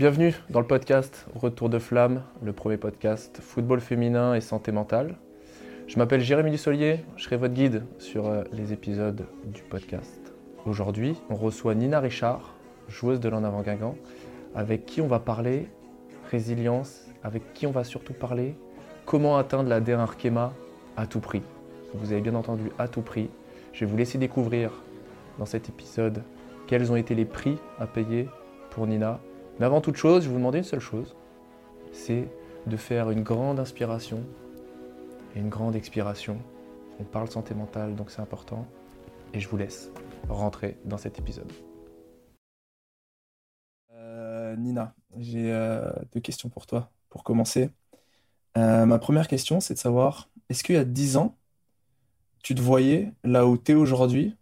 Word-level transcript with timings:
Bienvenue 0.00 0.34
dans 0.48 0.60
le 0.60 0.66
podcast 0.66 1.26
Retour 1.34 1.68
de 1.68 1.78
Flamme, 1.78 2.22
le 2.42 2.54
premier 2.54 2.78
podcast 2.78 3.38
football 3.42 3.80
féminin 3.80 4.32
et 4.34 4.40
santé 4.40 4.72
mentale. 4.72 5.16
Je 5.88 5.98
m'appelle 5.98 6.22
Jérémy 6.22 6.50
Dussolier, 6.52 7.00
je 7.18 7.24
serai 7.24 7.36
votre 7.36 7.52
guide 7.52 7.84
sur 7.98 8.26
euh, 8.26 8.42
les 8.50 8.72
épisodes 8.72 9.26
du 9.44 9.60
podcast. 9.60 10.32
Aujourd'hui, 10.64 11.20
on 11.28 11.34
reçoit 11.34 11.74
Nina 11.74 12.00
Richard, 12.00 12.54
joueuse 12.88 13.20
de 13.20 13.28
l'en 13.28 13.44
avant 13.44 13.60
Guingamp, 13.60 13.94
avec 14.54 14.86
qui 14.86 15.02
on 15.02 15.06
va 15.06 15.18
parler 15.18 15.68
résilience, 16.30 17.06
avec 17.22 17.52
qui 17.52 17.66
on 17.66 17.70
va 17.70 17.84
surtout 17.84 18.14
parler 18.14 18.56
comment 19.04 19.36
atteindre 19.36 19.68
la 19.68 19.80
DRKEMA 19.80 20.54
à 20.96 21.06
tout 21.06 21.20
prix. 21.20 21.42
Vous 21.92 22.12
avez 22.12 22.22
bien 22.22 22.36
entendu 22.36 22.70
à 22.78 22.88
tout 22.88 23.02
prix. 23.02 23.28
Je 23.74 23.84
vais 23.84 23.90
vous 23.90 23.98
laisser 23.98 24.16
découvrir 24.16 24.72
dans 25.38 25.44
cet 25.44 25.68
épisode 25.68 26.22
quels 26.66 26.90
ont 26.90 26.96
été 26.96 27.14
les 27.14 27.26
prix 27.26 27.58
à 27.78 27.86
payer 27.86 28.30
pour 28.70 28.86
Nina. 28.86 29.20
Mais 29.60 29.66
avant 29.66 29.82
toute 29.82 29.96
chose, 29.96 30.24
je 30.24 30.30
vous 30.30 30.36
demander 30.36 30.56
une 30.56 30.64
seule 30.64 30.80
chose, 30.80 31.14
c'est 31.92 32.30
de 32.66 32.76
faire 32.78 33.10
une 33.10 33.22
grande 33.22 33.60
inspiration 33.60 34.24
et 35.36 35.38
une 35.38 35.50
grande 35.50 35.76
expiration. 35.76 36.40
On 36.98 37.04
parle 37.04 37.30
santé 37.30 37.54
mentale, 37.54 37.94
donc 37.94 38.10
c'est 38.10 38.22
important. 38.22 38.66
Et 39.34 39.40
je 39.40 39.46
vous 39.50 39.58
laisse 39.58 39.90
rentrer 40.30 40.78
dans 40.86 40.96
cet 40.96 41.18
épisode. 41.18 41.52
Euh, 43.92 44.56
Nina, 44.56 44.94
j'ai 45.18 45.52
euh, 45.52 45.92
deux 46.14 46.20
questions 46.20 46.48
pour 46.48 46.66
toi, 46.66 46.90
pour 47.10 47.22
commencer. 47.22 47.68
Euh, 48.56 48.86
ma 48.86 48.98
première 48.98 49.28
question, 49.28 49.60
c'est 49.60 49.74
de 49.74 49.78
savoir, 49.78 50.30
est-ce 50.48 50.64
qu'il 50.64 50.76
y 50.76 50.78
a 50.78 50.84
10 50.84 51.18
ans, 51.18 51.36
tu 52.42 52.54
te 52.54 52.62
voyais 52.62 53.12
là 53.24 53.46
où 53.46 53.58
tu 53.58 53.72
es 53.72 53.74
aujourd'hui? 53.74 54.38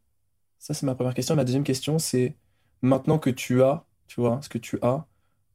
Ça, 0.60 0.74
c'est 0.74 0.86
ma 0.86 0.94
première 0.94 1.14
question. 1.14 1.34
Ma 1.34 1.44
deuxième 1.44 1.64
question, 1.64 1.98
c'est 1.98 2.36
maintenant 2.82 3.18
que 3.18 3.30
tu 3.30 3.64
as, 3.64 3.84
tu 4.06 4.20
vois, 4.20 4.40
ce 4.42 4.48
que 4.48 4.58
tu 4.58 4.78
as, 4.80 5.07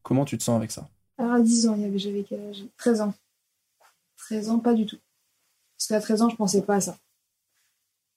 comment 0.04 0.26
tu 0.26 0.38
te 0.38 0.44
sens 0.44 0.58
avec 0.58 0.72
ça? 0.72 0.88
Alors, 1.18 1.34
à 1.34 1.40
10 1.42 1.68
ans, 1.68 1.78
j'avais 1.96 2.24
quel 2.24 2.42
âge? 2.42 2.64
13 2.78 3.02
ans. 3.02 3.14
13 4.18 4.50
ans, 4.50 4.60
pas 4.60 4.74
du 4.74 4.86
tout. 4.86 4.98
Parce 5.78 5.88
qu'à 5.88 6.00
13 6.00 6.22
ans, 6.22 6.30
je 6.30 6.36
pensais 6.36 6.62
pas 6.62 6.76
à 6.76 6.82
ça. 6.82 6.98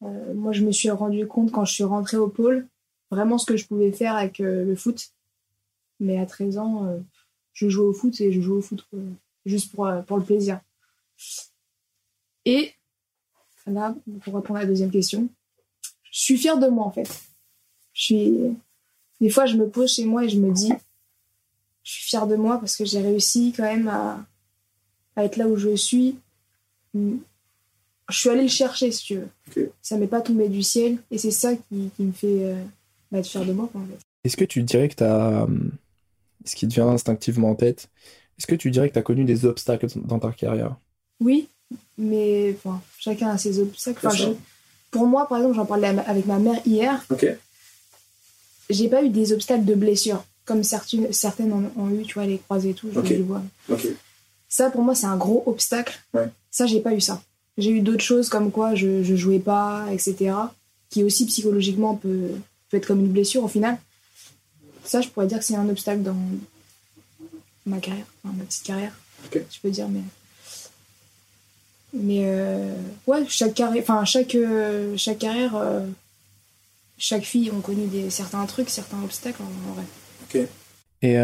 Euh, 0.02 0.34
moi, 0.34 0.52
je 0.52 0.62
me 0.62 0.72
suis 0.72 0.90
rendu 0.90 1.26
compte 1.26 1.50
quand 1.50 1.64
je 1.64 1.72
suis 1.72 1.84
rentrée 1.84 2.16
au 2.16 2.28
pôle, 2.28 2.68
vraiment 3.10 3.38
ce 3.38 3.46
que 3.46 3.56
je 3.56 3.66
pouvais 3.66 3.92
faire 3.92 4.14
avec 4.14 4.40
euh, 4.40 4.64
le 4.64 4.76
foot. 4.76 5.12
Mais 6.00 6.18
à 6.18 6.26
13 6.26 6.58
ans, 6.58 6.86
euh, 6.86 6.98
je 7.54 7.68
jouais 7.68 7.86
au 7.86 7.92
foot 7.92 8.20
et 8.20 8.32
je 8.32 8.40
jouais 8.40 8.58
au 8.58 8.62
foot 8.62 8.86
juste 9.46 9.74
pour, 9.74 9.90
pour 10.06 10.18
le 10.18 10.24
plaisir. 10.24 10.60
Et 12.44 12.74
là, 13.66 13.94
pour 14.22 14.34
répondre 14.34 14.58
à 14.58 14.62
la 14.62 14.68
deuxième 14.68 14.90
question, 14.90 15.28
je 16.10 16.20
suis 16.20 16.36
fière 16.36 16.58
de 16.58 16.68
moi 16.68 16.84
en 16.84 16.90
fait. 16.90 17.08
Je 17.94 18.02
suis... 18.02 18.38
Des 19.20 19.30
fois, 19.30 19.46
je 19.46 19.56
me 19.56 19.68
pose 19.68 19.94
chez 19.94 20.04
moi 20.04 20.24
et 20.24 20.28
je 20.28 20.38
me 20.38 20.52
dis, 20.52 20.72
je 21.86 21.92
suis 21.92 22.04
fière 22.04 22.26
de 22.26 22.34
moi 22.34 22.58
parce 22.58 22.76
que 22.76 22.84
j'ai 22.84 23.00
réussi 23.00 23.54
quand 23.56 23.62
même 23.62 23.86
à, 23.86 24.18
à 25.14 25.24
être 25.24 25.36
là 25.36 25.46
où 25.46 25.56
je 25.56 25.76
suis 25.76 26.16
je 28.08 28.16
suis 28.16 28.28
allée 28.28 28.42
le 28.42 28.48
chercher, 28.48 28.90
si 28.92 29.04
tu 29.04 29.20
veux. 29.54 29.70
Ça 29.82 29.96
m'est 29.96 30.06
pas 30.06 30.20
tombé 30.20 30.48
du 30.48 30.62
ciel. 30.62 30.98
Et 31.10 31.18
c'est 31.18 31.30
ça 31.30 31.54
qui, 31.54 31.90
me 31.98 32.12
fait 32.12 32.44
euh, 32.44 32.62
bah, 33.10 33.18
être 33.18 33.26
fier 33.26 33.44
de 33.44 33.52
moi. 33.52 33.68
Est-ce 34.24 34.36
que 34.36 34.44
tu 34.44 34.62
dirais 34.62 34.88
que 34.88 34.94
tu 34.94 35.04
as. 35.04 35.42
Euh, 35.42 35.46
ce 36.44 36.54
qui 36.54 36.68
te 36.68 36.74
vient 36.74 36.88
instinctivement 36.88 37.50
en 37.50 37.54
tête, 37.56 37.88
est-ce 38.38 38.46
que 38.46 38.54
tu 38.54 38.70
dirais 38.70 38.88
que 38.88 38.92
tu 38.92 38.98
as 39.00 39.02
connu 39.02 39.24
des 39.24 39.44
obstacles 39.44 39.88
dans 39.96 40.20
ta 40.20 40.30
carrière? 40.30 40.76
Oui, 41.18 41.48
mais 41.98 42.56
chacun 42.98 43.30
a 43.30 43.38
ses 43.38 43.58
obstacles. 43.58 44.06
pour 44.92 45.06
moi, 45.08 45.26
par 45.28 45.38
exemple, 45.38 45.56
j'en 45.56 45.66
parlais 45.66 45.88
avec 45.88 46.26
ma 46.26 46.38
mère 46.38 46.60
hier. 46.64 47.04
Ok. 47.10 47.26
J'ai 48.70 48.88
pas 48.88 49.02
eu 49.02 49.08
des 49.08 49.32
obstacles 49.32 49.64
de 49.64 49.74
blessures, 49.74 50.24
comme 50.46 50.62
certaines, 50.62 51.12
certaines 51.12 51.52
ont, 51.52 51.90
eu, 51.90 52.02
tu 52.04 52.14
vois, 52.14 52.24
les 52.24 52.38
croisés 52.38 52.70
et 52.70 52.74
tout, 52.74 52.88
je 52.94 53.00
les 53.00 53.22
vois. 53.22 53.42
Ça, 54.48 54.70
pour 54.70 54.82
moi, 54.82 54.94
c'est 54.94 55.06
un 55.06 55.16
gros 55.16 55.42
obstacle. 55.46 55.98
Ouais. 56.14 56.28
Ça, 56.50 56.66
j'ai 56.66 56.80
pas 56.80 56.94
eu 56.94 57.00
ça. 57.00 57.20
J'ai 57.58 57.70
eu 57.70 57.80
d'autres 57.80 58.02
choses 58.02 58.28
comme 58.28 58.50
quoi 58.50 58.74
je, 58.74 59.02
je 59.02 59.16
jouais 59.16 59.40
pas, 59.40 59.86
etc. 59.92 60.34
Qui 60.88 61.02
aussi 61.02 61.26
psychologiquement 61.26 61.94
peut, 61.96 62.30
peut 62.70 62.76
être 62.76 62.86
comme 62.86 63.00
une 63.00 63.12
blessure 63.12 63.44
au 63.44 63.48
final. 63.48 63.76
Ça, 64.84 65.00
je 65.00 65.08
pourrais 65.08 65.26
dire 65.26 65.38
que 65.38 65.44
c'est 65.44 65.56
un 65.56 65.68
obstacle 65.68 66.02
dans 66.02 66.16
ma 67.66 67.78
carrière, 67.78 68.06
ma 68.24 68.44
petite 68.44 68.62
carrière. 68.62 68.92
Je 69.32 69.60
peux 69.60 69.70
dire, 69.70 69.88
mais. 69.88 70.02
Mais 71.92 72.22
euh, 72.24 72.74
ouais, 73.06 73.24
chaque 73.28 73.54
carrière, 73.54 73.82
enfin 73.82 74.04
chaque, 74.04 74.34
euh, 74.34 74.96
chaque 74.96 75.18
carrière, 75.18 75.56
euh, 75.56 75.86
chaque 76.98 77.24
fille 77.24 77.50
ont 77.50 77.60
connu 77.60 77.86
des, 77.86 78.10
certains 78.10 78.44
trucs, 78.44 78.68
certains 78.68 79.02
obstacles 79.02 79.40
en, 79.42 79.72
vrai. 79.72 79.84
Et 80.34 81.16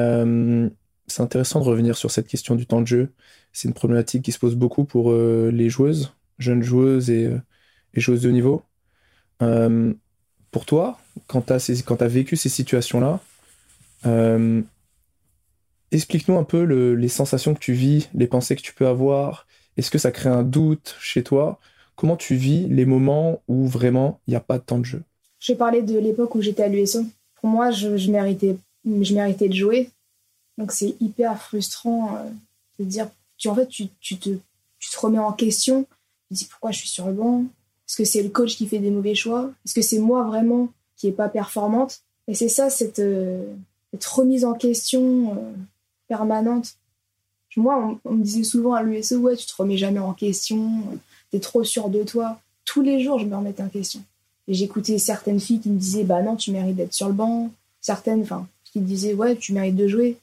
c'est 1.06 1.22
intéressant 1.22 1.60
de 1.60 1.64
revenir 1.64 1.96
sur 1.96 2.10
cette 2.10 2.26
question 2.26 2.54
du 2.54 2.66
temps 2.66 2.80
de 2.80 2.86
jeu. 2.86 3.12
C'est 3.52 3.68
une 3.68 3.74
problématique 3.74 4.22
qui 4.22 4.32
se 4.32 4.38
pose 4.38 4.54
beaucoup 4.54 4.84
pour 4.84 5.12
les 5.12 5.68
joueuses 5.68 6.12
jeunes 6.42 6.62
joueuses 6.62 7.08
et, 7.08 7.26
euh, 7.26 7.38
et 7.94 8.00
joueuses 8.00 8.22
de 8.22 8.28
haut 8.28 8.32
niveau. 8.32 8.62
Euh, 9.40 9.94
pour 10.50 10.66
toi, 10.66 10.98
quand 11.26 11.42
tu 11.42 11.52
as, 11.52 11.70
as, 11.70 12.08
vécu 12.08 12.36
ces 12.36 12.50
situations-là, 12.50 13.20
euh, 14.04 14.60
explique-nous 15.90 16.36
un 16.36 16.44
peu 16.44 16.62
les 16.62 17.08
sensations 17.08 17.54
que 17.54 17.60
tu 17.60 17.72
vis, 17.72 18.10
les 18.14 18.26
pensées 18.26 18.56
que 18.56 18.62
tu 18.62 18.74
peux 18.74 18.86
avoir. 18.86 19.46
Est-ce 19.76 19.90
que 19.90 19.98
ça 19.98 20.10
crée 20.10 20.28
un 20.28 20.42
doute 20.42 20.96
chez 21.00 21.22
toi? 21.22 21.58
Comment 21.96 22.16
tu 22.16 22.34
vis 22.34 22.66
les 22.69 22.84
moments 22.84 23.42
où 23.48 23.66
vraiment 23.66 24.20
il 24.26 24.32
n'y 24.32 24.36
a 24.36 24.40
pas 24.40 24.58
de 24.58 24.64
temps 24.64 24.78
de 24.78 24.84
jeu? 24.84 25.02
Je 25.38 25.54
parlais 25.54 25.82
de 25.82 25.98
l'époque 25.98 26.34
où 26.34 26.42
j'étais 26.42 26.62
à 26.62 26.69
l'USO. 26.69 27.04
Pour 27.36 27.48
moi, 27.48 27.70
je, 27.70 27.96
je, 27.96 28.10
méritais, 28.10 28.56
je 28.84 29.15
méritais 29.15 29.48
de 29.48 29.54
jouer. 29.54 29.91
Donc 30.59 30.72
c'est 30.72 30.94
hyper 31.00 31.41
frustrant 31.41 32.19
de 32.78 32.84
dire, 32.84 33.09
tu, 33.38 33.48
en 33.48 33.54
fait, 33.54 33.69
tu, 33.69 33.88
tu, 34.00 34.19
te, 34.19 34.31
tu 34.78 34.91
te 34.91 35.00
remets 35.00 35.19
en 35.19 35.32
question 35.32 35.87
dis 36.32 36.47
pourquoi 36.47 36.70
je 36.70 36.78
suis 36.78 36.88
sur 36.88 37.06
le 37.06 37.12
banc? 37.12 37.44
Est-ce 37.88 37.97
que 37.97 38.04
c'est 38.04 38.22
le 38.22 38.31
coach 38.31 38.56
qui 38.56 38.66
fait 38.66 38.78
des 38.78 38.91
mauvais 38.91 39.15
choix? 39.15 39.50
Est-ce 39.65 39.75
que 39.75 39.82
c'est 39.82 39.98
moi 39.98 40.25
vraiment 40.25 40.69
qui 40.97 41.09
est 41.09 41.12
pas 41.12 41.28
performante? 41.28 42.00
Et 42.28 42.34
c'est 42.34 42.48
ça, 42.48 42.70
cette, 42.70 42.98
euh, 42.98 43.44
remise 44.10 44.44
en 44.44 44.54
question 44.54 45.32
euh, 45.32 45.53
permanente. 46.09 46.75
Moi, 47.56 47.99
on, 48.04 48.14
me 48.14 48.22
disait 48.22 48.44
souvent 48.44 48.72
à 48.72 48.82
l'USO, 48.82 49.19
ouais, 49.19 49.37
tu 49.37 49.47
te 49.47 49.54
remets 49.54 49.76
jamais 49.76 49.99
en 49.99 50.14
question, 50.14 50.82
tu 51.31 51.37
es 51.37 51.41
trop 51.41 51.64
sûr 51.64 51.91
de 51.91 52.03
toi. 52.03 52.41
Tous 52.64 52.81
les 52.81 53.03
jours, 53.03 53.19
je 53.19 53.26
me 53.26 53.37
remettais 53.37 53.62
en 53.62 53.69
question. 53.69 54.03
Et 54.49 54.54
j'écoutais 54.54 54.97
certaines 54.99 55.38
filles 55.38 55.60
qui 55.60 55.69
me 55.69 55.78
disaient, 55.78 56.04
bah 56.04 56.22
non, 56.22 56.37
tu 56.37 56.50
mérites 56.50 56.76
d'être 56.76 56.94
sur 56.94 57.09
le 57.09 57.14
banc. 57.14 57.50
Certaines, 57.82 58.22
enfin, 58.22 58.47
qui 58.72 58.81
me 58.81 58.87
disaient, 58.87 59.15
ouais, 59.15 59.37
tu 59.37 59.53
mérites 59.53 59.77
de 59.77 59.87
jouer. 59.87 60.16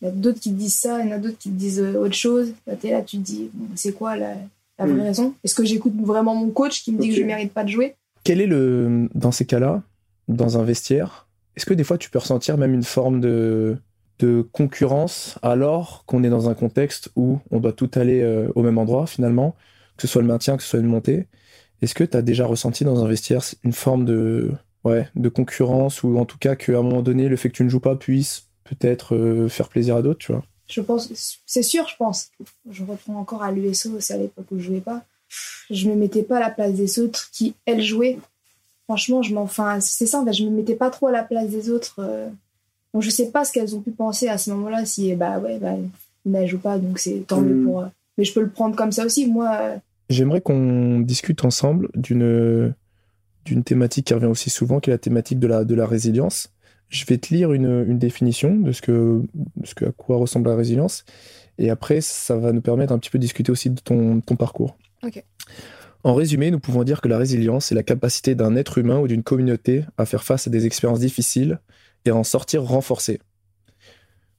Il 0.00 0.06
y 0.06 0.08
a 0.08 0.10
d'autres 0.10 0.40
qui 0.40 0.50
te 0.50 0.56
disent 0.56 0.78
ça, 0.78 1.00
il 1.00 1.08
y 1.08 1.12
en 1.12 1.16
a 1.16 1.18
d'autres 1.18 1.38
qui 1.38 1.50
te 1.50 1.54
disent 1.54 1.80
euh, 1.80 1.98
autre 1.98 2.14
chose. 2.14 2.52
Es 2.66 2.90
là, 2.90 3.02
tu 3.02 3.18
te 3.18 3.22
dis, 3.22 3.50
c'est 3.74 3.92
quoi 3.92 4.16
la 4.16 4.34
vraie 4.78 4.92
mm. 4.92 5.00
raison? 5.00 5.34
Est-ce 5.44 5.54
que 5.54 5.64
j'écoute 5.64 5.94
vraiment 6.00 6.34
mon 6.34 6.50
coach 6.50 6.82
qui 6.82 6.92
me 6.92 7.00
dit 7.00 7.08
que 7.08 7.14
je 7.14 7.22
ne 7.22 7.26
mérite 7.26 7.52
pas 7.52 7.64
de 7.64 7.70
jouer? 7.70 7.96
Quel 8.24 8.40
est 8.40 8.46
le, 8.46 9.08
dans 9.14 9.32
ces 9.32 9.44
cas-là, 9.44 9.82
dans 10.28 10.58
un 10.58 10.64
vestiaire, 10.64 11.26
est-ce 11.56 11.66
que 11.66 11.74
des 11.74 11.84
fois 11.84 11.98
tu 11.98 12.10
peux 12.10 12.18
ressentir 12.18 12.58
même 12.58 12.74
une 12.74 12.84
forme 12.84 13.20
de, 13.20 13.76
de 14.18 14.46
concurrence 14.52 15.38
alors 15.42 16.04
qu'on 16.06 16.22
est 16.22 16.28
dans 16.28 16.48
un 16.48 16.54
contexte 16.54 17.10
où 17.16 17.40
on 17.50 17.58
doit 17.58 17.72
tout 17.72 17.90
aller 17.94 18.20
euh, 18.20 18.48
au 18.54 18.62
même 18.62 18.78
endroit 18.78 19.06
finalement, 19.06 19.56
que 19.96 20.02
ce 20.02 20.08
soit 20.08 20.22
le 20.22 20.28
maintien, 20.28 20.56
que 20.56 20.62
ce 20.62 20.68
soit 20.68 20.80
une 20.80 20.86
montée? 20.86 21.26
Est-ce 21.80 21.94
que 21.94 22.04
tu 22.04 22.16
as 22.16 22.22
déjà 22.22 22.46
ressenti 22.46 22.84
dans 22.84 23.04
un 23.04 23.08
vestiaire 23.08 23.42
une 23.64 23.72
forme 23.72 24.04
de, 24.04 24.52
ouais, 24.88 25.08
de 25.14 25.28
concurrence 25.28 26.02
ou 26.02 26.18
en 26.18 26.24
tout 26.24 26.38
cas 26.38 26.56
qu'à 26.56 26.78
un 26.78 26.82
moment 26.82 27.02
donné, 27.02 27.28
le 27.28 27.36
fait 27.36 27.48
que 27.50 27.56
tu 27.56 27.64
ne 27.64 27.68
joues 27.68 27.80
pas 27.80 27.96
puisse 27.96 28.46
peut-être 28.64 29.14
euh, 29.14 29.48
faire 29.48 29.68
plaisir 29.68 29.96
à 29.96 30.02
d'autres, 30.02 30.18
tu 30.18 30.32
vois 30.32 30.44
je 30.68 30.80
pense, 30.82 31.10
c'est 31.46 31.62
sûr, 31.62 31.88
je 31.88 31.96
pense. 31.96 32.30
Je 32.70 32.84
reprends 32.84 33.16
encore 33.16 33.42
à 33.42 33.50
l'USO, 33.50 34.00
c'est 34.00 34.14
à 34.14 34.18
l'époque 34.18 34.46
où 34.50 34.58
je 34.58 34.64
jouais 34.64 34.80
pas. 34.80 35.02
Je 35.70 35.88
me 35.88 35.94
mettais 35.94 36.22
pas 36.22 36.36
à 36.36 36.40
la 36.40 36.50
place 36.50 36.74
des 36.74 36.98
autres 36.98 37.30
qui, 37.32 37.54
elles, 37.64 37.82
jouaient. 37.82 38.18
Franchement, 38.84 39.22
je 39.22 39.34
m'en, 39.34 39.42
enfin, 39.42 39.80
c'est 39.80 40.06
ça, 40.06 40.20
en 40.20 40.32
je 40.32 40.44
me 40.44 40.50
mettais 40.50 40.74
pas 40.74 40.90
trop 40.90 41.06
à 41.06 41.12
la 41.12 41.22
place 41.22 41.48
des 41.48 41.70
autres. 41.70 41.96
Euh. 42.00 42.28
Donc, 42.92 43.02
je 43.02 43.10
sais 43.10 43.30
pas 43.30 43.44
ce 43.44 43.52
qu'elles 43.52 43.74
ont 43.74 43.80
pu 43.80 43.90
penser 43.90 44.28
à 44.28 44.38
ce 44.38 44.50
moment-là, 44.50 44.84
si, 44.84 45.14
bah 45.14 45.38
ouais, 45.38 45.58
bah, 45.58 45.74
ne 46.24 46.46
joue 46.46 46.58
pas, 46.58 46.78
donc 46.78 46.98
c'est 46.98 47.26
tant 47.26 47.40
mieux 47.40 47.54
mm. 47.54 47.64
pour. 47.64 47.80
eux. 47.82 47.88
Mais 48.16 48.24
je 48.24 48.32
peux 48.32 48.40
le 48.40 48.50
prendre 48.50 48.76
comme 48.76 48.92
ça 48.92 49.04
aussi, 49.04 49.26
moi. 49.26 49.58
Euh. 49.60 49.76
J'aimerais 50.10 50.40
qu'on 50.40 51.00
discute 51.00 51.44
ensemble 51.44 51.88
d'une, 51.94 52.74
d'une 53.48 53.64
thématique 53.64 54.06
qui 54.06 54.14
revient 54.14 54.26
aussi 54.26 54.50
souvent, 54.50 54.80
qui 54.80 54.90
est 54.90 54.92
la 54.92 54.98
thématique 54.98 55.38
de 55.38 55.46
la, 55.46 55.64
de 55.64 55.74
la 55.74 55.86
résilience. 55.86 56.52
Je 56.88 57.04
vais 57.04 57.18
te 57.18 57.34
lire 57.34 57.52
une, 57.52 57.98
définition 57.98 58.54
de 58.56 58.72
ce, 58.72 58.80
que, 58.80 59.22
ce 59.64 59.74
que, 59.74 59.86
à 59.86 59.92
quoi 59.92 60.16
ressemble 60.16 60.48
la 60.48 60.56
résilience. 60.56 61.04
Et 61.58 61.70
après, 61.70 62.00
ça 62.00 62.36
va 62.36 62.52
nous 62.52 62.62
permettre 62.62 62.92
un 62.92 62.98
petit 62.98 63.10
peu 63.10 63.18
de 63.18 63.22
discuter 63.22 63.52
aussi 63.52 63.68
de 63.70 63.80
ton, 63.80 64.20
ton 64.20 64.36
parcours. 64.36 64.78
En 66.04 66.14
résumé, 66.14 66.50
nous 66.50 66.60
pouvons 66.60 66.84
dire 66.84 67.00
que 67.00 67.08
la 67.08 67.18
résilience 67.18 67.72
est 67.72 67.74
la 67.74 67.82
capacité 67.82 68.34
d'un 68.34 68.56
être 68.56 68.78
humain 68.78 68.98
ou 69.00 69.08
d'une 69.08 69.22
communauté 69.22 69.84
à 69.98 70.06
faire 70.06 70.22
face 70.22 70.46
à 70.46 70.50
des 70.50 70.64
expériences 70.64 71.00
difficiles 71.00 71.58
et 72.04 72.10
à 72.10 72.16
en 72.16 72.24
sortir 72.24 72.62
renforcé. 72.62 73.20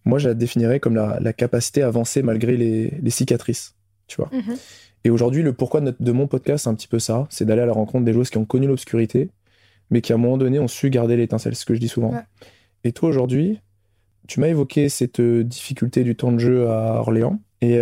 Moi, 0.05 0.19
je 0.19 0.29
la 0.29 0.33
définirais 0.33 0.79
comme 0.79 0.95
la, 0.95 1.33
capacité 1.33 1.83
à 1.83 1.87
avancer 1.87 2.23
malgré 2.23 2.55
les, 2.57 3.09
cicatrices. 3.09 3.75
Tu 4.09 4.17
vois. 4.17 4.29
Mhm. 4.33 4.57
Et 5.05 5.09
aujourd'hui, 5.09 5.43
le 5.43 5.53
pourquoi 5.53 5.79
de, 5.79 6.11
mon 6.11 6.27
podcast, 6.27 6.65
c'est 6.65 6.69
un 6.69 6.75
petit 6.75 6.89
peu 6.89 6.99
ça 6.99 7.27
c'est 7.29 7.45
d'aller 7.45 7.61
à 7.61 7.65
la 7.65 7.71
rencontre 7.71 8.03
des 8.03 8.11
joueuses 8.11 8.29
qui 8.29 8.37
ont 8.37 8.45
connu 8.45 8.67
l'obscurité 8.67 9.29
mais 9.89 10.01
qui 10.01 10.11
à 10.11 10.15
un 10.15 10.19
moment 10.19 10.37
donné 10.37 10.59
ont 10.59 10.67
su 10.67 10.89
garder 10.89 11.15
l'étincelle, 11.15 11.55
c'est 11.55 11.61
ce 11.61 11.65
que 11.65 11.73
je 11.73 11.79
dis 11.79 11.87
souvent. 11.87 12.13
Et 12.83 12.91
toi 12.91 13.09
aujourd'hui, 13.09 13.59
tu 14.27 14.39
m'as 14.39 14.47
évoqué 14.47 14.89
cette 14.89 15.21
difficulté 15.21 16.03
du 16.03 16.15
temps 16.15 16.31
de 16.31 16.37
jeu 16.37 16.69
à 16.69 16.99
Orléans. 16.99 17.39
Et 17.61 17.79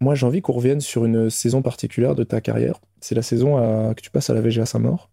moi, 0.00 0.14
j'ai 0.14 0.26
envie 0.26 0.40
qu'on 0.40 0.52
revienne 0.52 0.80
sur 0.80 1.04
une 1.04 1.30
saison 1.30 1.62
particulière 1.62 2.14
de 2.14 2.22
ta 2.22 2.40
carrière. 2.40 2.80
C'est 3.00 3.14
la 3.14 3.22
saison 3.22 3.92
que 3.94 4.00
tu 4.00 4.10
passes 4.10 4.30
à 4.30 4.34
la 4.34 4.40
VGA 4.40 4.66
Saint-Maur. 4.66 5.10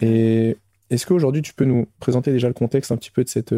Et 0.00 0.56
est-ce 0.90 1.06
qu'aujourd'hui, 1.06 1.42
tu 1.42 1.54
peux 1.54 1.64
nous 1.64 1.86
présenter 2.00 2.32
déjà 2.32 2.48
le 2.48 2.54
contexte 2.54 2.92
un 2.92 2.96
petit 2.96 3.10
peu 3.10 3.24
de 3.24 3.28
cette 3.28 3.54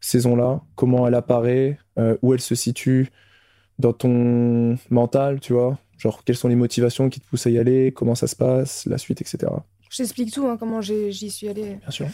saison-là? 0.00 0.60
Comment 0.74 1.06
elle 1.06 1.14
apparaît? 1.14 1.78
Où 2.22 2.34
elle 2.34 2.40
se 2.40 2.54
situe? 2.54 3.10
Dans 3.78 3.92
ton 3.92 4.78
mental, 4.90 5.40
tu 5.40 5.52
vois 5.52 5.78
Genre, 5.98 6.22
quelles 6.24 6.36
sont 6.36 6.48
les 6.48 6.54
motivations 6.54 7.08
qui 7.10 7.20
te 7.20 7.26
poussent 7.26 7.46
à 7.46 7.50
y 7.50 7.58
aller 7.58 7.92
Comment 7.92 8.14
ça 8.14 8.28
se 8.28 8.36
passe 8.36 8.86
La 8.86 8.98
suite, 8.98 9.20
etc. 9.20 9.52
Je 9.90 9.96
t'explique 9.96 10.32
tout, 10.32 10.46
hein, 10.46 10.56
comment 10.56 10.80
j'y 10.80 11.30
suis 11.30 11.48
allée. 11.48 11.76
Bien 11.76 11.90
sûr. 11.90 12.06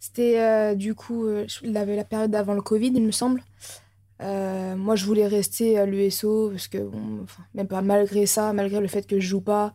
C'était 0.00 0.40
euh, 0.40 0.74
du 0.74 0.94
coup 0.94 1.26
euh, 1.26 1.44
la, 1.64 1.84
la, 1.84 2.04
période 2.04 2.34
avant 2.34 2.54
le 2.54 2.62
Covid, 2.62 2.92
il 2.94 3.02
me 3.02 3.10
semble. 3.10 3.42
Euh, 4.20 4.76
moi, 4.76 4.96
je 4.96 5.04
voulais 5.04 5.26
rester 5.26 5.78
à 5.78 5.86
l'USO 5.86 6.50
parce 6.50 6.68
que, 6.68 6.78
même 7.54 7.66
pas 7.66 7.82
malgré 7.82 8.26
ça, 8.26 8.52
malgré 8.52 8.80
le 8.80 8.88
fait 8.88 9.06
que 9.06 9.20
je 9.20 9.28
joue 9.28 9.40
pas, 9.40 9.72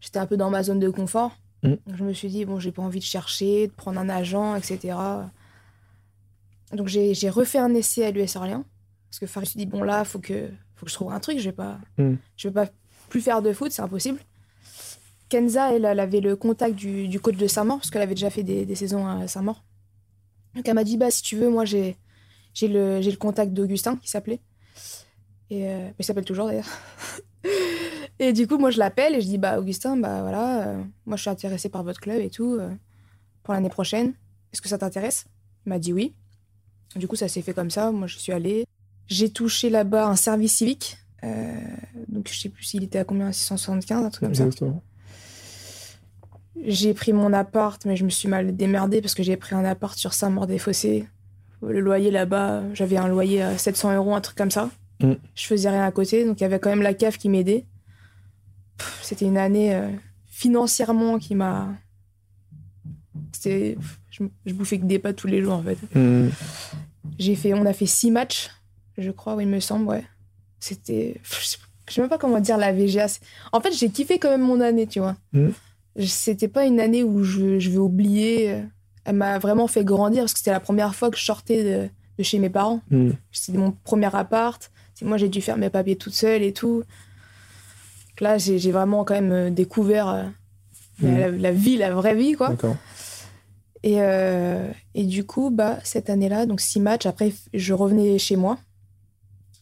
j'étais 0.00 0.18
un 0.18 0.26
peu 0.26 0.36
dans 0.36 0.50
ma 0.50 0.62
zone 0.62 0.78
de 0.78 0.90
confort. 0.90 1.36
Mm. 1.62 1.74
je 1.92 2.04
me 2.04 2.12
suis 2.12 2.28
dit, 2.28 2.44
bon, 2.44 2.58
j'ai 2.58 2.72
pas 2.72 2.82
envie 2.82 3.00
de 3.00 3.04
chercher, 3.04 3.66
de 3.66 3.72
prendre 3.72 3.98
un 3.98 4.08
agent, 4.08 4.56
etc. 4.56 4.96
Donc 6.72 6.88
j'ai 6.88 7.30
refait 7.30 7.58
un 7.58 7.74
essai 7.74 8.04
à 8.04 8.10
l'US 8.10 8.36
Orléans. 8.36 8.64
Parce 9.10 9.20
que 9.20 9.26
je 9.26 9.40
me 9.40 9.44
suis 9.44 9.58
dit, 9.58 9.66
bon, 9.66 9.82
là, 9.82 10.04
faut 10.04 10.18
que, 10.18 10.50
faut 10.78 10.86
que 10.86 10.90
je 10.90 10.96
trouve 10.96 11.12
un 11.12 11.20
truc. 11.20 11.38
Je 11.38 11.44
vais 11.44 11.52
pas, 11.52 11.78
mm. 11.98 12.14
je 12.36 12.48
vais 12.48 12.54
pas 12.54 12.70
plus 13.08 13.20
faire 13.20 13.42
de 13.42 13.52
foot, 13.52 13.72
c'est 13.72 13.82
impossible. 13.82 14.20
Kenza, 15.28 15.74
elle, 15.74 15.84
avait 15.84 16.20
le 16.20 16.36
contact 16.36 16.74
du, 16.74 17.20
coach 17.20 17.36
de 17.36 17.46
Saint-Maur, 17.46 17.78
parce 17.78 17.90
qu'elle 17.90 18.02
avait 18.02 18.14
déjà 18.14 18.30
fait 18.30 18.42
des, 18.42 18.74
saisons 18.74 19.06
à 19.06 19.28
Saint-Maur. 19.28 19.62
Donc 20.54 20.66
elle 20.66 20.74
m'a 20.74 20.84
dit, 20.84 20.96
bah, 20.96 21.10
si 21.10 21.22
tu 21.22 21.36
veux, 21.36 21.50
moi 21.50 21.64
j'ai 21.64 21.96
le, 22.62 23.00
le 23.00 23.16
contact 23.16 23.52
d'Augustin, 23.52 23.96
qui 23.96 24.08
s'appelait. 24.08 24.40
Et, 25.50 25.68
euh, 25.68 25.90
il 25.98 26.04
s'appelle 26.04 26.24
toujours 26.24 26.46
d'ailleurs. 26.46 26.68
et 28.18 28.32
du 28.32 28.46
coup, 28.46 28.58
moi 28.58 28.70
je 28.70 28.78
l'appelle 28.78 29.14
et 29.14 29.20
je 29.20 29.26
dis, 29.26 29.38
bah, 29.38 29.58
Augustin, 29.58 29.96
bah 29.96 30.22
voilà, 30.22 30.68
euh, 30.68 30.82
moi 31.04 31.16
je 31.16 31.22
suis 31.22 31.30
intéressé 31.30 31.68
par 31.68 31.82
votre 31.82 32.00
club 32.00 32.20
et 32.20 32.30
tout, 32.30 32.54
euh, 32.54 32.70
pour 33.42 33.52
l'année 33.52 33.70
prochaine. 33.70 34.14
Est-ce 34.52 34.62
que 34.62 34.68
ça 34.68 34.78
t'intéresse? 34.78 35.26
Il 35.66 35.70
m'a 35.70 35.78
dit 35.78 35.92
oui. 35.92 36.14
Du 36.96 37.06
coup, 37.06 37.16
ça 37.16 37.28
s'est 37.28 37.42
fait 37.42 37.52
comme 37.52 37.70
ça. 37.70 37.92
Moi, 37.92 38.06
je 38.06 38.16
suis 38.16 38.32
allée. 38.32 38.66
J'ai 39.08 39.30
touché 39.30 39.70
là-bas 39.70 40.06
un 40.06 40.16
service 40.16 40.54
civique. 40.54 40.98
donc, 42.08 42.28
je 42.30 42.38
sais 42.38 42.48
plus 42.48 42.64
s'il 42.64 42.84
était 42.84 42.98
à 42.98 43.04
combien, 43.04 43.32
675, 43.32 44.04
un 44.04 44.10
truc 44.10 44.24
comme 44.24 44.34
ça. 44.34 44.44
J'ai 46.64 46.94
pris 46.94 47.12
mon 47.12 47.32
appart, 47.32 47.84
mais 47.86 47.96
je 47.96 48.04
me 48.04 48.10
suis 48.10 48.28
mal 48.28 48.56
démerdée 48.56 49.00
parce 49.00 49.14
que 49.14 49.22
j'ai 49.22 49.36
pris 49.36 49.54
un 49.54 49.64
appart 49.64 49.96
sur 49.96 50.12
Saint-Maur-des-Fossés. 50.12 51.06
Le 51.62 51.80
loyer 51.80 52.10
là-bas, 52.10 52.62
j'avais 52.74 52.96
un 52.96 53.08
loyer 53.08 53.42
à 53.42 53.58
700 53.58 53.94
euros, 53.96 54.14
un 54.14 54.20
truc 54.20 54.36
comme 54.36 54.50
ça. 54.50 54.70
Mm. 55.00 55.12
Je 55.34 55.46
faisais 55.46 55.70
rien 55.70 55.84
à 55.84 55.90
côté, 55.92 56.24
donc 56.24 56.40
il 56.40 56.42
y 56.42 56.46
avait 56.46 56.58
quand 56.58 56.70
même 56.70 56.82
la 56.82 56.94
cave 56.94 57.16
qui 57.16 57.28
m'aidait. 57.28 57.66
C'était 59.02 59.26
une 59.26 59.38
année 59.38 59.74
euh, 59.74 59.88
financièrement 60.26 61.18
qui 61.18 61.34
m'a. 61.34 61.68
C'était. 63.32 63.76
Je, 64.10 64.52
bouffais 64.52 64.78
que 64.78 64.84
des 64.84 64.98
pâtes 64.98 65.16
tous 65.16 65.28
les 65.28 65.42
jours 65.42 65.54
en 65.54 65.62
fait. 65.62 65.78
Mm. 65.94 66.30
J'ai 67.18 67.36
fait, 67.36 67.54
on 67.54 67.66
a 67.66 67.72
fait 67.72 67.86
six 67.86 68.10
matchs, 68.10 68.50
je 68.98 69.10
crois, 69.10 69.34
oui, 69.34 69.44
il 69.44 69.50
me 69.50 69.60
semble, 69.60 69.86
ouais. 69.86 70.04
C'était. 70.60 71.20
Je 71.24 71.94
sais 71.94 72.00
même 72.00 72.10
pas 72.10 72.18
comment 72.18 72.40
dire 72.40 72.58
la 72.58 72.72
VGA. 72.72 73.06
En 73.52 73.60
fait, 73.60 73.72
j'ai 73.72 73.88
kiffé 73.88 74.18
quand 74.18 74.28
même 74.28 74.42
mon 74.42 74.60
année, 74.60 74.86
tu 74.86 75.00
vois. 75.00 75.16
Mm 75.32 75.48
c'était 76.06 76.48
pas 76.48 76.64
une 76.64 76.80
année 76.80 77.02
où 77.02 77.22
je, 77.24 77.68
vais 77.68 77.78
oublier. 77.78 78.62
Elle 79.04 79.16
m'a 79.16 79.38
vraiment 79.38 79.66
fait 79.66 79.84
grandir 79.84 80.22
parce 80.22 80.32
que 80.32 80.38
c'était 80.38 80.50
la 80.50 80.60
première 80.60 80.94
fois 80.94 81.10
que 81.10 81.16
je 81.16 81.24
sortais 81.24 81.90
de, 82.18 82.22
chez 82.22 82.38
mes 82.38 82.50
parents. 82.50 82.80
Hmm. 82.90 83.10
C'était 83.32 83.58
mon 83.58 83.72
premier 83.72 84.14
appart. 84.14 84.70
Moi, 85.02 85.16
j'ai 85.16 85.28
dû 85.28 85.40
faire 85.40 85.56
mes 85.56 85.70
papiers 85.70 85.96
toute 85.96 86.14
seule 86.14 86.42
et 86.42 86.52
tout. 86.52 86.82
là, 88.20 88.38
j'ai 88.38 88.72
vraiment 88.72 89.04
quand 89.04 89.14
même 89.14 89.32
euh, 89.32 89.50
découvert 89.50 90.08
euh, 90.08 90.24
hmm. 91.00 91.36
la, 91.36 91.52
vie, 91.52 91.76
la 91.76 91.92
vraie 91.94 92.16
vie, 92.16 92.34
quoi. 92.34 92.54
Et, 93.84 93.96
euh, 93.98 94.68
et, 94.94 95.04
du 95.04 95.24
coup, 95.24 95.50
bah, 95.50 95.78
cette 95.84 96.10
année-là, 96.10 96.46
donc 96.46 96.60
six 96.60 96.80
matchs, 96.80 97.06
après, 97.06 97.32
je 97.54 97.74
revenais 97.74 98.18
chez 98.18 98.34
moi. 98.34 98.58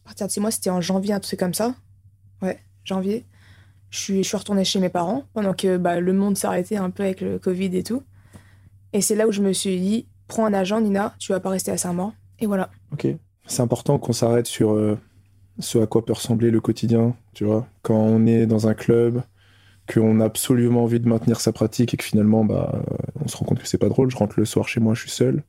Partir 0.07 0.29
de 0.29 0.33
six 0.33 0.41
mois, 0.41 0.53
c'était 0.53 0.71
en 0.71 0.81
janvier, 0.81 1.13
un 1.13 1.21
truc 1.21 1.39
comme 1.41 1.53
ça. 1.53 1.75
Ouais, 2.41 2.61
janvier. 2.85 3.25
Je 3.91 3.99
suis, 3.99 4.25
je 4.25 4.37
retournée 4.37 4.65
chez 4.65 4.79
mes 4.79 4.89
parents 4.89 5.25
pendant 5.35 5.53
que 5.53 5.77
bah, 5.77 5.99
le 5.99 6.13
monde 6.13 6.39
s'arrêtait 6.39 6.77
un 6.77 6.91
peu 6.91 7.03
avec 7.03 7.21
le 7.21 7.41
Covid 7.41 7.77
et 7.77 7.83
tout. 7.83 8.03
Et 8.93 9.01
c'est 9.01 9.17
là 9.17 9.27
où 9.27 9.33
je 9.33 9.43
me 9.43 9.53
suis 9.53 9.81
dit, 9.81 10.07
prends 10.29 10.47
un 10.47 10.55
agent, 10.55 10.81
Nina, 10.81 11.15
tu 11.19 11.33
vas 11.33 11.41
pas 11.41 11.51
rester 11.51 11.73
à 11.73 11.77
Saint-Maur. 11.77 12.13
Et 12.39 12.47
voilà. 12.47 12.71
Ok. 12.93 13.09
C'est 13.47 13.63
important 13.63 13.99
qu'on 13.99 14.13
s'arrête 14.13 14.47
sur 14.47 14.73
euh, 14.73 14.97
ce 15.59 15.79
à 15.79 15.87
quoi 15.87 16.05
peut 16.05 16.13
ressembler 16.13 16.53
le 16.53 16.61
quotidien, 16.61 17.17
tu 17.35 17.45
vois. 17.45 17.67
Quand 17.83 17.99
on 17.99 18.27
est 18.27 18.47
dans 18.47 18.69
un 18.69 18.75
club, 18.75 19.23
qu'on 19.93 20.21
a 20.21 20.25
absolument 20.25 20.85
envie 20.85 21.01
de 21.01 21.09
maintenir 21.09 21.41
sa 21.41 21.53
pratique 21.53 21.95
et 21.95 21.97
que 21.97 22.05
finalement, 22.05 22.45
bah, 22.45 22.81
on 23.25 23.29
se 23.29 23.37
rend 23.37 23.45
compte 23.45 23.61
que 23.61 23.69
c'est 23.69 23.79
pas 23.79 23.89
drôle. 23.89 24.11
Je 24.11 24.17
rentre 24.17 24.39
le 24.39 24.45
soir 24.45 24.69
chez 24.69 24.81
moi, 24.81 24.95
je 24.95 25.01
suis 25.01 25.11
seul. 25.11 25.43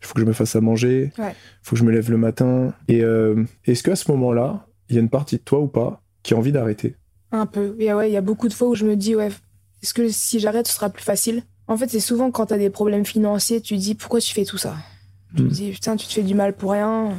Il 0.00 0.06
faut 0.06 0.14
que 0.14 0.20
je 0.20 0.26
me 0.26 0.32
fasse 0.32 0.56
à 0.56 0.60
manger. 0.60 1.12
Il 1.18 1.24
faut 1.62 1.76
que 1.76 1.80
je 1.80 1.84
me 1.84 1.90
lève 1.90 2.10
le 2.10 2.16
matin. 2.16 2.74
Et 2.88 3.02
euh, 3.02 3.44
est-ce 3.66 3.82
qu'à 3.82 3.96
ce 3.96 4.10
moment-là, 4.10 4.66
il 4.88 4.96
y 4.96 4.98
a 4.98 5.02
une 5.02 5.10
partie 5.10 5.36
de 5.36 5.42
toi 5.42 5.60
ou 5.60 5.68
pas 5.68 6.02
qui 6.22 6.34
a 6.34 6.36
envie 6.36 6.52
d'arrêter? 6.52 6.96
Un 7.32 7.46
peu. 7.46 7.76
Il 7.78 7.84
y, 7.84 7.88
a, 7.88 7.96
ouais, 7.96 8.10
y 8.10 8.16
a 8.16 8.22
beaucoup 8.22 8.48
de 8.48 8.54
fois 8.54 8.68
où 8.68 8.74
je 8.74 8.84
me 8.84 8.96
dis, 8.96 9.14
ouais, 9.14 9.28
est-ce 9.82 9.94
que 9.94 10.08
si 10.08 10.40
j'arrête, 10.40 10.66
ce 10.66 10.74
sera 10.74 10.90
plus 10.90 11.04
facile? 11.04 11.42
En 11.68 11.76
fait, 11.76 11.88
c'est 11.88 12.00
souvent 12.00 12.30
quand 12.30 12.46
tu 12.46 12.54
as 12.54 12.58
des 12.58 12.70
problèmes 12.70 13.04
financiers, 13.04 13.60
tu 13.60 13.76
te 13.76 13.80
dis, 13.80 13.94
pourquoi 13.94 14.20
tu 14.20 14.32
fais 14.34 14.44
tout 14.44 14.58
ça? 14.58 14.76
Tu 15.30 15.36
te 15.36 15.42
hmm. 15.42 15.48
dis, 15.48 15.70
putain, 15.70 15.96
tu 15.96 16.06
te 16.06 16.12
fais 16.12 16.22
du 16.22 16.34
mal 16.34 16.56
pour 16.56 16.72
rien. 16.72 17.08
Ouais, 17.08 17.14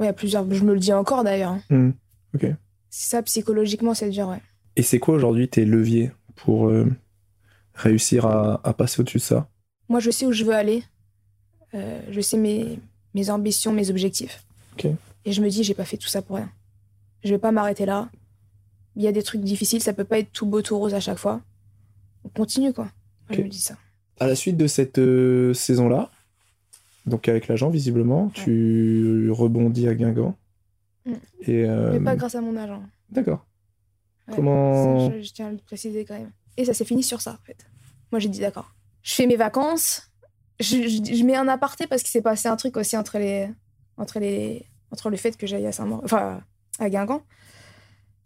il 0.00 0.06
y 0.06 0.08
a 0.08 0.12
plusieurs. 0.12 0.52
Je 0.52 0.64
me 0.64 0.72
le 0.72 0.80
dis 0.80 0.92
encore 0.92 1.24
d'ailleurs. 1.24 1.56
Hmm. 1.70 1.90
Ok. 2.34 2.46
C'est 2.90 3.10
ça, 3.10 3.22
psychologiquement, 3.22 3.94
c'est 3.94 4.10
dur, 4.10 4.28
ouais. 4.28 4.40
Et 4.76 4.82
c'est 4.82 4.98
quoi 4.98 5.14
aujourd'hui 5.14 5.48
tes 5.48 5.64
leviers 5.64 6.10
pour 6.36 6.68
euh, 6.68 6.86
réussir 7.74 8.26
à, 8.26 8.74
passer 8.74 9.00
au-dessus 9.00 9.18
de 9.18 9.22
ça? 9.22 9.48
Moi, 9.88 10.00
je 10.00 10.10
sais 10.10 10.26
où 10.26 10.32
je 10.32 10.44
veux 10.44 10.54
aller. 10.54 10.82
Euh, 11.74 12.00
je 12.10 12.20
sais 12.20 12.36
mes, 12.36 12.78
mes 13.14 13.30
ambitions, 13.30 13.72
mes 13.72 13.90
objectifs. 13.90 14.44
Et 15.24 15.32
je 15.32 15.42
me 15.42 15.50
dis, 15.50 15.64
j'ai 15.64 15.74
pas 15.74 15.84
fait 15.84 15.96
tout 15.96 16.08
ça 16.08 16.22
pour 16.22 16.36
rien. 16.36 16.50
Je 17.24 17.30
vais 17.30 17.38
pas 17.38 17.52
m'arrêter 17.52 17.84
là 17.84 18.08
il 18.98 19.04
y 19.04 19.06
a 19.06 19.12
des 19.12 19.22
trucs 19.22 19.42
difficiles, 19.42 19.80
ça 19.80 19.92
peut 19.92 20.04
pas 20.04 20.18
être 20.18 20.32
tout 20.32 20.44
beau, 20.44 20.60
tout 20.60 20.76
rose 20.76 20.92
à 20.92 21.00
chaque 21.00 21.18
fois. 21.18 21.40
On 22.24 22.28
continue, 22.28 22.72
quoi. 22.72 22.88
Je 23.30 23.40
me 23.40 23.48
dis 23.48 23.60
ça. 23.60 23.76
À 24.18 24.26
la 24.26 24.34
suite 24.34 24.56
de 24.56 24.66
cette 24.66 24.98
euh, 24.98 25.54
saison-là, 25.54 26.10
donc 27.06 27.28
avec 27.28 27.46
l'agent, 27.46 27.70
visiblement, 27.70 28.28
tu 28.30 29.30
rebondis 29.30 29.86
à 29.86 29.94
Guingamp. 29.94 30.36
Mm. 31.06 31.12
Et, 31.42 31.64
euh, 31.64 31.92
Mais 31.92 32.00
pas 32.00 32.16
grâce 32.16 32.34
à 32.34 32.40
mon 32.40 32.56
agent. 32.56 32.82
D'accord. 33.10 33.46
Comment. 34.34 35.10
je, 35.10 35.32
tiens 35.32 35.46
à 35.46 35.52
le 35.52 35.58
préciser 35.58 36.04
quand 36.04 36.18
même. 36.18 36.32
Et 36.56 36.64
ça 36.64 36.74
s'est 36.74 36.84
fini 36.84 37.04
sur 37.04 37.20
ça, 37.20 37.38
en 37.40 37.46
fait. 37.46 37.66
Moi, 38.10 38.18
j'ai 38.18 38.28
dit 38.28 38.40
d'accord. 38.40 38.74
Je 39.02 39.14
fais 39.14 39.26
mes 39.26 39.36
vacances. 39.36 40.07
Je, 40.60 41.24
mets 41.24 41.36
un 41.36 41.48
aparté 41.48 41.86
parce 41.86 42.02
qu'il 42.02 42.10
s'est 42.10 42.22
passé 42.22 42.48
un 42.48 42.56
truc 42.56 42.76
aussi 42.76 42.96
entre 42.96 43.18
les, 43.18 43.48
entre 43.96 44.18
les, 44.18 44.66
entre 44.90 45.10
le 45.10 45.16
fait 45.16 45.36
que 45.36 45.46
j'aille 45.46 45.66
à 45.66 45.72
Saint-Maur, 45.72 46.00
enfin 46.04 46.40
à 46.78 46.90
Guingamp 46.90 47.22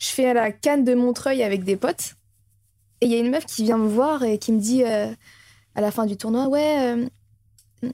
je 0.02 0.08
fais 0.08 0.34
la 0.34 0.50
canne 0.50 0.82
de 0.84 0.94
Montreuil 0.94 1.44
avec 1.44 1.62
des 1.62 1.76
potes. 1.76 2.16
Et 3.00 3.06
il 3.06 3.12
y 3.12 3.14
a 3.14 3.18
une 3.18 3.30
meuf 3.30 3.46
qui 3.46 3.62
vient 3.62 3.78
me 3.78 3.86
voir 3.86 4.24
et 4.24 4.38
qui 4.38 4.50
me 4.50 4.58
dit 4.58 4.82
euh, 4.84 5.12
à 5.76 5.80
la 5.80 5.92
fin 5.92 6.06
du 6.06 6.16
tournoi 6.16 6.48
Ouais, 6.48 6.96
euh, 6.96 7.88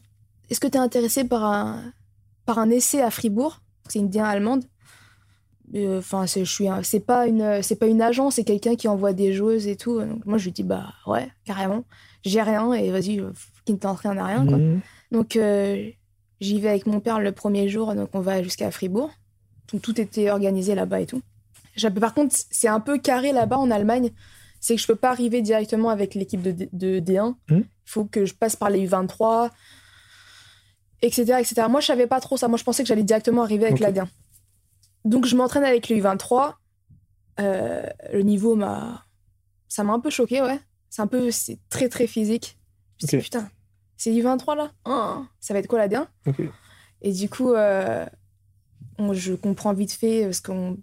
est-ce 0.49 0.59
que 0.59 0.67
tu 0.67 0.79
es 0.79 0.81
intéressé 0.81 1.25
par 1.25 1.45
un, 1.45 1.93
par 2.47 2.59
un 2.59 2.71
essai 2.71 3.03
à 3.03 3.11
Fribourg? 3.11 3.61
C'est 3.89 3.99
une 3.99 4.09
bien 4.09 4.25
allemande. 4.25 4.65
Euh, 5.75 5.99
enfin, 5.99 6.27
c'est 6.27 6.47
je 6.47 6.51
suis 6.51 6.67
c'est 6.83 7.01
pas 7.01 7.27
une 7.27 7.63
c'est 7.63 7.77
pas 7.77 7.87
une 7.87 8.01
agence, 8.01 8.37
c'est 8.37 8.45
quelqu'un 8.45 8.75
qui 8.75 8.89
envoie 8.89 9.13
des 9.13 9.35
joueuses 9.35 9.67
et 9.67 9.77
tout. 9.77 10.01
Donc 10.01 10.25
moi 10.25 10.39
je 10.39 10.45
lui 10.45 10.53
dis 10.53 10.63
bah 10.63 10.95
ouais 11.07 11.31
carrément, 11.45 11.85
j'ai 12.25 12.41
rien 12.41 12.73
et 12.73 12.91
vas-y 12.91 13.23
qui 13.69 13.75
ne 13.75 13.79
tente 13.79 14.01
rien 14.01 14.17
à 14.17 14.25
rien 14.25 14.47
quoi. 14.47 14.57
Mmh. 14.57 14.81
Donc 15.13 15.39
j'y 16.41 16.61
vais 16.61 16.69
avec 16.69 16.87
mon 16.87 17.01
père 17.01 17.21
le 17.21 17.33
premier 17.33 17.69
jour, 17.69 17.95
donc 17.95 18.11
on 18.15 18.21
va 18.21 18.43
jusqu'à 18.43 18.71
Fribourg. 18.71 19.11
Donc, 19.73 19.83
tout 19.83 20.01
était 20.01 20.31
organisé 20.31 20.75
là-bas 20.75 21.01
et 21.01 21.07
tout. 21.07 21.23
Par 22.01 22.15
contre, 22.15 22.35
c'est 22.51 22.69
un 22.69 22.81
peu 22.81 22.99
carré 22.99 23.33
là-bas 23.33 23.59
en 23.59 23.71
Allemagne. 23.71 24.11
C'est 24.61 24.75
que 24.75 24.81
je 24.81 24.87
peux 24.87 24.97
pas 24.97 25.11
arriver 25.11 25.43
directement 25.43 25.91
avec 25.91 26.15
l'équipe 26.15 26.43
de, 26.43 27.01
D1. 27.01 27.35
Hmm. 27.49 27.59
Il 27.59 27.65
faut 27.85 28.05
que 28.05 28.25
je 28.25 28.35
passe 28.35 28.57
par 28.57 28.71
les 28.71 28.89
U23, 28.89 29.51
etc., 31.03 31.23
etc. 31.39 31.67
Moi, 31.69 31.81
je 31.81 31.87
savais 31.87 32.07
pas 32.07 32.21
trop 32.21 32.37
ça. 32.37 32.49
Moi, 32.49 32.59
je 32.59 32.65
pensais 32.65 32.83
que 32.83 32.89
j'allais 32.89 33.05
directement 33.05 33.43
arriver 33.43 33.67
avec 33.67 33.79
la 33.79 33.93
D1. 33.93 34.07
Donc, 35.05 35.27
je 35.27 35.37
m'entraîne 35.37 35.65
avec 35.65 35.89
les 35.89 36.01
U23. 36.01 36.55
Euh, 37.41 37.87
le 38.13 38.23
niveau 38.23 38.57
m'a. 38.57 39.05
Ça 39.69 39.85
m'a 39.85 39.93
un 39.93 40.01
peu 40.01 40.11
choqué, 40.11 40.43
ouais. 40.43 40.59
C'est 40.91 41.03
un 41.03 41.07
peu. 41.07 41.31
C'est 41.31 41.59
très, 41.69 41.89
très 41.89 42.07
physique. 42.07 42.59
Je 43.01 43.17
putain, 43.19 43.49
c'est 43.99 44.13
U23 44.13 44.57
là 44.57 44.73
oh, 44.87 45.25
Ça 45.41 45.53
va 45.53 45.61
être 45.61 45.67
quoi 45.67 45.79
la 45.79 45.89
D1 45.89 46.07
Et 47.03 47.13
du 47.13 47.29
coup, 47.29 47.53
euh, 47.53 48.07
je 49.13 49.35
comprends 49.35 49.75
vite 49.75 49.93
fait 49.93 50.25
parce 50.25 50.41
qu'on 50.41 50.79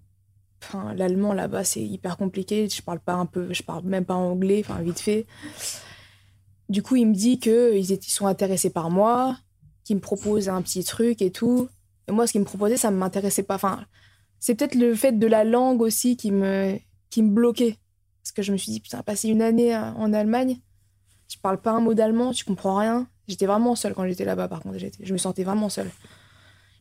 l'allemand 0.96 1.34
là-bas, 1.34 1.64
c'est 1.64 1.82
hyper 1.82 2.18
compliqué. 2.18 2.70
Je 2.70 2.82
parle 2.82 3.00
pas 3.00 3.14
un 3.14 3.26
peu, 3.26 3.54
je 3.54 3.64
parle 3.64 3.86
même 3.86 4.06
pas 4.06 4.16
anglais, 4.16 4.64
enfin, 4.68 4.82
vite 4.82 5.00
fait. 5.00 5.26
Du 6.70 6.82
coup, 6.82 6.96
il 6.96 7.08
me 7.08 7.14
dit 7.14 7.40
qu'ils 7.40 7.92
ils 7.92 8.04
sont 8.04 8.28
intéressés 8.28 8.70
par 8.70 8.90
moi, 8.90 9.38
qui 9.84 9.96
me 9.96 10.00
propose 10.00 10.50
un 10.50 10.62
petit 10.62 10.84
truc 10.84 11.22
et 11.22 11.32
tout. 11.32 11.70
Et 12.08 12.12
moi, 12.12 12.28
ce 12.28 12.32
qu'il 12.32 12.42
me 12.42 12.46
proposait, 12.46 12.78
ça 12.78 12.92
ne 12.92 12.98
m'intéressait 12.98 13.44
pas. 13.44 13.56
Enfin, 13.56 13.86
c'est 14.40 14.56
peut-être 14.56 14.76
le 14.76 14.94
fait 14.96 15.14
de 15.14 15.28
la 15.28 15.44
langue 15.44 15.82
aussi 15.82 16.18
qui 16.18 16.32
me, 16.32 16.78
qui 17.10 17.22
me 17.22 17.30
bloquait. 17.30 17.78
Parce 18.24 18.32
que 18.32 18.42
je 18.42 18.52
me 18.52 18.58
suis 18.58 18.72
dit, 18.72 18.80
putain, 18.80 19.04
passer 19.04 19.30
une 19.30 19.42
année 19.42 19.76
euh, 19.76 19.92
en 19.94 20.12
Allemagne, 20.12 20.60
tu 21.28 21.38
parles 21.40 21.62
pas 21.62 21.72
un 21.72 21.80
mot 21.80 21.94
d'allemand, 21.94 22.32
tu 22.32 22.46
comprends 22.46 22.78
rien. 22.78 23.08
J'étais 23.28 23.46
vraiment 23.46 23.76
seule 23.76 23.94
quand 23.94 24.08
j'étais 24.08 24.26
là-bas, 24.26 24.48
par 24.48 24.62
contre. 24.62 24.78
Je 25.00 25.14
me 25.14 25.18
sentais 25.18 25.44
vraiment 25.44 25.70
seule. 25.70 25.90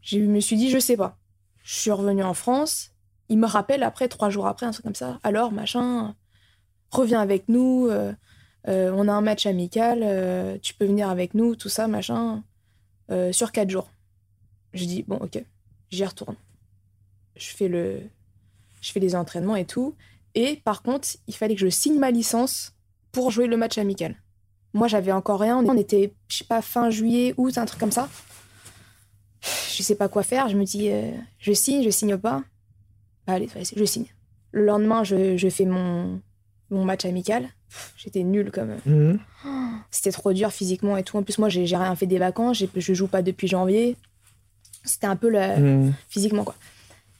Je 0.02 0.18
me 0.18 0.40
suis 0.40 0.56
dit, 0.56 0.70
je 0.70 0.78
sais 0.78 0.96
pas. 0.96 1.16
Je 1.62 1.74
suis 1.74 1.90
revenue 1.90 2.22
en 2.22 2.34
France. 2.34 2.90
Il 3.30 3.38
me 3.38 3.46
rappelle 3.46 3.82
après, 3.82 4.08
trois 4.08 4.28
jours 4.28 4.46
après, 4.46 4.66
un 4.66 4.70
truc 4.72 4.84
comme 4.84 4.94
ça. 4.94 5.18
Alors, 5.22 5.52
machin, 5.52 6.14
reviens 6.90 7.20
avec 7.20 7.48
nous. 7.48 7.88
Euh, 7.88 8.12
euh, 8.68 8.92
on 8.94 9.08
a 9.08 9.12
un 9.12 9.22
match 9.22 9.46
amical. 9.46 10.00
tu 10.60 10.74
peux 10.74 10.84
venir 10.84 11.08
avec 11.08 11.34
nous, 11.34 11.56
tout 11.56 11.70
ça, 11.70 11.88
machin. 11.88 12.42
sur 13.32 13.52
quatre 13.52 13.70
jours. 13.70 13.88
Je 14.74 14.84
dis, 14.84 15.04
bon, 15.04 15.16
ok, 15.16 15.42
j'y 15.90 16.04
retourne. 16.04 16.36
Je 17.36 17.46
fais, 17.46 17.68
le... 17.68 18.00
je 18.80 18.92
fais 18.92 19.00
les 19.00 19.16
entraînements 19.16 19.56
et 19.56 19.64
tout. 19.64 19.94
Et 20.34 20.56
par 20.64 20.82
contre, 20.82 21.08
il 21.26 21.34
fallait 21.34 21.54
que 21.54 21.60
je 21.60 21.68
signe 21.68 21.98
ma 21.98 22.10
licence 22.10 22.74
pour 23.12 23.30
jouer 23.30 23.46
le 23.46 23.56
match 23.56 23.78
amical. 23.78 24.16
Moi, 24.75 24.88
j'avais 24.88 25.12
encore 25.12 25.40
rien. 25.40 25.64
On 25.64 25.76
était, 25.76 26.12
je 26.28 26.38
sais 26.38 26.45
pas, 26.45 26.61
fin 26.61 26.90
juillet, 26.90 27.33
août, 27.37 27.57
un 27.57 27.64
truc 27.64 27.81
comme 27.81 27.93
ça. 27.93 28.09
Je 29.73 29.83
sais 29.83 29.95
pas 29.95 30.09
quoi 30.09 30.23
faire. 30.23 30.49
Je 30.49 30.57
me 30.57 30.64
dis, 30.64 30.90
euh, 30.90 31.11
je 31.38 31.52
signe, 31.52 31.83
je 31.83 31.90
signe 31.90 32.16
pas. 32.16 32.43
allez, 33.26 33.49
je 33.76 33.85
signe. 33.85 34.07
Le 34.50 34.64
lendemain, 34.64 35.04
je, 35.04 35.37
je 35.37 35.49
fais 35.49 35.64
mon, 35.64 36.21
mon 36.71 36.85
match 36.85 37.04
amical. 37.04 37.49
J'étais 37.97 38.23
nulle 38.23 38.50
comme. 38.50 38.76
Mhm. 38.85 39.19
C'était 39.90 40.12
trop 40.12 40.33
dur 40.33 40.52
physiquement 40.52 40.97
et 40.97 41.04
tout. 41.04 41.16
En 41.16 41.23
plus, 41.23 41.38
moi, 41.38 41.49
j'ai 41.49 41.64
rien 41.64 41.95
fait 41.95 42.07
des 42.07 42.19
vacances. 42.19 42.62
Je 42.75 42.95
joue 42.95 43.07
pas 43.07 43.23
depuis 43.23 43.47
janvier. 43.47 43.97
C'était 44.85 45.07
un 45.07 45.16
peu 45.16 45.31
le... 45.31 45.87
Hmm. 45.87 45.93
physiquement, 46.09 46.45
quoi. 46.45 46.57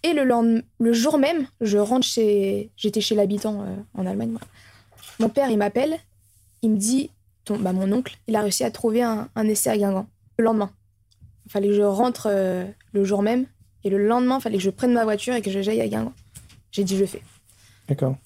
Et 0.03 0.13
le, 0.13 0.63
le 0.79 0.93
jour 0.93 1.19
même, 1.19 1.47
je 1.61 1.79
rentre 1.79 2.07
chez. 2.07 2.71
J'étais 2.77 3.01
chez 3.01 3.15
l'habitant 3.15 3.63
euh, 3.63 3.77
en 3.95 4.07
Allemagne. 4.07 4.37
Mon 5.19 5.31
père, 5.31 5.51
il 5.51 5.57
m'appelle. 5.57 5.97
Il 6.63 6.73
me 6.73 6.77
dit 6.77 7.11
ton, 7.45 7.59
bah, 7.59 7.73
Mon 7.73 7.91
oncle, 7.93 8.17
il 8.27 8.37
a 8.37 8.43
réussi 8.43 8.65
à 8.65 8.71
trouver 8.71 9.03
un, 9.03 9.29
essai 9.37 9.71
à 9.71 9.79
Guingamp. 9.79 10.07
Le 10.39 10.45
lendemain. 10.45 10.71
Il 11.47 11.53
fallait 11.53 11.69
que 11.69 11.75
je 11.75 11.83
rentre 11.83 12.29
euh, 12.31 12.65
le 12.93 13.05
jour 13.05 13.23
même. 13.23 13.47
Et 13.85 13.91
le 13.91 13.99
lendemain, 13.99 14.39
il 14.39 14.43
fallait 14.43 14.57
que 14.57 14.63
je 14.63 14.71
prenne 14.71 14.93
ma 14.93 15.05
voiture 15.05 15.35
et 15.35 15.43
que 15.43 15.51
j'aille 15.51 15.81
à 15.81 15.89
Guingamp. 15.89 16.13
J'ai 16.73 16.85
dit 16.85 16.97
Je 16.97 17.05
fais. 17.05 17.23
D'accord. 17.89 18.17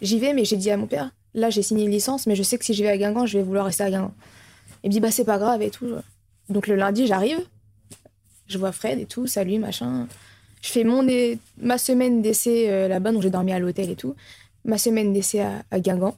J'y 0.00 0.18
vais, 0.18 0.32
mais 0.32 0.44
j'ai 0.44 0.56
dit 0.56 0.70
à 0.70 0.76
mon 0.76 0.86
père 0.86 1.10
Là, 1.34 1.50
j'ai 1.50 1.62
signé 1.62 1.84
une 1.84 1.90
licence, 1.90 2.26
mais 2.26 2.36
je 2.36 2.42
sais 2.42 2.56
que 2.56 2.64
si 2.64 2.72
j'y 2.72 2.82
vais 2.82 2.88
à 2.88 2.96
Guingamp, 2.96 3.26
je 3.26 3.38
vais 3.38 3.44
vouloir 3.44 3.66
rester 3.66 3.84
à 3.84 3.90
Guingamp. 3.90 4.14
Il 4.84 4.88
me 4.88 4.92
dit 4.92 5.00
Bah, 5.00 5.10
c'est 5.10 5.24
pas 5.24 5.38
grave 5.38 5.62
et 5.62 5.70
tout. 5.70 5.88
Donc 6.48 6.66
le 6.66 6.76
lundi, 6.76 7.06
j'arrive. 7.06 7.40
Je 8.46 8.56
vois 8.58 8.72
Fred 8.72 8.98
et 8.98 9.04
tout, 9.04 9.26
salut, 9.26 9.58
machin. 9.58 10.06
Je 10.62 10.70
fais 10.70 10.84
mon 10.84 11.06
ma 11.60 11.78
semaine 11.78 12.22
d'essai 12.22 12.70
euh, 12.70 12.88
là-bas, 12.88 13.12
donc 13.12 13.22
j'ai 13.22 13.30
dormi 13.30 13.52
à 13.52 13.58
l'hôtel 13.58 13.90
et 13.90 13.96
tout. 13.96 14.14
Ma 14.64 14.78
semaine 14.78 15.12
d'essai 15.12 15.40
à, 15.70 15.80
Guingamp. 15.80 16.16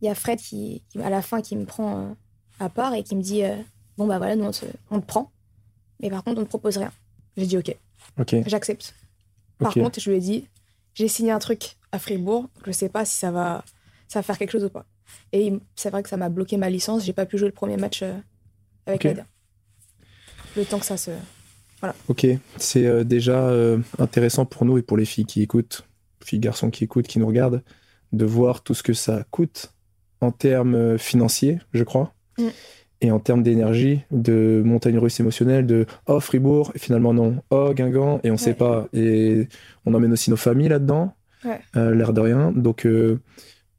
Il 0.00 0.06
y 0.06 0.08
a 0.08 0.14
Fred 0.14 0.38
qui, 0.38 0.82
à 1.02 1.10
la 1.10 1.22
fin, 1.22 1.40
qui 1.40 1.56
me 1.56 1.64
prend 1.64 2.00
euh, 2.00 2.14
à 2.60 2.68
part 2.68 2.94
et 2.94 3.02
qui 3.02 3.16
me 3.16 3.22
dit 3.22 3.44
euh, 3.44 3.56
Bon, 3.96 4.06
bah 4.06 4.18
voilà, 4.18 4.36
nous, 4.36 4.44
on 4.44 5.00
te, 5.00 5.06
prend. 5.06 5.32
Mais 6.00 6.10
par 6.10 6.22
contre, 6.22 6.38
on 6.38 6.40
ne 6.40 6.44
te 6.44 6.50
propose 6.50 6.76
rien. 6.76 6.92
J'ai 7.36 7.46
dit 7.46 7.58
OK. 7.58 7.74
Ok. 8.18 8.36
J'accepte. 8.46 8.94
Par 9.58 9.72
contre, 9.72 10.00
je 10.00 10.10
lui 10.10 10.18
ai 10.18 10.20
dit 10.20 10.48
J'ai 10.94 11.08
signé 11.08 11.30
un 11.30 11.38
truc 11.38 11.76
à 11.92 11.98
Fribourg. 11.98 12.48
Je 12.64 12.70
ne 12.70 12.74
sais 12.74 12.88
pas 12.88 13.04
si 13.04 13.16
ça 13.16 13.30
va, 13.30 13.64
ça 14.08 14.18
va 14.18 14.22
faire 14.22 14.38
quelque 14.38 14.52
chose 14.52 14.64
ou 14.64 14.70
pas. 14.70 14.84
Et 15.32 15.52
c'est 15.74 15.90
vrai 15.90 16.02
que 16.02 16.08
ça 16.08 16.16
m'a 16.16 16.28
bloqué 16.28 16.56
ma 16.56 16.68
licence. 16.68 17.04
J'ai 17.04 17.12
pas 17.12 17.26
pu 17.26 17.38
jouer 17.38 17.48
le 17.48 17.54
premier 17.54 17.76
match 17.76 18.02
avec 18.86 19.04
okay. 19.04 19.22
Le 20.56 20.64
temps 20.64 20.78
que 20.78 20.86
ça 20.86 20.96
se. 20.96 21.10
Ok, 22.08 22.26
c'est 22.56 22.86
euh, 22.86 23.04
déjà 23.04 23.48
euh, 23.48 23.78
intéressant 23.98 24.46
pour 24.46 24.64
nous 24.64 24.78
et 24.78 24.82
pour 24.82 24.96
les 24.96 25.04
filles 25.04 25.26
qui 25.26 25.42
écoutent, 25.42 25.86
filles, 26.24 26.40
garçons 26.40 26.70
qui 26.70 26.84
écoutent, 26.84 27.06
qui 27.06 27.18
nous 27.18 27.26
regardent, 27.26 27.62
de 28.12 28.24
voir 28.24 28.62
tout 28.62 28.74
ce 28.74 28.82
que 28.82 28.92
ça 28.92 29.24
coûte 29.30 29.72
en 30.20 30.30
termes 30.30 30.74
euh, 30.74 30.98
financiers, 30.98 31.58
je 31.72 31.84
crois, 31.84 32.12
mm. 32.38 32.48
et 33.02 33.10
en 33.10 33.18
termes 33.18 33.42
d'énergie, 33.42 34.00
de 34.10 34.62
montagne 34.64 34.98
russe 34.98 35.20
émotionnelle, 35.20 35.66
de 35.66 35.86
oh 36.06 36.20
Fribourg, 36.20 36.72
et 36.74 36.78
finalement 36.78 37.14
non, 37.14 37.42
oh 37.50 37.72
Guingamp, 37.74 38.20
et 38.24 38.30
on 38.30 38.34
ne 38.34 38.38
sait 38.38 38.54
pas. 38.54 38.88
Et 38.92 39.48
on 39.84 39.94
emmène 39.94 40.12
aussi 40.12 40.30
nos 40.30 40.36
familles 40.36 40.68
là-dedans, 40.68 41.14
l'air 41.74 42.12
de 42.12 42.20
rien. 42.20 42.52
Donc 42.52 42.86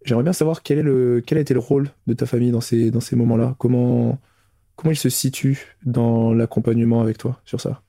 j'aimerais 0.08 0.24
bien 0.24 0.34
savoir 0.34 0.64
quel, 0.64 0.80
est 0.80 0.84
le, 0.84 1.22
quel 1.26 1.38
a 1.38 1.42
été 1.42 1.54
le 1.54 1.60
rôle 1.60 1.90
de 2.08 2.14
ta 2.14 2.26
famille 2.26 2.52
dans 2.52 2.62
ces, 2.62 2.92
dans 2.92 3.02
ces 3.02 3.16
moments-là. 3.16 3.56
Comment, 3.60 4.18
comment 4.76 4.92
ils 4.92 4.98
se 4.98 5.10
situent 5.10 5.76
dans 5.86 6.34
l'accompagnement 6.34 7.02
avec 7.02 7.18
toi 7.18 7.40
sur 7.46 7.60
ça? 7.60 7.82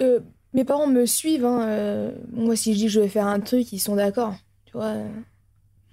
Euh, 0.00 0.20
mes 0.54 0.64
parents 0.64 0.86
me 0.86 1.06
suivent. 1.06 1.44
Hein, 1.44 1.62
euh, 1.62 2.12
moi, 2.32 2.56
si 2.56 2.72
je 2.72 2.78
dis 2.78 2.84
que 2.84 2.92
je 2.92 3.00
vais 3.00 3.08
faire 3.08 3.26
un 3.26 3.40
truc, 3.40 3.72
ils 3.72 3.80
sont 3.80 3.96
d'accord. 3.96 4.34
Tu 4.66 4.72
vois, 4.72 4.94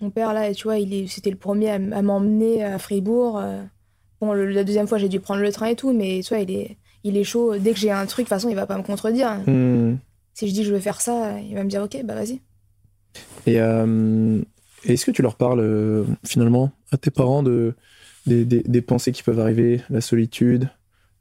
mon 0.01 0.09
père, 0.09 0.33
là, 0.33 0.53
tu 0.53 0.63
vois, 0.63 0.77
il 0.77 1.09
c'était 1.09 1.29
le 1.29 1.37
premier 1.37 1.71
à, 1.71 1.79
m'emmener 1.79 2.63
à 2.63 2.77
Fribourg. 2.77 3.39
Euh. 3.39 3.63
bon, 4.21 4.33
la 4.33 4.63
deuxième 4.63 4.87
fois, 4.87 4.97
j'ai 4.97 5.09
dû 5.09 5.19
prendre 5.19 5.41
le 5.41 5.51
train 5.51 5.67
et 5.67 5.75
tout, 5.75 5.93
mais 5.93 6.21
tu 6.23 6.33
vois, 6.33 6.43
il 6.43 6.51
est, 6.51 6.77
il 7.03 7.17
est 7.17 7.23
chaud. 7.23 7.57
Dès 7.57 7.73
que 7.73 7.79
j'ai 7.79 7.91
un 7.91 8.05
truc, 8.05 8.25
de 8.25 8.29
toute 8.29 8.35
façon, 8.35 8.49
il 8.49 8.55
va 8.55 8.65
pas 8.65 8.77
me 8.77 8.83
contredire. 8.83 9.39
Hmm. 9.47 9.95
Si 10.33 10.47
je 10.47 10.53
dis 10.53 10.61
que 10.61 10.67
je 10.67 10.73
veux 10.73 10.79
faire 10.79 11.01
ça, 11.01 11.39
il 11.39 11.55
va 11.55 11.63
me 11.63 11.69
dire, 11.69 11.81
ok, 11.83 12.03
bah 12.03 12.15
vas-y. 12.15 12.41
Et 13.47 13.55
est-ce 13.55 15.05
que 15.05 15.11
tu 15.11 15.21
leur 15.21 15.35
parles 15.35 16.05
finalement 16.25 16.71
à 16.91 16.97
tes 16.97 17.11
parents 17.11 17.43
de, 17.43 17.73
des, 18.25 18.43
des 18.43 18.81
pensées 18.81 19.11
qui 19.11 19.23
peuvent 19.23 19.39
arriver, 19.39 19.81
la 19.89 20.01
solitude, 20.01 20.69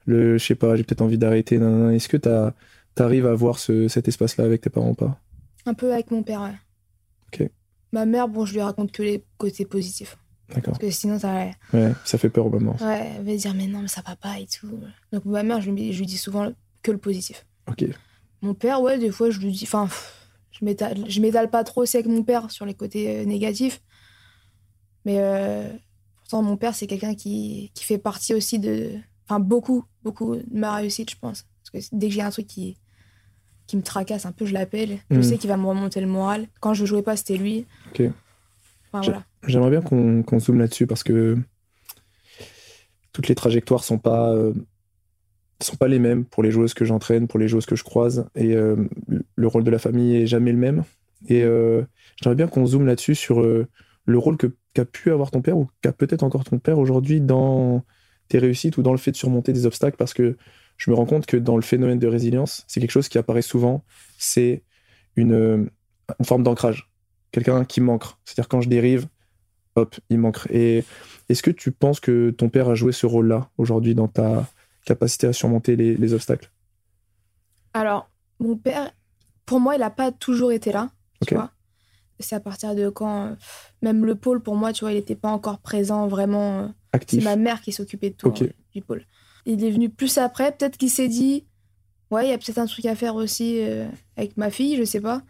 le 0.06 0.38
je 0.38 0.44
sais 0.44 0.54
pas, 0.54 0.76
j'ai 0.76 0.84
peut-être 0.84 1.02
envie 1.02 1.18
d'arrêter. 1.18 1.56
Est-ce 1.56 2.08
que 2.08 2.16
tu 2.16 2.28
as 2.28 2.54
t'arrives 2.94 3.26
à 3.26 3.34
voir 3.34 3.58
cet 3.58 4.08
espace-là 4.08 4.44
avec 4.44 4.60
tes 4.60 4.70
parents 4.70 4.90
ou 4.90 4.94
pas? 4.94 5.20
Un 5.66 5.74
peu 5.74 5.92
avec 5.92 6.10
mon 6.10 6.22
père, 6.22 6.42
ouais. 6.42 6.54
Ok. 7.32 7.48
Ma 7.94 8.06
mère, 8.06 8.26
bon, 8.26 8.44
je 8.44 8.54
lui 8.54 8.60
raconte 8.60 8.90
que 8.90 9.04
les 9.04 9.24
côtés 9.38 9.64
positifs. 9.64 10.18
D'accord. 10.48 10.72
Parce 10.72 10.78
que 10.78 10.90
sinon, 10.90 11.16
ça. 11.16 11.46
Ouais, 11.72 11.92
ça 12.04 12.18
fait 12.18 12.28
peur 12.28 12.46
au 12.46 12.50
moment. 12.50 12.76
Ouais, 12.80 13.12
elle 13.16 13.24
va 13.24 13.36
dire, 13.36 13.54
mais 13.54 13.68
non, 13.68 13.82
mais 13.82 13.88
ça 13.88 14.02
va 14.04 14.16
pas 14.16 14.40
et 14.40 14.48
tout. 14.48 14.80
Donc, 15.12 15.24
ma 15.26 15.44
mère, 15.44 15.60
je 15.60 15.70
lui, 15.70 15.92
je 15.92 16.00
lui 16.00 16.06
dis 16.06 16.18
souvent 16.18 16.52
que 16.82 16.90
le 16.90 16.98
positif. 16.98 17.46
Ok. 17.68 17.84
Mon 18.42 18.52
père, 18.52 18.82
ouais, 18.82 18.98
des 18.98 19.12
fois, 19.12 19.30
je 19.30 19.38
lui 19.38 19.52
dis. 19.52 19.62
Enfin, 19.62 19.88
je 20.50 21.20
m'étale 21.20 21.50
pas 21.50 21.62
trop 21.62 21.82
aussi 21.82 21.96
avec 21.96 22.08
mon 22.08 22.24
père 22.24 22.50
sur 22.50 22.66
les 22.66 22.74
côtés 22.74 23.20
euh, 23.20 23.24
négatifs. 23.26 23.80
Mais 25.04 25.18
euh, 25.20 25.70
pourtant, 26.16 26.42
mon 26.42 26.56
père, 26.56 26.74
c'est 26.74 26.88
quelqu'un 26.88 27.14
qui, 27.14 27.70
qui 27.74 27.84
fait 27.84 27.98
partie 27.98 28.34
aussi 28.34 28.58
de. 28.58 28.90
Enfin, 29.28 29.38
beaucoup, 29.38 29.84
beaucoup 30.02 30.34
de 30.34 30.44
ma 30.50 30.74
réussite, 30.74 31.10
je 31.10 31.16
pense. 31.16 31.46
Parce 31.62 31.86
que 31.86 31.96
dès 31.96 32.08
que 32.08 32.14
j'ai 32.14 32.22
un 32.22 32.30
truc 32.30 32.48
qui, 32.48 32.76
qui 33.66 33.76
me 33.76 33.82
tracasse 33.82 34.26
un 34.26 34.32
peu, 34.32 34.46
je 34.46 34.52
l'appelle. 34.52 34.98
Je 35.10 35.18
hmm. 35.18 35.22
sais 35.22 35.38
qu'il 35.38 35.48
va 35.48 35.56
me 35.56 35.66
remonter 35.66 36.00
le 36.00 36.06
moral. 36.06 36.46
Quand 36.60 36.74
je 36.74 36.84
jouais 36.84 37.02
pas, 37.02 37.16
c'était 37.16 37.36
lui. 37.36 37.66
Ok. 37.90 38.02
voilà. 38.92 39.24
J'aimerais 39.46 39.70
bien 39.70 39.82
qu'on 39.82 40.38
zoome 40.38 40.58
là-dessus 40.58 40.86
parce 40.86 41.02
que 41.02 41.38
toutes 43.12 43.28
les 43.28 43.34
trajectoires 43.34 43.84
sont 43.84 43.98
pas 43.98 44.32
euh, 44.32 44.52
sont 45.60 45.76
pas 45.76 45.88
les 45.88 45.98
mêmes 45.98 46.24
pour 46.24 46.42
les 46.42 46.50
joueuses 46.50 46.74
que 46.74 46.84
j'entraîne, 46.84 47.26
pour 47.26 47.38
les 47.38 47.48
joueuses 47.48 47.66
que 47.66 47.76
je 47.76 47.84
croise, 47.84 48.26
et 48.34 48.54
euh, 48.54 48.76
le 49.36 49.46
rôle 49.46 49.64
de 49.64 49.70
la 49.70 49.78
famille 49.78 50.16
est 50.16 50.26
jamais 50.26 50.52
le 50.52 50.58
même. 50.58 50.84
Et 51.28 51.42
euh, 51.42 51.82
j'aimerais 52.20 52.36
bien 52.36 52.48
qu'on 52.48 52.66
zoome 52.66 52.86
là-dessus 52.86 53.14
sur 53.14 53.40
le 53.40 54.18
rôle 54.18 54.36
que 54.36 54.48
qu'a 54.74 54.84
pu 54.84 55.10
avoir 55.10 55.30
ton 55.30 55.40
père 55.40 55.56
ou 55.56 55.68
qu'a 55.80 55.92
peut-être 55.92 56.24
encore 56.24 56.44
ton 56.44 56.58
père 56.58 56.78
aujourd'hui 56.78 57.20
dans 57.20 57.82
tes 58.28 58.38
réussites 58.38 58.76
ou 58.76 58.82
dans 58.82 58.92
le 58.92 58.98
fait 58.98 59.12
de 59.12 59.16
surmonter 59.16 59.52
des 59.52 59.64
obstacles, 59.64 59.96
parce 59.96 60.12
que 60.12 60.36
je 60.76 60.90
me 60.90 60.96
rends 60.96 61.06
compte 61.06 61.26
que 61.26 61.36
dans 61.36 61.56
le 61.56 61.62
phénomène 61.62 61.98
de 61.98 62.06
résilience, 62.06 62.64
c'est 62.66 62.80
quelque 62.80 62.90
chose 62.90 63.08
qui 63.08 63.18
apparaît 63.18 63.42
souvent, 63.42 63.84
c'est 64.18 64.62
une, 65.16 65.70
forme 66.22 66.42
d'ancrage. 66.42 66.90
Quelqu'un 67.30 67.64
qui 67.64 67.80
manque. 67.80 68.04
C'est-à-dire 68.24 68.48
quand 68.48 68.60
je 68.60 68.68
dérive, 68.68 69.06
hop, 69.76 69.94
il 70.10 70.18
manque. 70.18 70.46
Et 70.50 70.84
est-ce 71.28 71.42
que 71.42 71.50
tu 71.50 71.72
penses 71.72 72.00
que 72.00 72.30
ton 72.30 72.48
père 72.48 72.68
a 72.68 72.74
joué 72.74 72.92
ce 72.92 73.06
rôle-là 73.06 73.50
aujourd'hui 73.58 73.94
dans 73.94 74.08
ta 74.08 74.48
capacité 74.84 75.26
à 75.26 75.32
surmonter 75.32 75.76
les, 75.76 76.12
obstacles? 76.12 76.50
Alors, 77.72 78.10
mon 78.38 78.56
père, 78.56 78.92
pour 79.46 79.60
moi, 79.60 79.74
il 79.74 79.80
n'a 79.80 79.90
pas 79.90 80.12
toujours 80.12 80.52
été 80.52 80.72
là. 80.72 80.90
Tu 81.26 81.34
vois 81.34 81.50
c'est 82.20 82.36
à 82.36 82.40
partir 82.40 82.74
de 82.74 82.88
quand 82.88 83.36
même 83.82 84.04
le 84.04 84.14
pôle 84.14 84.40
pour 84.40 84.54
moi 84.54 84.72
tu 84.72 84.84
vois 84.84 84.92
il 84.92 84.96
n'était 84.96 85.16
pas 85.16 85.30
encore 85.30 85.58
présent 85.58 86.06
vraiment 86.06 86.60
euh, 86.60 86.68
actif 86.92 87.18
c'est 87.18 87.24
ma 87.24 87.36
mère 87.36 87.60
qui 87.60 87.72
s'occupait 87.72 88.10
de 88.10 88.14
tout 88.14 88.28
hein, 88.28 88.46
du 88.72 88.82
pôle 88.82 89.04
il 89.46 89.64
est 89.64 89.70
venu 89.70 89.88
plus 89.88 90.18
après. 90.18 90.52
Peut-être 90.52 90.76
qu'il 90.76 90.90
s'est 90.90 91.08
dit, 91.08 91.44
ouais, 92.10 92.26
il 92.26 92.30
y 92.30 92.32
a 92.32 92.38
peut-être 92.38 92.58
un 92.58 92.66
truc 92.66 92.86
à 92.86 92.94
faire 92.94 93.14
aussi 93.14 93.60
euh, 93.60 93.86
avec 94.16 94.36
ma 94.36 94.50
fille, 94.50 94.76
je 94.76 94.84
sais 94.84 95.00
pas. 95.00 95.22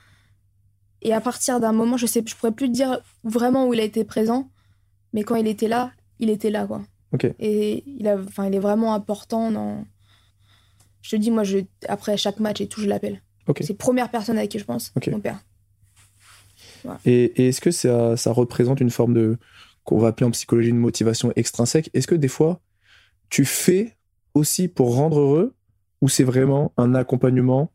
Et 1.02 1.12
à 1.12 1.21
partir 1.21 1.61
d'un 1.61 1.73
moment, 1.73 1.97
je 1.97 2.06
sais, 2.06 2.23
je 2.26 2.35
pourrais 2.35 2.52
plus 2.52 2.68
te 2.68 2.73
dire 2.73 3.00
vraiment 3.25 3.66
où 3.66 3.75
il 3.75 3.80
a 3.80 3.85
été 3.85 4.04
présent, 4.04 4.50
mais 5.12 5.23
quand 5.23 5.37
il 5.37 5.47
était 5.47 5.68
là, 5.68 5.92
il 6.18 6.30
était 6.30 6.50
là, 6.50 6.66
quoi. 6.66 6.83
Et 7.38 7.85
il 7.87 8.09
a, 8.09 8.16
enfin, 8.16 8.47
il 8.47 8.54
est 8.54 8.61
vraiment 8.61 8.94
important 8.94 9.50
dans. 9.52 9.85
Je 11.02 11.11
te 11.11 11.16
dis, 11.16 11.30
moi, 11.30 11.44
je, 11.44 11.59
après 11.88 12.16
chaque 12.16 12.40
match 12.40 12.61
et 12.61 12.66
tout, 12.66 12.80
je 12.80 12.88
l'appelle. 12.88 13.23
C'est 13.61 13.68
la 13.71 13.75
première 13.76 14.11
personne 14.11 14.38
avec 14.38 14.50
qui 14.50 14.59
je 14.59 14.64
pense, 14.64 14.92
mon 15.06 15.21
père. 15.21 15.44
Et, 17.04 17.25
et 17.37 17.49
est-ce 17.49 17.61
que 17.61 17.71
ça, 17.71 18.16
ça 18.16 18.33
représente 18.33 18.80
une 18.80 18.90
forme 18.90 19.14
de 19.14 19.38
qu'on 19.85 19.99
va 19.99 20.09
appeler 20.09 20.26
en 20.26 20.30
psychologie 20.30 20.71
une 20.71 20.78
motivation 20.78 21.33
extrinsèque? 21.37 21.90
Est-ce 21.92 22.06
que 22.06 22.14
des 22.14 22.28
fois, 22.28 22.61
tu 23.28 23.44
fais 23.44 23.94
aussi 24.35 24.69
pour 24.69 24.95
rendre 24.97 25.19
heureux 25.21 25.55
ou 26.00 26.09
c'est 26.09 26.25
vraiment 26.25 26.73
un 26.76 26.95
accompagnement? 26.95 27.71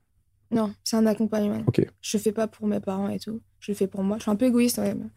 Non, 0.52 0.74
c'est 0.84 0.96
un 0.98 1.06
accompagnement. 1.06 1.64
Ok. 1.68 1.86
Je 2.02 2.18
fais 2.18 2.32
pas 2.32 2.48
pour 2.48 2.68
mes 2.68 2.80
parents 2.80 3.10
et 3.10 3.20
tout. 3.20 3.42
Je 3.60 3.72
le 3.72 3.76
fais 3.76 3.88
pour 3.88 4.04
moi. 4.04 4.18
Je 4.18 4.24
suis 4.24 4.32
un 4.32 4.36
peu 4.36 4.46
égoïste, 4.46 4.78
ouais. 4.80 4.94
mais- 4.96 5.10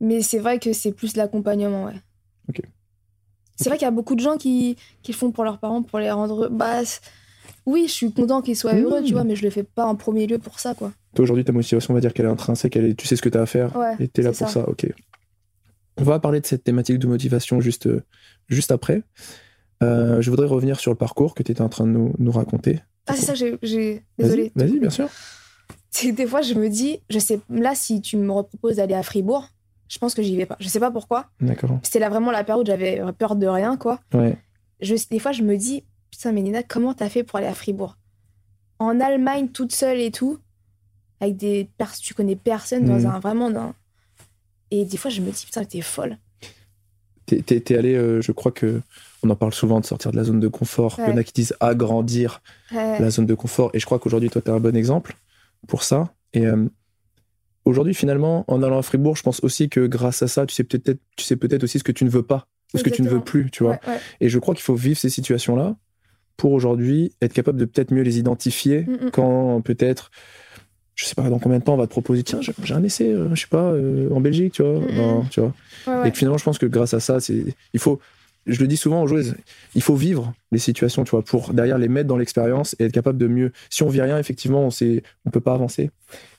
Mais 0.00 0.22
c'est 0.22 0.38
vrai 0.38 0.58
que 0.58 0.72
c'est 0.72 0.92
plus 0.92 1.16
l'accompagnement, 1.16 1.84
ouais. 1.86 1.94
Ok. 2.48 2.60
C'est 3.56 3.70
vrai 3.70 3.78
qu'il 3.78 3.86
y 3.86 3.88
a 3.88 3.92
beaucoup 3.92 4.14
de 4.14 4.20
gens 4.20 4.36
qui, 4.36 4.76
qui 5.02 5.12
le 5.12 5.16
font 5.16 5.32
pour 5.32 5.42
leurs 5.44 5.58
parents, 5.58 5.82
pour 5.82 5.98
les 5.98 6.10
rendre 6.10 6.34
heureux. 6.34 6.48
Bah, 6.50 6.82
oui, 7.64 7.84
je 7.86 7.92
suis 7.92 8.12
content 8.12 8.42
qu'ils 8.42 8.56
soient 8.56 8.74
Mmh. 8.74 8.84
heureux, 8.84 9.02
tu 9.02 9.12
vois, 9.14 9.24
mais 9.24 9.34
je 9.36 9.42
le 9.42 9.48
fais 9.50 9.62
pas 9.62 9.86
en 9.86 9.96
premier 9.96 10.26
lieu 10.26 10.38
pour 10.38 10.60
ça, 10.60 10.74
quoi. 10.74 10.92
Toi, 11.14 11.22
aujourd'hui, 11.22 11.44
ta 11.44 11.52
motivation, 11.52 11.92
on 11.92 11.94
va 11.94 12.00
dire 12.02 12.12
qu'elle 12.12 12.26
est 12.26 12.28
intrinsèque, 12.28 12.76
elle 12.76 12.84
est, 12.84 12.94
tu 12.94 13.06
sais 13.06 13.16
ce 13.16 13.22
que 13.22 13.30
tu 13.30 13.38
as 13.38 13.42
à 13.42 13.46
faire 13.46 13.74
Ouais, 13.74 13.94
et 14.00 14.08
tu 14.08 14.20
es 14.20 14.24
là 14.24 14.32
pour 14.32 14.48
ça. 14.50 14.68
ok. 14.68 14.86
On 15.96 16.04
va 16.04 16.18
parler 16.20 16.40
de 16.42 16.46
cette 16.46 16.62
thématique 16.62 16.98
de 16.98 17.06
motivation 17.06 17.62
juste, 17.62 17.86
euh, 17.86 18.02
juste 18.48 18.70
après. 18.70 19.02
Euh, 19.82 20.20
je 20.22 20.30
voudrais 20.30 20.46
revenir 20.46 20.80
sur 20.80 20.90
le 20.90 20.96
parcours 20.96 21.34
que 21.34 21.42
tu 21.42 21.52
étais 21.52 21.60
en 21.60 21.68
train 21.68 21.86
de 21.86 21.90
nous, 21.92 22.14
nous 22.18 22.32
raconter. 22.32 22.80
Ah, 23.06 23.14
c'est 23.14 23.26
ça 23.26 23.34
j'ai-. 23.34 23.52
Vas-y, 23.62 24.02
Désolée. 24.18 24.52
Vas-y, 24.54 24.78
bien 24.80 24.90
sûr. 24.90 25.08
Des 26.12 26.26
fois, 26.26 26.42
je 26.42 26.54
me 26.54 26.68
dis, 26.68 27.00
je 27.08 27.18
sais, 27.18 27.40
là, 27.48 27.74
si 27.74 28.00
tu 28.00 28.16
me 28.16 28.30
reproposes 28.32 28.76
d'aller 28.76 28.94
à 28.94 29.02
Fribourg, 29.02 29.48
je 29.88 29.98
pense 29.98 30.14
que 30.14 30.22
j'y 30.22 30.36
vais 30.36 30.46
pas. 30.46 30.56
Je 30.60 30.68
sais 30.68 30.80
pas 30.80 30.90
pourquoi. 30.90 31.26
D'accord. 31.40 31.78
C'était 31.82 31.98
là 32.00 32.08
vraiment 32.08 32.30
la 32.30 32.44
période 32.44 32.66
où 32.66 32.70
j'avais 32.70 33.00
peur 33.18 33.36
de 33.36 33.46
rien, 33.46 33.76
quoi. 33.76 34.00
Ouais. 34.12 34.36
Je, 34.80 34.94
des 35.10 35.18
fois, 35.18 35.32
je 35.32 35.42
me 35.42 35.56
dis, 35.56 35.84
putain, 36.10 36.32
mais 36.32 36.42
Nina, 36.42 36.62
comment 36.62 36.92
t'as 36.92 37.08
fait 37.08 37.22
pour 37.22 37.38
aller 37.38 37.46
à 37.46 37.54
Fribourg? 37.54 37.96
En 38.78 39.00
Allemagne, 39.00 39.48
toute 39.48 39.72
seule 39.72 40.00
et 40.00 40.10
tout, 40.10 40.38
avec 41.20 41.36
des 41.36 41.70
personnes, 41.78 42.02
tu 42.02 42.12
connais 42.14 42.36
personne 42.36 42.84
dans 42.84 42.98
Mhm. 42.98 43.06
un 43.06 43.18
vraiment 43.20 43.50
dans. 43.50 43.74
Et 44.70 44.84
des 44.84 44.96
fois, 44.96 45.10
je 45.10 45.20
me 45.22 45.30
dis, 45.30 45.44
putain, 45.46 45.64
t'es 45.64 45.80
folle. 45.80 46.18
T'es, 47.24 47.40
t'es- 47.40 47.60
t'es 47.60 47.76
allé, 47.76 47.94
euh, 47.94 48.20
je 48.20 48.32
crois 48.32 48.52
que 48.52 48.80
on 49.26 49.30
en 49.30 49.36
parle 49.36 49.52
souvent 49.54 49.80
de 49.80 49.86
sortir 49.86 50.10
de 50.12 50.16
la 50.16 50.24
zone 50.24 50.40
de 50.40 50.48
confort. 50.48 50.96
Il 50.98 51.04
y 51.04 51.06
en 51.08 51.10
a 51.12 51.14
Ouais. 51.16 51.24
qui 51.24 51.32
disent 51.32 51.54
agrandir 51.60 52.42
Ouais. 52.72 52.98
la 53.00 53.10
zone 53.10 53.26
de 53.26 53.34
confort. 53.34 53.70
Et 53.74 53.78
je 53.80 53.86
crois 53.86 53.98
qu'aujourd'hui, 53.98 54.30
toi, 54.30 54.40
tu 54.42 54.50
es 54.50 54.54
un 54.54 54.60
bon 54.60 54.76
exemple 54.76 55.16
pour 55.68 55.82
ça. 55.82 56.12
Et 56.32 56.46
euh, 56.46 56.66
aujourd'hui, 57.64 57.94
finalement, 57.94 58.44
en 58.48 58.62
allant 58.62 58.78
à 58.78 58.82
Fribourg, 58.82 59.16
je 59.16 59.22
pense 59.22 59.42
aussi 59.42 59.68
que 59.68 59.86
grâce 59.86 60.22
à 60.22 60.28
ça, 60.28 60.46
tu 60.46 60.54
sais 60.54 60.64
peut-être, 60.64 61.00
tu 61.16 61.24
sais 61.24 61.36
peut-être 61.36 61.64
aussi 61.64 61.78
ce 61.78 61.84
que 61.84 61.92
tu 61.92 62.04
ne 62.04 62.10
veux 62.10 62.22
pas 62.22 62.46
ou 62.74 62.78
ce 62.78 62.82
que 62.82 62.90
tu 62.90 63.02
ne 63.02 63.08
veux 63.08 63.20
plus, 63.20 63.50
tu 63.50 63.62
vois. 63.62 63.72
Ouais, 63.86 63.92
ouais. 63.94 63.98
Et 64.20 64.28
je 64.28 64.38
crois 64.38 64.54
qu'il 64.54 64.62
faut 64.64 64.74
vivre 64.74 64.98
ces 64.98 65.08
situations-là 65.10 65.76
pour 66.36 66.52
aujourd'hui 66.52 67.12
être 67.22 67.32
capable 67.32 67.58
de 67.58 67.64
peut-être 67.64 67.92
mieux 67.92 68.02
les 68.02 68.18
identifier 68.18 68.82
Mm, 68.82 69.06
mm. 69.06 69.10
quand 69.12 69.60
peut-être, 69.62 70.10
je 70.94 71.04
sais 71.06 71.14
pas 71.14 71.28
dans 71.30 71.38
combien 71.38 71.58
de 71.58 71.64
temps 71.64 71.74
on 71.74 71.78
va 71.78 71.86
te 71.86 71.90
proposer, 71.92 72.22
tiens, 72.24 72.40
j'ai 72.42 72.74
un 72.74 72.82
essai, 72.82 73.10
euh, 73.12 73.34
je 73.34 73.40
sais 73.42 73.46
pas, 73.48 73.70
euh, 73.72 74.10
en 74.12 74.20
Belgique, 74.20 74.52
tu 74.54 74.62
vois. 74.62 74.80
Mm, 74.80 74.84
mm. 74.92 74.96
Non, 74.96 75.24
tu 75.30 75.40
vois. 75.40 75.54
Ouais, 75.86 75.94
ouais. 76.02 76.08
Et 76.08 76.12
que 76.12 76.18
finalement, 76.18 76.38
je 76.38 76.44
pense 76.44 76.58
que 76.58 76.66
grâce 76.66 76.92
à 76.94 77.00
ça, 77.00 77.20
c'est, 77.20 77.44
il 77.72 77.80
faut, 77.80 78.00
je 78.46 78.60
le 78.60 78.68
dis 78.68 78.76
souvent 78.76 79.02
aux 79.02 79.06
joueuses, 79.06 79.34
il 79.74 79.82
faut 79.82 79.96
vivre 79.96 80.32
les 80.52 80.58
situations, 80.58 81.04
tu 81.04 81.10
vois, 81.10 81.22
pour 81.22 81.52
derrière 81.52 81.78
les 81.78 81.88
mettre 81.88 82.08
dans 82.08 82.16
l'expérience 82.16 82.76
et 82.78 82.84
être 82.84 82.92
capable 82.92 83.18
de 83.18 83.26
mieux. 83.26 83.52
Si 83.70 83.82
on 83.82 83.88
vit 83.88 84.00
rien, 84.00 84.18
effectivement, 84.18 84.62
on 84.62 84.70
sait, 84.70 85.02
peut 85.32 85.40
pas 85.40 85.54
avancer. 85.54 85.90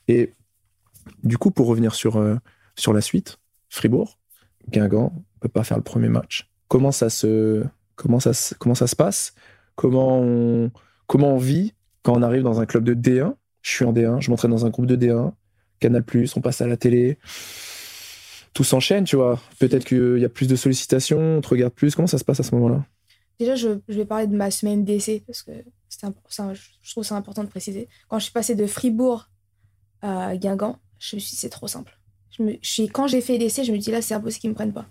Et 0.08 0.34
du 1.24 1.38
coup, 1.38 1.52
pour 1.52 1.68
revenir 1.68 1.94
sur, 1.94 2.18
euh, 2.18 2.36
sur 2.76 2.94
la 2.94 3.02
suite, 3.02 3.40
Fribourg, 3.70 4.18
Guingamp, 4.70 5.14
on 5.16 5.40
peut 5.40 5.50
pas 5.50 5.64
faire 5.64 5.78
le 5.78 5.84
premier 5.84 6.10
match. 6.10 6.50
Comment 6.68 6.92
ça 6.92 7.10
se, 7.10 7.64
comment 7.96 8.20
comment 8.60 8.76
ça 8.76 8.88
se 8.88 8.96
passe? 8.96 9.34
Comment 9.76 10.20
on, 10.22 10.72
comment 11.08 11.34
on 11.34 11.38
vit 11.38 11.74
quand 12.04 12.18
on 12.18 12.22
arrive 12.22 12.44
dans 12.44 12.62
un 12.62 12.66
club 12.66 12.84
de 12.84 12.94
D1 12.94 13.36
Je 13.62 13.70
suis 13.70 13.86
en 13.86 13.94
D1, 13.94 14.22
je 14.22 14.30
m'entraîne 14.32 14.52
dans 14.52 14.66
un 14.66 14.70
groupe 14.70 14.86
de 14.86 14.96
D1, 14.96 15.34
Canal+, 15.80 16.04
on 16.36 16.42
passe 16.42 16.62
à 16.62 16.68
la 16.68 16.78
télé 16.78 17.18
tout 18.58 18.64
s'enchaîne, 18.64 19.04
tu 19.04 19.16
vois. 19.16 19.40
Peut-être 19.60 19.86
qu'il 19.86 20.18
y 20.18 20.26
a 20.26 20.30
plus 20.30 20.48
de 20.48 20.56
sollicitations, 20.56 21.20
on 21.38 21.42
te 21.42 21.48
regarde 21.48 21.74
plus. 21.74 21.94
Comment 21.94 22.08
ça 22.08 22.18
se 22.18 22.24
passe 22.24 22.40
à 22.40 22.44
ce 22.44 22.56
moment-là? 22.56 22.84
Déjà, 23.40 23.54
je, 23.56 23.70
je 23.88 23.94
vais 23.94 24.06
parler 24.06 24.26
de 24.26 24.36
ma 24.36 24.50
semaine 24.50 24.84
d'essai 24.84 25.22
parce 25.28 25.44
que 25.44 25.52
c'est 25.90 26.06
un- 26.08 26.54
je 26.56 26.92
trouve 26.92 27.04
ça 27.04 27.16
important 27.16 27.44
de 27.44 27.50
préciser. 27.50 27.88
Quand 28.10 28.18
je 28.18 28.24
suis 28.24 28.34
passée 28.34 28.56
de 28.56 28.66
Fribourg 28.66 29.30
à 30.02 30.36
Guingamp, 30.38 30.80
je 30.98 31.18
me 31.18 31.20
suis 31.20 31.30
dit, 31.32 31.36
c'est 31.36 31.50
trop 31.50 31.68
simple. 31.68 32.00
Je 32.36 32.42
me, 32.42 32.54
je 32.64 32.82
quand 32.86 33.06
j'ai 33.06 33.22
fait 33.22 33.38
l'essai, 33.38 33.64
je 33.64 33.72
me 33.72 33.78
dis, 33.78 33.92
là, 33.92 34.02
c'est 34.02 34.16
impossible 34.16 34.42
qu'ils 34.42 34.50
me 34.50 34.56
prennent 34.56 34.74
pas. 34.74 34.88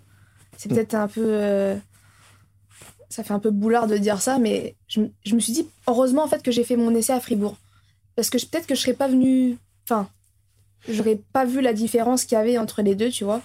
C'est 0.55 0.69
peut-être 0.69 0.95
un 0.95 1.09
peu. 1.09 1.25
euh, 1.25 1.75
ça 3.09 3.25
fait 3.25 3.33
un 3.33 3.39
peu 3.39 3.51
boulard 3.51 3.87
de 3.87 3.97
dire 3.97 4.21
ça, 4.21 4.39
mais 4.39 4.77
je, 4.87 5.01
me- 5.01 5.11
je 5.25 5.35
me 5.35 5.41
suis 5.41 5.51
dit, 5.51 5.67
heureusement, 5.87 6.23
en 6.23 6.27
fait, 6.27 6.41
que 6.41 6.51
j'ai 6.51 6.63
fait 6.63 6.77
mon 6.77 6.95
essai 6.95 7.11
à 7.11 7.19
Fribourg. 7.19 7.57
Parce 8.15 8.29
que 8.29 8.37
peut-être 8.37 8.65
que 8.65 8.75
je 8.75 8.81
serais 8.81 8.93
pas 8.93 9.09
venue. 9.09 9.57
Enfin, 9.83 10.09
j'aurais 10.87 11.19
pas 11.33 11.43
vu 11.43 11.59
la 11.59 11.73
différence 11.73 12.23
qu'il 12.23 12.37
y 12.37 12.41
avait 12.41 12.57
entre 12.57 12.81
les 12.81 12.95
deux, 12.95 13.09
tu 13.09 13.25
vois. 13.25 13.41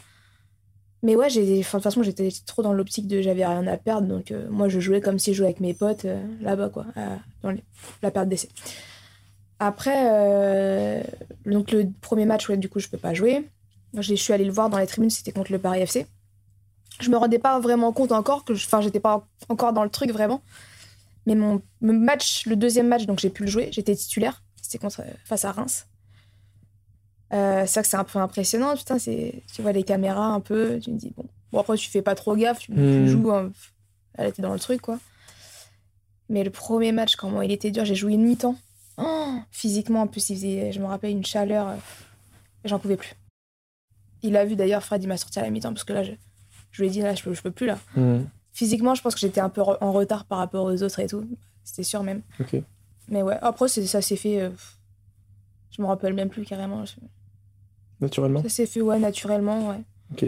Mais 1.02 1.16
ouais, 1.16 1.28
j'ai, 1.28 1.58
de 1.58 1.62
toute 1.68 1.82
façon, 1.82 2.02
j'étais 2.02 2.28
trop 2.46 2.62
dans 2.62 2.72
l'optique 2.72 3.08
de 3.08 3.20
j'avais 3.20 3.44
rien 3.44 3.66
à 3.66 3.76
perdre. 3.76 4.06
Donc, 4.06 4.30
euh, 4.30 4.46
moi, 4.50 4.68
je 4.68 4.78
jouais 4.78 5.00
comme 5.00 5.18
si 5.18 5.32
je 5.32 5.38
jouais 5.38 5.46
avec 5.46 5.60
mes 5.60 5.74
potes 5.74 6.04
euh, 6.04 6.22
là-bas, 6.40 6.68
quoi, 6.68 6.86
dans 7.42 7.52
la 8.02 8.10
période 8.10 8.28
d'essai. 8.28 8.48
Après, 9.58 10.08
euh, 10.10 11.02
donc 11.44 11.72
le 11.72 11.88
premier 12.00 12.24
match, 12.24 12.48
ouais, 12.48 12.56
du 12.56 12.68
coup, 12.68 12.78
je 12.78 12.88
peux 12.88 12.98
pas 12.98 13.14
jouer. 13.14 13.48
Je 13.98 14.14
suis 14.14 14.32
allée 14.32 14.44
le 14.44 14.52
voir 14.52 14.70
dans 14.70 14.78
les 14.78 14.86
tribunes, 14.86 15.10
c'était 15.10 15.32
contre 15.32 15.52
le 15.52 15.58
Paris 15.58 15.80
FC. 15.80 16.06
Je 17.00 17.10
me 17.10 17.16
rendais 17.16 17.38
pas 17.38 17.58
vraiment 17.58 17.92
compte 17.92 18.12
encore 18.12 18.44
que, 18.44 18.52
enfin, 18.52 18.80
j'étais 18.80 19.00
pas 19.00 19.26
encore 19.48 19.72
dans 19.72 19.84
le 19.84 19.90
truc 19.90 20.12
vraiment. 20.12 20.40
Mais 21.26 21.34
mon 21.34 21.62
match, 21.80 22.46
le 22.46 22.56
deuxième 22.56 22.88
match, 22.88 23.06
donc 23.06 23.18
j'ai 23.18 23.30
pu 23.30 23.42
le 23.42 23.48
jouer, 23.48 23.68
j'étais 23.72 23.94
titulaire. 23.94 24.42
C'était 24.60 24.78
contre 24.78 25.02
face 25.24 25.44
à 25.44 25.52
Reims. 25.52 25.86
Euh, 27.32 27.64
c'est 27.66 27.74
vrai 27.80 27.82
que 27.82 27.88
c'est 27.88 27.96
un 27.96 28.04
peu 28.04 28.18
impressionnant, 28.18 28.76
putain, 28.76 28.98
c'est, 28.98 29.42
tu 29.54 29.62
vois 29.62 29.72
les 29.72 29.84
caméras 29.84 30.26
un 30.26 30.40
peu, 30.40 30.78
tu 30.80 30.90
me 30.90 30.98
dis, 30.98 31.12
bon, 31.16 31.24
bon 31.50 31.60
après 31.60 31.76
tu 31.78 31.88
fais 31.88 32.02
pas 32.02 32.14
trop 32.14 32.36
gaffe, 32.36 32.58
tu, 32.58 32.72
tu 32.72 32.76
Hmm. 32.76 33.06
joues, 33.06 33.30
hein, 33.32 33.50
elle 34.18 34.28
était 34.28 34.42
dans 34.42 34.52
le 34.52 34.58
truc, 34.58 34.82
quoi. 34.82 34.98
Mais 36.28 36.44
le 36.44 36.50
premier 36.50 36.92
match, 36.92 37.16
comment 37.16 37.40
il 37.42 37.50
était 37.50 37.70
dur, 37.70 37.84
j'ai 37.84 37.94
joué 37.94 38.12
une 38.14 38.22
mi-temps. 38.24 38.56
Oh, 38.98 39.34
physiquement, 39.50 40.02
en 40.02 40.06
plus, 40.06 40.28
il 40.30 40.36
faisait, 40.36 40.72
je 40.72 40.80
me 40.80 40.84
rappelle, 40.86 41.10
une 41.12 41.24
chaleur, 41.24 41.68
euh, 41.68 41.76
j'en 42.66 42.78
pouvais 42.78 42.96
plus. 42.96 43.14
Il 44.22 44.36
a 44.36 44.44
vu 44.44 44.54
d'ailleurs, 44.54 44.82
Fred, 44.84 45.02
il 45.02 45.08
m'a 45.08 45.16
sorti 45.16 45.38
à 45.38 45.42
la 45.42 45.50
mi-temps, 45.50 45.72
parce 45.72 45.84
que 45.84 45.92
là, 45.94 46.02
je, 46.04 46.12
je 46.70 46.82
lui 46.82 46.88
ai 46.88 46.90
dit, 46.92 47.00
là, 47.00 47.14
je 47.14 47.22
peux, 47.22 47.32
je 47.34 47.42
peux 47.42 47.50
plus, 47.50 47.66
là. 47.66 47.78
Physiquement, 48.52 48.94
je 48.94 49.00
pense 49.02 49.14
que 49.14 49.20
j'étais 49.20 49.40
un 49.40 49.48
peu 49.48 49.62
en 49.62 49.92
retard 49.92 50.26
par 50.26 50.38
rapport 50.38 50.64
aux 50.66 50.82
autres 50.82 51.00
et 51.00 51.06
tout, 51.06 51.26
c'était 51.64 51.82
sûr 51.82 52.02
même. 52.02 52.20
Mais 53.08 53.22
ouais, 53.22 53.38
après, 53.40 53.68
ça 53.68 54.02
s'est 54.02 54.16
fait, 54.16 54.40
euh, 54.42 54.50
je 55.70 55.80
me 55.82 55.86
rappelle 55.86 56.12
même 56.12 56.28
plus 56.28 56.44
carrément. 56.44 56.84
je- 56.84 56.92
Naturellement. 58.02 58.42
ça 58.42 58.48
s'est 58.48 58.66
fait, 58.66 58.80
ouais, 58.80 58.98
naturellement, 58.98 59.70
ouais. 59.70 59.80
Ok. 60.12 60.26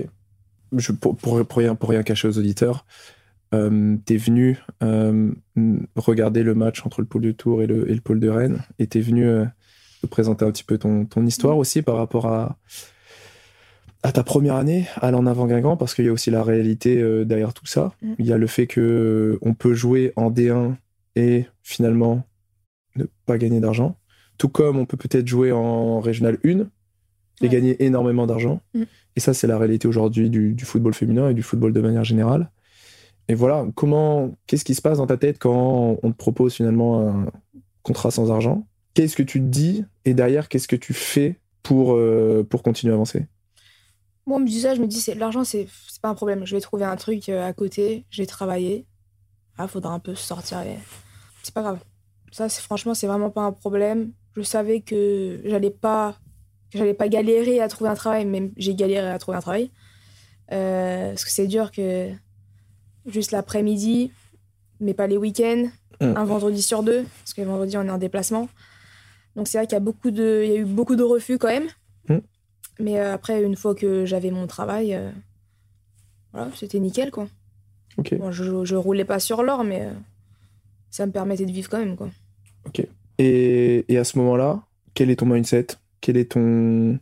Je, 0.76 0.92
pour, 0.92 1.16
pour, 1.16 1.44
pour 1.44 1.58
rien, 1.58 1.74
pour 1.74 1.90
rien 1.90 2.02
cacher 2.02 2.28
aux 2.28 2.38
auditeurs, 2.38 2.87
euh, 3.52 3.96
t'es 4.06 4.16
venu 4.16 4.58
euh, 4.82 5.32
regarder 5.96 6.42
le 6.42 6.54
match 6.54 6.84
entre 6.87 7.00
le 7.00 7.06
pôle 7.06 7.22
de 7.22 7.32
Tours 7.32 7.62
et 7.62 7.66
le, 7.66 7.90
et 7.90 7.94
le 7.94 8.00
pôle 8.00 8.20
de 8.20 8.28
Rennes, 8.28 8.62
et 8.78 8.87
t'es 8.87 9.00
venu 9.00 9.26
euh, 9.26 9.44
te 10.00 10.06
présenter 10.06 10.44
un 10.44 10.50
petit 10.50 10.64
peu 10.64 10.78
ton, 10.78 11.04
ton 11.04 11.26
histoire 11.26 11.58
aussi 11.58 11.82
par 11.82 11.96
rapport 11.96 12.26
à, 12.26 12.56
à 14.04 14.12
ta 14.12 14.22
première 14.22 14.56
année 14.56 14.87
à 14.96 15.10
l'en 15.10 15.26
avant 15.26 15.46
Guingamp, 15.46 15.76
parce 15.76 15.94
qu'il 15.94 16.04
y 16.04 16.08
a 16.08 16.12
aussi 16.12 16.30
la 16.30 16.42
réalité 16.42 17.00
euh, 17.00 17.24
derrière 17.24 17.54
tout 17.54 17.66
ça. 17.66 17.92
Mm. 18.02 18.12
Il 18.18 18.26
y 18.26 18.32
a 18.32 18.38
le 18.38 18.46
fait 18.46 18.66
que 18.66 18.80
euh, 18.80 19.38
on 19.42 19.54
peut 19.54 19.74
jouer 19.74 20.12
en 20.16 20.30
D1 20.30 20.74
et 21.16 21.46
finalement 21.62 22.24
ne 22.96 23.04
pas 23.26 23.38
gagner 23.38 23.60
d'argent, 23.60 23.96
tout 24.37 24.48
comme 24.48 24.78
on 24.78 24.84
peut 24.84 24.96
peut-être 24.96 25.26
jouer 25.26 25.52
en 25.52 26.00
Régional 26.00 26.38
1 26.44 26.66
et 27.40 27.44
Ouais. 27.44 27.51
gagner 27.51 27.83
énormément 27.85 28.27
d'argent. 28.27 28.61
Mm. 28.75 28.83
Et 29.16 29.20
ça, 29.20 29.35
c'est 29.35 29.47
la 29.47 29.59
réalité 29.59 29.87
aujourd'hui 29.88 30.31
du, 30.31 30.55
du 30.55 30.64
football 30.64 30.94
féminin 30.94 31.29
et 31.31 31.35
du 31.35 31.42
football 31.42 31.73
de 31.73 31.81
manière 31.81 32.05
générale. 32.05 32.51
Et 33.29 33.35
voilà, 33.35 33.66
comment, 33.75 34.37
qu'est-ce 34.47 34.64
qui 34.64 34.75
se 34.75 34.83
passe 34.83 34.99
dans 34.99 35.07
ta 35.07 35.16
tête 35.16 35.38
quand 35.38 35.99
on 36.03 36.12
te 36.12 36.16
propose 36.16 36.55
finalement 36.55 37.09
un 37.09 37.27
contrat 37.83 38.11
sans 38.11 38.31
argent? 38.31 38.66
Qu'est-ce 38.94 39.16
que 39.16 39.23
tu 39.23 39.40
te 39.40 39.47
dis? 39.47 39.85
Et 40.05 40.14
derrière, 40.14 40.49
qu'est-ce 40.49 40.68
que 40.68 40.77
tu 40.77 40.92
fais 40.92 41.40
pour, 41.62 41.94
euh, 41.94 42.47
pour 42.49 42.62
continuer 42.62 42.92
à 42.92 42.94
avancer? 42.97 43.27
Moi, 44.27 44.37
on 44.38 44.40
me 44.40 44.47
dit 44.47 44.61
ça, 44.61 44.75
je 44.75 44.81
me 44.81 44.87
dis, 44.87 45.01
c'est 45.01 45.14
l'argent, 45.14 45.44
c'est 45.44 45.66
c'est 45.88 46.01
pas 46.01 46.09
un 46.09 46.14
problème. 46.14 46.47
Je 46.47 46.55
vais 46.55 46.61
trouver 46.61 46.85
un 46.85 46.97
truc 46.97 47.29
euh, 47.29 47.47
à 47.47 47.53
côté, 47.53 48.05
je 48.11 48.23
vais 48.23 48.27
travailler. 48.27 48.87
Ah, 49.59 49.68
faudra 49.68 49.92
un 49.92 49.99
peu 50.01 50.14
se 50.14 50.23
sortir. 50.27 50.61
et- 50.62 50.79
C'est 51.42 51.53
pas 51.55 51.62
grave. 51.62 51.79
Ça, 52.33 52.49
c'est 52.49 52.62
franchement, 52.62 52.94
c'est 52.94 53.07
vraiment 53.07 53.31
pas 53.31 53.42
un 53.42 53.53
problème. 53.53 54.12
Je 54.37 54.42
savais 54.42 54.81
que 54.81 55.40
j'allais 55.44 55.70
pas, 55.70 56.18
que 56.74 56.78
j'allais 56.78 56.94
pas 56.94 57.08
galérer 57.08 57.60
à 57.60 57.68
trouver 57.68 57.90
un 57.90 57.94
travail, 57.94 58.26
même 58.26 58.52
j'ai 58.56 58.74
galéré 58.74 59.08
à 59.08 59.18
trouver 59.18 59.38
un 59.38 59.40
travail. 59.40 59.70
Euh, 60.52 61.08
parce 61.10 61.24
que 61.24 61.30
c'est 61.30 61.46
dur 61.46 61.70
que 61.70 62.10
juste 63.06 63.32
l'après-midi, 63.32 64.10
mais 64.80 64.92
pas 64.92 65.06
les 65.06 65.16
week-ends, 65.16 65.68
Mm. 66.00 66.16
un 66.16 66.24
vendredi 66.24 66.62
sur 66.62 66.82
deux, 66.82 67.04
parce 67.20 67.34
que 67.34 67.40
le 67.40 67.46
vendredi, 67.48 67.76
on 67.76 67.82
est 67.82 67.90
en 67.90 67.98
déplacement. 67.98 68.48
Donc 69.37 69.48
c'est 69.48 69.58
vrai 69.58 69.66
qu'il 69.66 69.74
y 69.74 69.76
a 69.76 69.80
beaucoup 69.80 70.10
de, 70.10 70.42
il 70.44 70.50
y 70.50 70.56
a 70.56 70.60
eu 70.60 70.64
beaucoup 70.64 70.96
de 70.96 71.02
refus 71.02 71.38
quand 71.38 71.48
même. 71.48 71.68
Mm. 72.08 72.18
Mais 72.80 72.98
euh, 72.98 73.14
après, 73.14 73.42
une 73.42 73.56
fois 73.56 73.74
que 73.74 74.04
j'avais 74.04 74.30
mon 74.30 74.46
travail, 74.46 74.94
euh, 74.94 75.10
voilà, 76.32 76.50
c'était 76.54 76.80
nickel, 76.80 77.10
quoi. 77.10 77.28
Ok. 77.96 78.16
Bon, 78.18 78.32
je, 78.32 78.64
je 78.64 78.76
roulais 78.76 79.04
pas 79.04 79.20
sur 79.20 79.42
l'or, 79.42 79.62
mais 79.64 79.82
euh, 79.82 79.92
ça 80.90 81.06
me 81.06 81.12
permettait 81.12 81.46
de 81.46 81.52
vivre 81.52 81.68
quand 81.68 81.78
même, 81.78 81.96
quoi. 81.96 82.10
Et, 83.18 83.84
et 83.87 83.98
à 83.98 84.02
ce 84.02 84.18
moment-là, 84.18 84.62
quel 84.94 85.08
est 85.10 85.16
ton 85.16 85.26
mindset? 85.26 85.68
Quel 86.04 86.18
est 86.18 86.32
ton. 86.32 86.98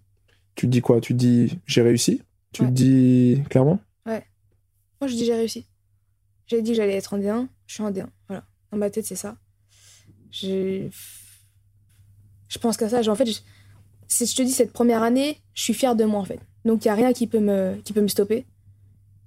Tu 0.54 0.66
te 0.66 0.70
dis 0.70 0.80
quoi? 0.80 1.00
Tu 1.00 1.12
te 1.12 1.18
dis 1.18 1.58
j'ai 1.66 1.82
réussi? 1.82 2.22
Tu 2.52 2.62
Ouais. 2.62 2.68
te 2.68 2.72
dis 2.72 3.42
clairement? 3.50 3.80
Moi, 4.06 5.08
je 5.08 5.16
dis 5.16 5.24
j'ai 5.24 5.34
réussi. 5.34 5.66
J'ai 6.46 6.62
dit 6.62 6.70
que 6.70 6.76
j'allais 6.76 6.94
être 6.94 7.12
en 7.12 7.18
D1. 7.18 7.48
Je 7.66 7.74
suis 7.74 7.82
en 7.82 7.90
D1. 7.90 8.06
Voilà. 8.28 8.44
Dans 8.70 8.78
ma 8.78 8.88
tête, 8.88 9.04
c'est 9.04 9.16
ça. 9.16 9.36
Je, 10.30 10.86
je 12.46 12.58
pense 12.60 12.76
qu'à 12.76 12.88
ça. 12.88 13.00
En 13.10 13.16
fait, 13.16 13.26
je... 13.26 13.40
si 14.06 14.26
je 14.26 14.36
te 14.36 14.42
dis 14.42 14.52
cette 14.52 14.72
première 14.72 15.02
année, 15.02 15.38
je 15.54 15.62
suis 15.64 15.74
fière 15.74 15.96
de 15.96 16.04
moi 16.04 16.20
en 16.20 16.24
fait. 16.24 16.38
Donc 16.64 16.84
il 16.84 16.86
y 16.86 16.90
a 16.92 16.94
rien 16.94 17.12
qui 17.12 17.26
peut 17.26 17.40
me 17.40 17.74
qui 17.82 17.92
peut 17.92 18.00
me 18.00 18.06
stopper. 18.06 18.46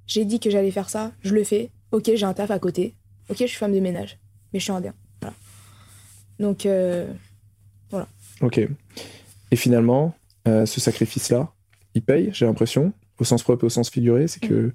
J'ai 0.08 0.24
dit 0.24 0.40
que 0.40 0.50
j'allais 0.50 0.72
faire 0.72 0.90
ça, 0.90 1.12
je 1.20 1.34
le 1.36 1.44
fais. 1.44 1.72
Ok, 1.92 2.10
j'ai 2.16 2.24
un 2.26 2.34
taf 2.34 2.52
à 2.52 2.60
côté. 2.60 2.96
Ok, 3.28 3.40
je 3.40 3.48
suis 3.48 3.58
femme 3.58 3.74
de 3.74 3.82
ménage, 3.82 4.18
mais 4.54 4.60
je 4.60 4.64
suis 4.64 4.72
en 4.72 4.80
D1. 4.80 4.94
Voilà. 5.20 5.36
Donc 6.40 6.66
euh, 6.66 7.12
Ok. 8.40 8.62
Et 9.56 9.58
finalement, 9.58 10.14
euh, 10.50 10.66
ce 10.66 10.82
sacrifice-là, 10.82 11.54
il 11.94 12.02
paye, 12.02 12.30
j'ai 12.34 12.46
l'impression, 12.46 12.92
au 13.20 13.24
sens 13.24 13.42
propre 13.42 13.64
et 13.64 13.68
au 13.68 13.70
sens 13.70 13.90
figuré. 13.90 14.28
C'est 14.28 14.42
que 14.42 14.74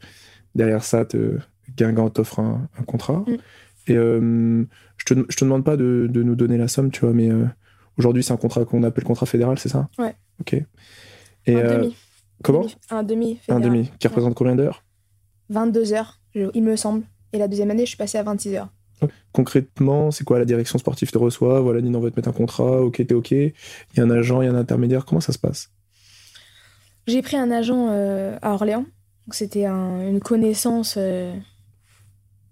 derrière 0.55 0.83
ça, 0.83 1.05
te, 1.05 1.37
Guingamp 1.77 2.09
t'offre 2.09 2.40
un, 2.40 2.66
un 2.79 2.83
contrat. 2.85 3.23
Mm. 3.27 3.37
Et 3.88 3.95
euh, 3.95 4.64
je, 4.97 5.05
te, 5.05 5.27
je 5.29 5.37
te 5.37 5.45
demande 5.45 5.64
pas 5.64 5.77
de, 5.77 6.09
de 6.11 6.23
nous 6.23 6.35
donner 6.35 6.57
la 6.57 6.66
somme, 6.66 6.90
tu 6.90 7.01
vois, 7.01 7.12
mais 7.12 7.29
euh, 7.29 7.45
aujourd'hui, 7.99 8.23
c'est 8.23 8.33
un 8.33 8.38
contrat 8.38 8.64
qu'on 8.64 8.83
appelle 8.83 9.05
contrat 9.05 9.27
fédéral, 9.27 9.59
c'est 9.59 9.69
ça? 9.69 9.87
Ouais. 9.99 10.14
Ok. 10.40 10.55
Et 11.45 11.57
un 11.57 11.77
demi. 11.77 11.97
comment? 12.43 12.66
Un 12.88 13.03
demi. 13.03 13.38
Un 13.49 13.61
demi. 13.61 13.90
Qui 13.99 14.09
représente 14.09 14.35
combien 14.35 14.57
d'heures? 14.57 14.83
22 15.51 15.93
heures, 15.93 16.21
il 16.35 16.62
me 16.62 16.75
semble. 16.77 17.03
Et 17.35 17.38
la 17.38 17.49
deuxième 17.49 17.71
année, 17.71 17.83
je 17.83 17.88
suis 17.88 17.99
passée 17.99 18.16
à 18.16 18.23
26 18.23 18.55
heures. 18.55 18.71
Concrètement, 19.32 20.10
c'est 20.10 20.24
quoi 20.24 20.38
La 20.38 20.44
direction 20.44 20.78
sportive 20.78 21.10
te 21.10 21.18
reçoit, 21.18 21.60
voilà, 21.60 21.80
Nina, 21.80 21.98
on 21.98 22.00
va 22.00 22.10
te 22.10 22.16
mettre 22.16 22.28
un 22.28 22.32
contrat, 22.32 22.82
ok, 22.82 22.96
t'es 23.06 23.14
ok. 23.14 23.30
Il 23.30 23.52
y 23.96 24.00
a 24.00 24.02
un 24.04 24.10
agent, 24.10 24.42
il 24.42 24.46
y 24.46 24.48
a 24.48 24.52
un 24.52 24.56
intermédiaire, 24.56 25.04
comment 25.04 25.20
ça 25.20 25.32
se 25.32 25.38
passe? 25.38 25.70
J'ai 27.06 27.22
pris 27.22 27.36
un 27.36 27.50
agent 27.50 27.88
euh, 27.90 28.36
à 28.42 28.52
Orléans. 28.52 28.84
C'était 29.30 29.64
un- 29.66 30.00
une 30.08 30.20
connaissance 30.20 30.94
euh, 30.98 31.32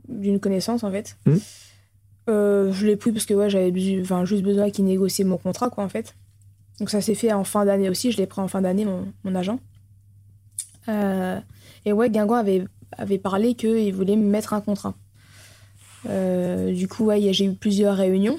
d'une 0.09 0.39
connaissance 0.41 0.85
en 0.85 0.91
fait. 0.91 1.17
Mhm. 1.27 1.41
Euh, 2.31 2.73
je 2.73 2.87
l'ai 2.87 2.97
pris 2.97 3.11
parce 3.13 3.25
que 3.27 3.35
ouais, 3.35 3.51
j'avais 3.51 3.73
juste 3.75 4.43
besoin 4.43 4.71
qu'il 4.71 4.85
négocie 4.85 5.25
mon 5.25 5.39
contrat 5.39 5.71
quoi 5.71 5.83
en 5.85 5.89
fait. 5.89 6.15
Donc 6.79 6.91
ça 6.91 7.01
s'est 7.01 7.15
fait 7.15 7.33
en 7.33 7.43
fin 7.45 7.65
d'année 7.65 7.89
aussi. 7.91 8.13
Je 8.13 8.17
l'ai 8.19 8.27
pris 8.27 8.41
en 8.41 8.49
fin 8.49 8.61
d'année 8.63 8.85
mon, 8.85 9.13
mon 9.25 9.35
agent. 9.35 9.59
Et 11.85 11.93
ouais, 11.93 12.11
Guingamp 12.11 12.35
avait, 12.37 12.65
avait 12.97 13.19
parlé 13.19 13.55
qu'il 13.55 13.95
voulait 13.95 14.17
me 14.17 14.29
mettre 14.29 14.53
un 14.55 14.61
contrat. 14.61 14.95
Euh, 16.09 16.73
du 16.73 16.89
coup, 16.89 17.11
j'ai 17.11 17.45
eu 17.45 17.53
plusieurs 17.53 17.97
réunions. 17.97 18.39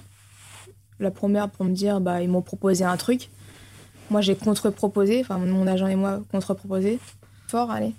La 1.00 1.12
première 1.12 1.50
pour 1.50 1.66
me 1.66 1.72
dire, 1.72 2.02
bah, 2.02 2.22
ils 2.22 2.30
m'ont 2.30 2.42
proposé 2.42 2.84
un 2.84 2.98
truc. 2.98 3.30
Moi, 4.10 4.22
j'ai 4.22 4.36
contre-proposé, 4.36 5.22
enfin, 5.22 5.38
mon 5.38 5.68
agent 5.68 5.88
et 5.88 5.96
moi, 5.96 6.22
contre-proposé. 6.32 7.00
Fort, 7.48 7.72
allez. 7.72 7.94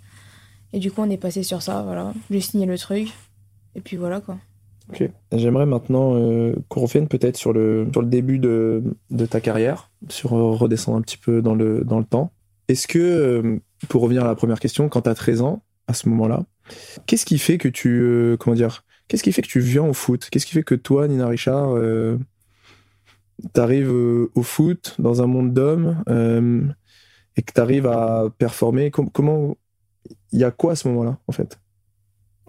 Et 0.73 0.79
du 0.79 0.91
coup, 0.91 1.03
on 1.03 1.11
est 1.11 1.17
passé 1.17 1.43
sur 1.43 1.63
ça, 1.63 1.83
voilà. 1.83 2.13
J'ai 2.31 2.41
signé 2.41 2.67
le 2.67 2.77
truc. 2.77 3.09
Et 3.75 3.81
puis 3.81 3.97
voilà, 3.97 4.21
quoi. 4.21 4.37
Ok. 4.91 5.09
J'aimerais 5.33 5.67
maintenant 5.67 6.15
euh, 6.17 6.55
qu'on 6.69 6.83
revienne 6.83 7.07
peut-être 7.07 7.37
sur 7.37 7.53
le, 7.53 7.89
sur 7.93 8.03
le 8.03 8.09
début 8.09 8.39
de, 8.39 8.83
ta 9.29 9.41
carrière, 9.41 9.91
sur 10.09 10.35
euh, 10.35 10.51
redescendre 10.51 10.99
un 10.99 11.03
petit 11.03 11.17
peu 11.17 11.43
dans 11.43 11.55
le, 11.55 11.85
dans 11.85 11.99
le 11.99 12.05
temps. 12.05 12.33
Est-ce 12.69 12.89
que, 12.89 12.99
euh, 12.99 13.59
pour 13.89 14.03
revenir 14.03 14.25
à 14.25 14.27
la 14.27 14.35
première 14.35 14.61
question, 14.61 14.89
quand 14.89 15.03
tu 15.03 15.11
as 15.11 15.15
13 15.15 15.43
ans, 15.43 15.63
à 15.87 15.95
ce 15.95 16.09
moment-là, 16.09 16.45
qu'est-ce 17.07 17.25
qui 17.25 17.39
fait 17.39 17.59
que 17.59 17.69
tu. 17.69 18.37
comment 18.39 18.55
dire 18.55 18.85
Qu'est-ce 19.11 19.25
qui 19.25 19.33
fait 19.33 19.43
que 19.43 19.49
tu 19.49 19.59
viens 19.59 19.83
au 19.83 19.93
foot? 19.93 20.29
Qu'est-ce 20.31 20.47
qui 20.47 20.53
fait 20.53 20.63
que 20.63 20.77
toi, 20.77 21.09
Nina 21.09 21.27
Richard, 21.27 21.75
euh, 21.77 22.17
t'arrives 23.53 23.91
euh, 23.91 24.31
au 24.37 24.45
foot 24.45 24.95
dans 25.01 25.21
un 25.21 25.27
monde 25.27 25.53
d'hommes 25.53 26.05
euh, 26.09 26.63
et 27.37 27.43
que 27.43 27.53
t'arrives 27.53 27.89
à 27.89 28.27
performer? 28.39 28.93
Com- 28.93 29.11
Comment. 29.11 29.57
Il 30.31 30.39
y 30.39 30.45
a 30.45 30.53
quoi 30.53 30.73
à 30.73 30.77
ce 30.77 30.87
moment-là, 30.87 31.19
en 31.27 31.33
fait? 31.33 31.59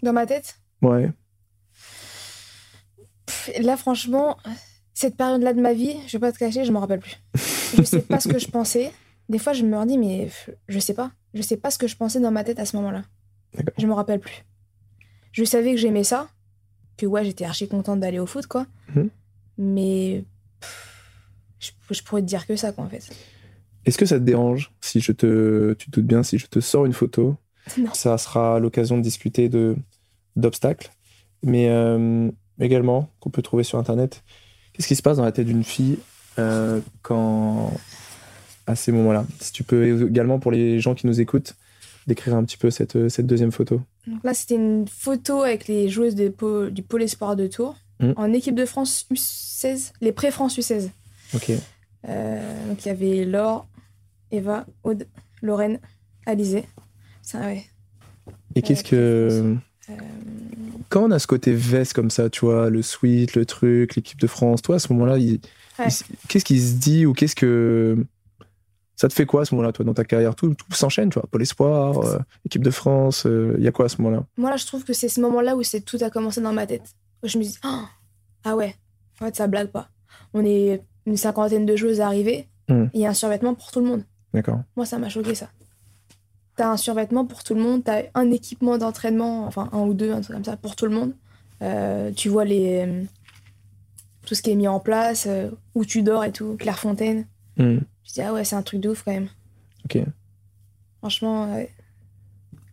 Dans 0.03 0.13
ma 0.13 0.27
tête, 0.27 0.59
Ouais. 0.83 1.11
pff, 3.25 3.49
là, 3.59 3.75
franchement, 3.75 4.37
cette 4.93 5.17
période-là 5.17 5.53
de 5.53 5.61
ma 5.61 5.73
vie, 5.73 5.95
je 6.05 6.11
vais 6.13 6.19
pas 6.19 6.31
te 6.31 6.37
cacher, 6.37 6.63
je 6.63 6.71
m'en 6.71 6.79
rappelle 6.81 6.99
plus. 6.99 7.17
Je 7.75 7.81
sais 7.81 8.01
pas 8.01 8.19
ce 8.19 8.27
que 8.27 8.37
je 8.37 8.47
pensais. 8.47 8.91
Des 9.29 9.39
fois, 9.39 9.53
je 9.53 9.63
me 9.63 9.77
redis, 9.77 9.97
mais 9.97 10.29
je 10.67 10.77
sais 10.79 10.93
pas. 10.93 11.11
Je 11.33 11.41
sais 11.41 11.57
pas 11.57 11.71
ce 11.71 11.77
que 11.79 11.87
je 11.87 11.95
pensais 11.95 12.19
dans 12.19 12.31
ma 12.31 12.43
tête 12.43 12.59
à 12.59 12.65
ce 12.65 12.75
moment-là. 12.77 13.01
Je 13.79 13.87
me 13.87 13.93
rappelle 13.93 14.19
plus. 14.19 14.43
Je 15.31 15.43
savais 15.43 15.71
que 15.71 15.77
j'aimais 15.77 16.03
ça, 16.03 16.29
ouais, 17.05 17.25
j'étais 17.25 17.45
archi 17.45 17.67
contente 17.67 17.99
d'aller 17.99 18.19
au 18.19 18.25
foot, 18.25 18.47
quoi. 18.47 18.65
Mhm. 18.95 19.09
Mais 19.57 20.23
pff, 20.59 20.91
je, 21.59 21.71
je 21.91 22.03
pourrais 22.03 22.21
te 22.21 22.27
dire 22.27 22.45
que 22.47 22.55
ça, 22.55 22.71
quoi, 22.71 22.83
en 22.85 22.89
fait. 22.89 23.09
Est-ce 23.85 23.97
que 23.97 24.05
ça 24.05 24.19
te 24.19 24.23
dérange 24.23 24.71
si 24.81 24.99
je 24.99 25.11
te, 25.11 25.73
tu 25.73 25.89
te 25.89 25.91
doutes 25.91 26.07
bien, 26.07 26.23
si 26.23 26.37
je 26.37 26.47
te 26.47 26.59
sors 26.59 26.85
une 26.85 26.93
photo? 26.93 27.35
Non. 27.77 27.93
Ça 27.93 28.17
sera 28.17 28.59
l'occasion 28.59 28.97
de 28.97 29.01
discuter 29.01 29.49
de 29.49 29.75
d'obstacles, 30.35 30.91
mais 31.43 31.69
euh, 31.69 32.29
également 32.59 33.09
qu'on 33.19 33.29
peut 33.29 33.41
trouver 33.41 33.63
sur 33.63 33.77
internet. 33.77 34.23
Qu'est-ce 34.73 34.87
qui 34.87 34.95
se 34.95 35.01
passe 35.01 35.17
dans 35.17 35.25
la 35.25 35.31
tête 35.31 35.47
d'une 35.47 35.63
fille 35.63 35.97
euh, 36.39 36.79
quand 37.01 37.73
à 38.65 38.75
ces 38.75 38.91
moments-là? 38.91 39.25
Si 39.39 39.51
tu 39.51 39.63
peux 39.63 40.07
également 40.07 40.39
pour 40.39 40.51
les 40.51 40.79
gens 40.79 40.95
qui 40.95 41.05
nous 41.05 41.19
écoutent 41.19 41.55
décrire 42.07 42.35
un 42.35 42.43
petit 42.43 42.57
peu 42.57 42.69
cette, 42.71 43.09
cette 43.09 43.27
deuxième 43.27 43.51
photo. 43.51 43.81
Donc 44.07 44.23
là, 44.23 44.33
c'était 44.33 44.55
une 44.55 44.87
photo 44.87 45.41
avec 45.43 45.67
les 45.67 45.89
joueuses 45.89 46.15
de 46.15 46.33
du 46.69 46.81
Pôle 46.83 47.03
Espoir 47.03 47.35
de 47.35 47.47
Tours 47.47 47.75
Mhm. 47.99 48.13
en 48.17 48.33
équipe 48.33 48.55
de 48.55 48.65
France 48.65 49.05
U16, 49.11 49.91
les 50.01 50.11
pré-France 50.11 50.57
U16. 50.57 50.89
Ok. 51.35 51.51
Euh, 52.09 52.67
donc 52.67 52.83
il 52.83 52.87
y 52.87 52.91
avait 52.91 53.25
Laure, 53.25 53.67
Eva, 54.31 54.65
Aude, 54.83 55.05
Lorraine, 55.43 55.79
Alizé. 56.25 56.65
Ça, 57.21 57.41
ouais. 57.41 57.63
Et 58.55 58.61
qu'est-ce 58.63 58.83
que 58.83 58.95
Euh, 59.89 59.93
quand 60.89 61.03
on 61.03 61.11
a 61.11 61.19
ce 61.19 61.27
côté 61.27 61.53
veste 61.53 61.93
comme 61.93 62.09
ça, 62.09 62.29
tu 62.29 62.41
vois, 62.45 62.69
le 62.69 62.81
sweat, 62.81 63.35
le 63.35 63.45
truc, 63.45 63.95
l'équipe 63.95 64.19
de 64.19 64.27
France, 64.27 64.61
toi 64.61 64.75
à 64.77 64.79
ce 64.79 64.91
moment-là, 64.93 65.17
il- 65.17 65.39
Ouais. 65.79 65.87
il- 65.87 66.15
qu'est-ce 66.27 66.45
qui 66.45 66.59
se 66.59 66.73
dit 66.75 67.05
ou 67.05 67.13
qu'est-ce 67.13 67.35
que 67.35 68.03
ça 69.01 69.07
te 69.07 69.13
fait 69.13 69.25
quoi 69.25 69.41
à 69.41 69.45
ce 69.45 69.55
moment-là, 69.55 69.71
toi, 69.71 69.83
dans 69.83 69.95
ta 69.95 70.03
carrière? 70.05 70.35
Tout, 70.35 70.53
tout 70.53 70.71
s'enchaîne, 70.73 71.09
tu 71.09 71.17
vois, 71.19 71.27
Pôle 71.31 71.41
Espoir, 71.41 71.97
euh, 72.05 72.19
équipe 72.45 72.63
de 72.63 72.69
France, 72.69 73.25
euh, 73.25 73.55
il 73.57 73.63
y 73.63 73.67
a 73.67 73.71
quoi 73.71 73.85
à 73.85 73.89
ce 73.89 73.99
moment-là? 74.01 74.23
Moi, 74.37 74.51
là, 74.51 74.57
je 74.57 74.65
trouve 74.67 74.83
que 74.83 74.93
c'est 74.93 75.09
ce 75.09 75.19
moment-là 75.21 75.55
où 75.55 75.63
c'est 75.63 75.81
tout 75.81 75.97
a 76.01 76.11
commencé 76.11 76.39
dans 76.39 76.53
ma 76.53 76.67
tête. 76.67 76.93
Je 77.23 77.37
me 77.39 77.43
dis, 77.43 77.57
Ah, 77.63 77.85
ah 78.43 78.55
ouais, 78.55 78.75
en 79.19 79.25
fait, 79.25 79.35
ça 79.35 79.47
blague 79.47 79.69
pas. 79.69 79.89
On 80.35 80.45
est 80.45 80.83
une 81.07 81.17
cinquantaine 81.17 81.65
de 81.65 81.75
joueuses 81.75 81.99
arrivées, 82.01 82.47
Mhm. 82.69 82.89
il 82.93 83.01
y 83.01 83.05
a 83.07 83.09
un 83.09 83.13
survêtement 83.15 83.55
pour 83.55 83.71
tout 83.71 83.79
le 83.79 83.87
monde. 83.87 84.03
D'accord. 84.35 84.59
Moi, 84.75 84.85
ça 84.85 84.99
m'a 84.99 85.09
choqué, 85.09 85.33
ça. 85.33 85.49
T'as 86.55 86.69
un 86.69 86.77
survêtement 86.77 87.25
pour 87.25 87.43
tout 87.43 87.55
le 87.55 87.61
monde, 87.61 87.83
t'as 87.83 88.03
un 88.13 88.29
équipement 88.29 88.77
d'entraînement, 88.77 89.45
enfin 89.47 89.67
un 89.73 89.79
ou 89.79 89.93
deux, 89.95 90.11
un 90.13 90.21
truc 90.21 90.35
comme 90.35 90.45
ça, 90.45 90.57
pour 90.57 90.75
tout 90.75 90.85
le 90.85 90.91
monde. 90.93 91.13
Euh, 91.63 92.11
tu 92.11 92.29
vois 92.29 92.45
les, 92.45 93.07
tout 94.25 94.35
ce 94.35 94.41
qui 94.43 94.51
est 94.51 94.55
mis 94.55 94.67
en 94.67 94.79
place, 94.79 95.25
euh, 95.27 95.49
où 95.75 95.85
tu 95.85 96.03
dors 96.03 96.23
et 96.23 96.31
tout, 96.31 96.55
Clairefontaine. 96.57 97.25
Hmm, 97.57 97.79
Je 98.05 98.13
dis, 98.13 98.21
ah 98.21 98.33
ouais, 98.33 98.43
c'est 98.43 98.55
un 98.55 98.61
truc 98.63 98.79
de 98.81 98.89
ouf 98.89 99.03
quand 99.03 99.11
même. 99.11 99.29
Ok. 99.85 99.99
Franchement, 100.99 101.53
ouais. 101.55 101.69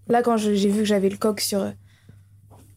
là, 0.09 0.23
quand 0.23 0.37
j'ai 0.37 0.55
vu 0.71 0.79
que 0.81 0.85
j'avais 0.85 1.09
le 1.09 1.17
coq 1.17 1.41
sur, 1.41 1.73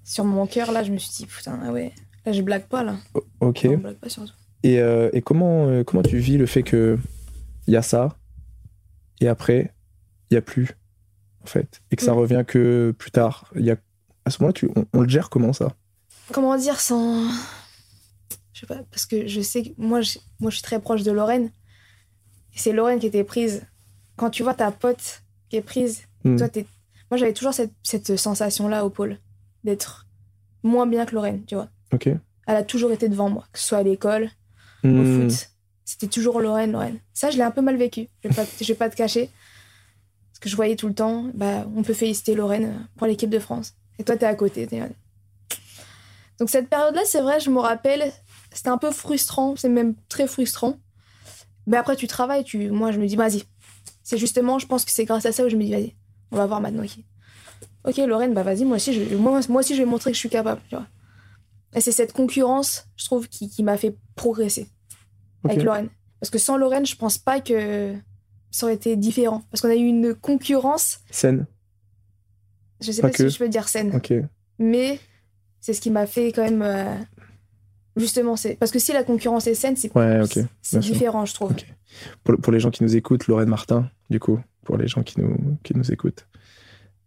sur 0.04 0.24
mon 0.26 0.48
cœur, 0.48 0.72
là, 0.72 0.84
je 0.84 0.92
me 0.92 0.98
suis 0.98 1.12
dit, 1.12 1.26
putain, 1.26 1.60
ah 1.64 1.72
ouais, 1.72 1.94
là, 2.26 2.32
je 2.32 2.42
blague 2.42 2.68
pas, 2.68 2.84
là. 2.84 2.96
O- 3.14 3.24
Ok. 3.42 3.64
Non, 3.66 3.72
je 3.72 3.76
blague 3.78 3.96
pas 3.98 4.10
surtout. 4.10 4.34
Et, 4.64 4.80
euh, 4.80 5.10
et 5.14 5.22
comment, 5.22 5.68
euh, 5.68 5.84
comment 5.84 6.04
tu 6.04 6.18
vis 6.20 6.38
le 6.38 6.46
fait 6.46 6.62
que 6.64 6.98
il 7.68 7.74
y 7.74 7.78
a 7.78 7.82
ça 7.82 8.16
et 9.20 9.28
après 9.28 9.74
il 10.30 10.36
y 10.36 10.38
a 10.38 10.42
plus 10.42 10.70
en 11.44 11.46
fait 11.48 11.82
et 11.92 11.96
que 11.96 12.04
ça 12.04 12.14
Mm. 12.14 12.18
revient 12.18 12.44
que 12.48 12.94
plus 12.98 13.10
tard? 13.12 13.52
Y 13.56 13.72
a 13.72 13.76
à 14.26 14.30
ce 14.30 14.38
moment-là, 14.42 14.54
tu, 14.54 14.70
on, 14.76 14.86
on 14.94 15.02
le 15.02 15.10
gère 15.10 15.32
comment 15.32 15.52
ça? 15.52 15.76
Comment 16.32 16.56
dire 16.58 16.80
sans. 16.80 17.28
Je 18.54 18.60
sais 18.62 18.66
pas, 18.68 18.84
parce 18.92 19.08
que 19.08 19.26
je 19.28 19.42
sais 19.42 19.64
que 19.64 19.70
moi, 19.80 20.02
je, 20.02 20.20
moi, 20.40 20.52
je 20.52 20.58
suis 20.58 20.64
très 20.64 20.80
proche 20.80 21.02
de 21.02 21.12
Lorraine. 21.12 21.50
C'est 22.56 22.72
Lorraine 22.74 23.00
qui 23.00 23.08
était 23.08 23.24
prise. 23.24 23.64
Quand 24.18 24.30
tu 24.30 24.44
vois 24.44 24.54
ta 24.54 24.72
pote 24.72 25.22
qui 25.50 25.58
est 25.58 25.62
prise, 25.62 26.04
Hmm. 26.24 26.36
toi, 26.38 26.50
t'es. 26.50 26.66
Moi, 27.10 27.18
j'avais 27.18 27.34
toujours 27.34 27.54
cette, 27.54 27.74
cette 27.84 28.16
sensation-là 28.16 28.86
au 28.86 28.90
pôle, 28.90 29.18
d'être 29.64 30.06
moins 30.64 30.86
bien 30.86 31.06
que 31.06 31.16
Lorraine, 31.16 31.44
tu 31.46 31.56
vois. 31.56 31.68
Ok. 31.94 32.08
Elle 32.08 32.56
a 32.56 32.64
toujours 32.64 32.92
été 32.92 33.10
devant 33.10 33.30
moi, 33.30 33.46
que 33.52 33.60
ce 33.60 33.68
soit 33.68 33.80
à 33.80 33.84
l'école, 33.84 34.30
au 34.84 34.88
Hmm, 34.88 35.30
foot. 35.30 35.50
C'était 35.84 36.08
toujours 36.08 36.40
Lorraine, 36.40 36.72
Lorraine. 36.72 37.00
Ça, 37.14 37.32
je 37.32 37.38
l'ai 37.38 37.44
un 37.44 37.52
peu 37.52 37.62
mal 37.62 37.76
vécu. 37.76 38.08
Je 38.24 38.30
vais 38.30 38.36
pas, 38.36 38.46
je 38.60 38.66
vais 38.68 38.76
pas 38.76 38.90
te 38.90 38.96
cacher. 38.96 39.30
Parce 40.32 40.40
que 40.40 40.48
je 40.50 40.56
voyais 40.56 40.76
tout 40.76 40.88
le 40.88 40.94
temps, 40.94 41.26
bah, 41.34 41.66
on 41.76 41.82
peut 41.84 41.94
féliciter 41.94 42.34
Lorraine 42.36 42.88
pour 42.98 43.08
l'équipe 43.08 43.30
de 43.30 43.40
France. 43.40 43.74
Et 44.00 44.04
toi, 44.04 44.16
t'es 44.16 44.26
à 44.26 44.36
côté. 44.36 44.68
t'es- 44.68 44.82
Donc, 46.40 46.50
cette 46.50 46.70
période-là, 46.70 47.02
c'est 47.06 47.22
vrai, 47.22 47.40
je 47.40 47.50
me 47.50 47.60
rappelle, 47.60 48.12
c'était 48.54 48.70
un 48.70 48.78
peu 48.78 48.92
frustrant. 48.92 49.56
C'est 49.56 49.70
même 49.70 49.96
très 50.08 50.28
frustrant. 50.28 50.78
Mais 51.72 51.78
après, 51.78 51.96
tu 51.96 52.06
travailles. 52.06 52.44
Tu... 52.44 52.70
Moi, 52.70 52.92
je 52.92 53.00
me 53.00 53.08
dis, 53.08 53.16
vas-y. 53.16 53.44
C'est 54.04 54.18
justement, 54.18 54.60
je 54.60 54.68
pense 54.68 54.86
que 54.86 54.92
c'est 54.92 55.06
grâce 55.06 55.26
à 55.26 55.32
ça 55.32 55.46
où 55.46 55.50
je 55.50 55.56
me 55.56 55.64
dis, 55.64 55.72
vas-y, 55.72 55.96
on 56.32 56.36
va 56.38 56.46
voir 56.46 56.62
maintenant. 56.62 56.84
Ok, 57.84 57.98
Lorraine, 57.98 58.34
bah 58.36 58.44
vas-y, 58.44 58.64
moi 58.66 58.76
aussi, 58.76 58.94
je... 58.94 59.16
moi, 59.16 59.40
moi 59.50 59.62
aussi, 59.62 59.76
je 59.76 59.82
vais 59.82 59.90
montrer 59.90 60.12
que 60.12 60.16
je 60.16 60.20
suis 60.20 60.30
capable. 60.30 60.62
Tu 60.70 60.76
vois. 60.76 60.86
Et 61.74 61.82
c'est 61.82 61.92
cette 61.92 62.14
concurrence, 62.14 62.86
je 62.98 63.06
trouve, 63.06 63.28
qui, 63.28 63.50
qui 63.50 63.64
m'a 63.64 63.78
fait 63.78 63.96
progresser 64.16 64.68
avec 65.46 65.64
Lorraine. 65.64 65.90
Parce 66.20 66.30
que 66.30 66.38
sans 66.38 66.58
Lorraine, 66.58 66.86
je 66.86 66.96
pense 66.96 67.18
pas 67.18 67.40
que 67.42 67.96
ça 68.52 68.66
aurait 68.66 68.76
été 68.76 68.96
différent. 68.98 69.42
Parce 69.50 69.62
qu'on 69.62 69.70
a 69.70 69.76
eu 69.76 69.86
une 69.86 70.14
concurrence, 70.14 71.00
Scène. 71.10 71.48
je 72.82 72.92
sais 72.92 73.02
Pas 73.02 73.12
si 73.12 73.30
je 73.30 73.38
peux 73.38 73.50
dire 73.50 73.68
saine, 73.70 73.96
Ok. 73.96 74.14
mais 74.60 75.00
C'est 75.62 75.74
ce 75.74 75.82
qui 75.82 75.90
m'a 75.90 76.06
fait 76.06 76.32
quand 76.34 76.44
même. 76.44 76.62
euh, 76.62 76.96
Justement, 77.98 78.36
c'est. 78.36 78.56
Parce 78.56 78.72
que 78.72 78.80
si 78.80 78.94
la 78.94 79.04
concurrence 79.04 79.48
est 79.48 79.54
saine, 79.54 79.76
c'est 79.76 79.94
Ouais, 79.96 80.22
différent, 80.80 81.26
je 81.26 81.34
trouve. 81.34 81.54
Pour, 82.24 82.38
pour 82.38 82.54
les 82.54 82.60
gens 82.60 82.72
qui 82.72 82.84
nous 82.84 82.96
écoutent, 82.96 83.28
Lorraine 83.28 83.50
Martin, 83.50 83.90
du 84.10 84.20
coup, 84.20 84.40
pour 84.64 84.78
les 84.78 84.88
gens 84.88 85.04
qui 85.04 85.20
nous, 85.20 85.58
qui 85.64 85.76
nous 85.76 85.92
écoutent. 85.92 86.26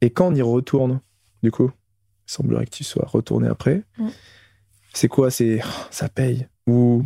Et 0.02 0.10
quand 0.10 0.28
on 0.28 0.34
y 0.34 0.42
retourne, 0.42 1.00
du 1.42 1.50
coup, 1.50 1.70
il 2.28 2.32
semblerait 2.32 2.66
que 2.66 2.70
tu 2.70 2.84
sois 2.84 3.06
retourné 3.06 3.48
après. 3.48 3.82
Mm. 3.96 4.08
C'est 4.92 5.08
quoi 5.08 5.30
C'est 5.30 5.60
oh, 5.64 5.68
ça 5.90 6.08
paye? 6.10 6.46
Ou 6.66 7.02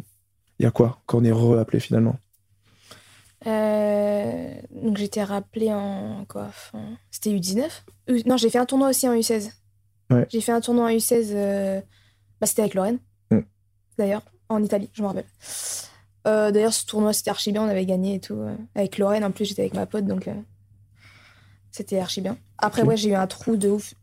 il 0.59 0.64
y 0.64 0.67
a 0.67 0.71
quoi 0.73 1.01
quand 1.07 1.19
on 1.19 1.25
est 1.25 1.31
re-appelé 1.33 1.79
finalement? 1.79 2.17
Euh, 3.47 4.55
donc 4.73 4.97
j'étais 4.97 5.23
rappelée 5.23 5.73
en 5.73 6.25
quoi 6.29 6.51
C'était 7.11 7.31
U19 7.31 7.69
U- 8.09 8.23
Non, 8.27 8.37
j'ai 8.37 8.51
fait 8.51 8.59
un 8.59 8.67
tournoi 8.67 8.88
aussi 8.88 9.09
en 9.09 9.14
U16. 9.14 9.53
Ouais. 10.11 10.27
J'ai 10.31 10.41
fait 10.41 10.53
un 10.53 10.61
tournoi 10.61 10.87
en 10.87 10.91
U16. 10.91 11.31
euh, 11.33 11.81
Bah, 12.41 12.47
c'était 12.47 12.62
avec 12.62 12.75
Lorraine. 12.75 12.99
D'ailleurs, 13.98 14.22
en 14.48 14.62
Italie, 14.62 14.88
je 14.94 15.02
me 15.02 15.08
rappelle. 15.08 15.26
Euh, 16.26 16.50
D'ailleurs, 16.50 16.72
ce 16.72 16.87
tournoi, 16.87 17.12
c'était 17.12 17.30
archi 17.30 17.52
bien. 17.52 17.62
On 17.62 17.68
avait 17.68 17.84
gagné 17.87 18.14
et 18.16 18.20
tout. 18.20 18.34
euh, 18.34 18.54
avec 18.74 18.98
Lorraine, 18.98 19.24
en 19.24 19.30
plus, 19.30 19.44
j'étais 19.44 19.62
avec 19.62 19.74
ma 19.74 19.87
pote, 19.87 20.06
donc 20.06 20.28
euh, 20.28 20.34
c'était 21.70 21.98
archi 21.98 22.20
bien. 22.20 22.37
Après, 22.58 22.82
ouais, 22.82 22.96
j'ai 22.96 23.11
eu 23.11 23.14
un 23.14 23.26
trou 23.26 23.56
de 23.56 23.68
ouf 23.68 23.94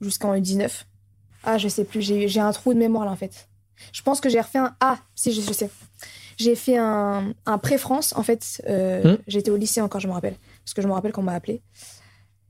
jusqu'en 0.00 0.34
U19. 0.34 0.84
Ah, 1.44 1.58
je 1.58 1.68
sais 1.68 1.84
plus. 1.84 2.02
J'ai 2.02 2.24
eu- 2.24 2.28
j'ai 2.28 2.40
un 2.40 2.52
trou 2.52 2.72
de 2.74 2.78
mémoire 2.78 3.04
là, 3.04 3.10
en 3.10 3.16
fait. 3.16 3.48
Je 3.92 4.02
pense 4.02 4.20
que 4.20 4.28
j'ai 4.28 4.40
refait 4.40 4.58
un. 4.58 4.74
Ah, 4.80 4.98
si, 5.14 5.32
je, 5.32 5.40
je 5.40 5.52
sais. 5.52 5.70
J'ai 6.38 6.54
fait 6.54 6.76
un, 6.78 7.32
un 7.46 7.58
pré-France. 7.58 8.14
En 8.16 8.22
fait, 8.22 8.62
euh, 8.68 9.14
Hmm. 9.14 9.18
j'étais 9.26 9.50
au 9.50 9.56
lycée 9.56 9.80
encore, 9.80 10.00
je 10.00 10.08
me 10.08 10.12
rappelle. 10.12 10.36
Parce 10.64 10.74
que 10.74 10.82
je 10.82 10.86
me 10.88 10.92
rappelle 10.92 11.12
qu'on 11.12 11.22
m'a 11.22 11.34
appelé. 11.34 11.62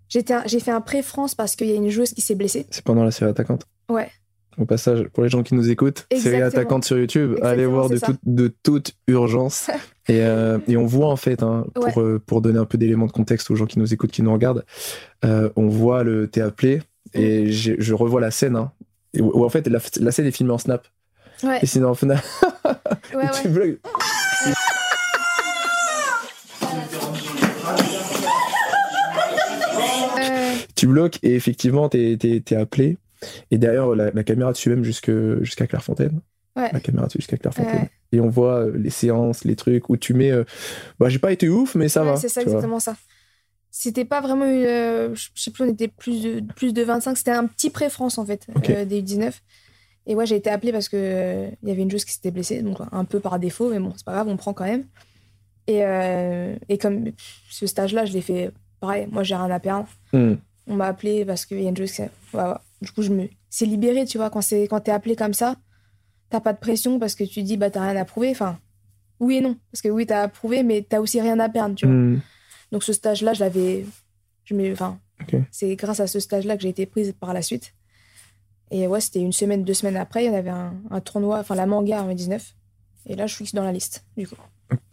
J'ai 0.08 0.60
fait 0.60 0.70
un 0.70 0.80
pré-France 0.82 1.34
parce 1.34 1.56
qu'il 1.56 1.68
y 1.68 1.72
a 1.72 1.74
une 1.74 1.88
joueuse 1.88 2.12
qui 2.12 2.20
s'est 2.20 2.34
blessée. 2.34 2.66
C'est 2.70 2.84
pendant 2.84 3.02
la 3.02 3.10
série 3.10 3.30
attaquante. 3.30 3.64
Ouais. 3.88 4.10
Au 4.58 4.66
passage, 4.66 5.04
pour 5.14 5.22
les 5.22 5.30
gens 5.30 5.42
qui 5.42 5.54
nous 5.54 5.70
écoutent, 5.70 6.06
série 6.14 6.42
attaquante 6.42 6.84
sur 6.84 6.98
YouTube, 6.98 7.36
allez 7.42 7.64
voir 7.66 7.88
de, 7.88 7.98
toute- 7.98 8.20
de 8.24 8.52
toute 8.62 8.92
urgence. 9.06 9.70
et, 10.08 10.20
euh, 10.22 10.58
et 10.68 10.76
on 10.76 10.84
voit 10.84 11.08
en 11.08 11.16
fait, 11.16 11.42
hein, 11.42 11.64
pour, 11.74 11.84
Ouais. 11.84 11.92
euh, 11.96 12.18
pour 12.18 12.42
donner 12.42 12.58
un 12.58 12.66
peu 12.66 12.76
d'éléments 12.76 13.06
de 13.06 13.12
contexte 13.12 13.50
aux 13.50 13.56
gens 13.56 13.64
qui 13.66 13.78
nous 13.78 13.94
écoutent, 13.94 14.10
qui 14.12 14.22
nous 14.22 14.32
regardent, 14.32 14.64
euh, 15.24 15.48
on 15.56 15.68
voit 15.68 16.02
le 16.04 16.28
t'es 16.28 16.42
appelé 16.42 16.82
et 17.14 17.50
j'ai- 17.50 17.76
je 17.78 17.94
revois 17.94 18.20
la 18.20 18.30
scène. 18.30 18.56
Hein, 18.56 18.72
où, 19.18 19.40
où 19.40 19.44
en 19.44 19.48
fait, 19.48 19.66
la, 19.68 19.78
la 20.00 20.12
scène 20.12 20.26
est 20.26 20.30
filmée 20.32 20.52
en 20.52 20.58
snap. 20.58 20.86
Ouais, 21.42 21.58
Et 21.62 21.66
sinon, 21.66 21.88
en 21.90 21.94
final, 21.94 22.20
ouais, 23.14 23.24
tu. 23.42 23.78
Euh, 30.18 30.54
tu 30.74 30.86
bloques 30.86 31.18
et 31.22 31.34
effectivement, 31.34 31.88
t'es 31.88 32.18
es, 32.22 32.54
appelé. 32.54 32.98
Et 33.50 33.58
derrière, 33.58 33.88
la, 33.94 34.10
la 34.10 34.24
caméra 34.24 34.52
suit 34.54 34.70
même 34.70 34.84
jusqu'à 34.84 35.66
Clairefontaine. 35.66 36.20
ouais. 36.56 36.70
La 36.72 36.80
caméra 36.80 37.08
suit 37.08 37.20
jusqu'à 37.20 37.36
Clairefontaine. 37.36 37.82
Ouais. 37.82 37.90
Et 38.12 38.20
on 38.20 38.28
voit 38.28 38.66
euh, 38.66 38.76
les 38.76 38.90
séances, 38.90 39.44
les 39.44 39.56
trucs 39.56 39.88
où 39.88 39.96
tu 39.96 40.12
mets. 40.14 40.30
euh, 40.30 40.44
bah, 40.98 41.08
j'ai 41.08 41.18
pas 41.18 41.32
été 41.32 41.48
ouf, 41.48 41.74
mais 41.74 41.88
ça 41.88 42.02
Ouais, 42.02 42.10
va. 42.10 42.16
C'est 42.16 42.28
ça, 42.28 42.42
vois. 42.42 42.52
exactement 42.52 42.80
ça. 42.80 42.96
C'était 43.70 44.04
pas 44.04 44.20
vraiment 44.20 44.44
une. 44.44 44.64
euh, 44.66 45.14
je 45.14 45.28
sais 45.34 45.50
plus, 45.50 45.64
on 45.64 45.68
était 45.68 45.88
plus 45.88 46.22
de, 46.22 46.40
plus 46.54 46.74
de 46.74 46.82
25. 46.82 47.16
C'était 47.16 47.30
un 47.30 47.46
petit 47.46 47.70
pré-France, 47.70 48.18
en 48.18 48.26
fait, 48.26 48.46
Ok. 48.54 48.68
euh, 48.70 48.84
des 48.84 49.00
U19. 49.02 49.32
Et 50.06 50.14
ouais, 50.14 50.26
j'ai 50.26 50.36
été 50.36 50.50
appelée 50.50 50.72
parce 50.72 50.88
que 50.88 50.96
euh, 50.98 51.48
il 51.62 51.68
y 51.68 51.72
avait 51.72 51.80
une 51.82 51.90
joueuse 51.90 52.04
qui 52.04 52.12
s'était 52.12 52.32
blessée, 52.32 52.60
donc 52.60 52.78
un 52.90 53.04
peu 53.04 53.20
par 53.20 53.38
défaut, 53.38 53.70
mais 53.70 53.78
bon, 53.78 53.92
c'est 53.96 54.04
pas 54.04 54.12
grave, 54.12 54.28
on 54.28 54.36
prend 54.36 54.52
quand 54.52 54.64
même. 54.64 54.84
Et, 55.68 55.84
euh, 55.84 56.56
et 56.68 56.76
comme 56.76 57.12
ce 57.48 57.66
stage-là, 57.68 58.04
je 58.04 58.12
l'ai 58.12 58.20
fait 58.20 58.50
pareil. 58.80 59.06
Moi, 59.10 59.22
j'ai 59.22 59.36
rien 59.36 59.48
à 59.50 59.60
perdre. 59.60 59.86
Hmm. 60.12 60.34
On 60.66 60.74
m'a 60.74 60.86
appelé 60.86 61.24
parce 61.24 61.46
qu'il 61.46 61.62
y 61.62 61.66
a 61.66 61.68
une 61.68 61.76
joueuse 61.76 61.92
qui. 61.92 62.02
ouais, 62.02 62.08
ouais. 62.34 62.42
Du 62.82 62.90
coup, 62.92 63.00
je 63.02 63.10
me. 63.10 63.28
C'est 63.48 63.64
libéré, 63.64 64.04
tu 64.04 64.18
vois, 64.18 64.28
quand, 64.28 64.42
c'est- 64.42 64.64
quand 64.68 64.80
t'es 64.80 64.90
appelé 64.90 65.16
comme 65.16 65.32
ça, 65.32 65.56
t'as 66.28 66.40
pas 66.40 66.52
de 66.52 66.58
pression 66.58 66.98
parce 66.98 67.14
que 67.14 67.24
tu 67.24 67.42
dis, 67.42 67.56
bah, 67.56 67.70
t'as 67.70 67.88
rien 67.88 67.96
à 67.98 68.04
prouver. 68.04 68.30
Enfin, 68.30 68.58
oui 69.20 69.36
et 69.36 69.40
non. 69.40 69.56
Parce 69.70 69.80
que 69.82 69.88
oui, 69.88 70.04
t'as 70.04 70.22
à 70.22 70.28
prouver, 70.28 70.62
mais 70.62 70.84
t'as 70.86 70.98
aussi 71.00 71.20
rien 71.20 71.38
à 71.38 71.48
perdre, 71.48 71.76
tu 71.76 71.86
vois. 71.86 71.94
Hmm. 71.94 72.20
Donc 72.72 72.82
ce 72.84 72.92
stage-là, 72.92 73.32
je 73.34 73.40
l'avais. 73.40 73.86
Je 74.44 74.54
me... 74.54 74.72
enfin. 74.72 74.98
C'est 75.52 75.76
grâce 75.76 76.00
à 76.00 76.08
ce 76.08 76.18
stage-là 76.18 76.56
que 76.56 76.62
j'ai 76.64 76.70
été 76.70 76.84
prise 76.84 77.14
par 77.18 77.32
la 77.32 77.42
suite. 77.42 77.74
Et 78.72 78.88
ouais, 78.88 79.00
c'était 79.00 79.20
une 79.20 79.32
semaine, 79.32 79.62
deux 79.62 79.74
semaines 79.74 79.96
après, 79.96 80.24
il 80.24 80.26
y 80.26 80.30
en 80.30 80.34
avait 80.34 80.50
un, 80.50 80.74
un 80.90 81.00
tournoi, 81.00 81.38
enfin 81.38 81.54
la 81.54 81.66
manga 81.66 82.02
en 82.02 82.12
19. 82.12 82.54
Et 83.06 83.14
là, 83.14 83.26
je 83.28 83.34
suis 83.34 83.44
dans 83.52 83.62
la 83.62 83.70
liste, 83.70 84.04
du 84.16 84.26
coup. 84.26 84.34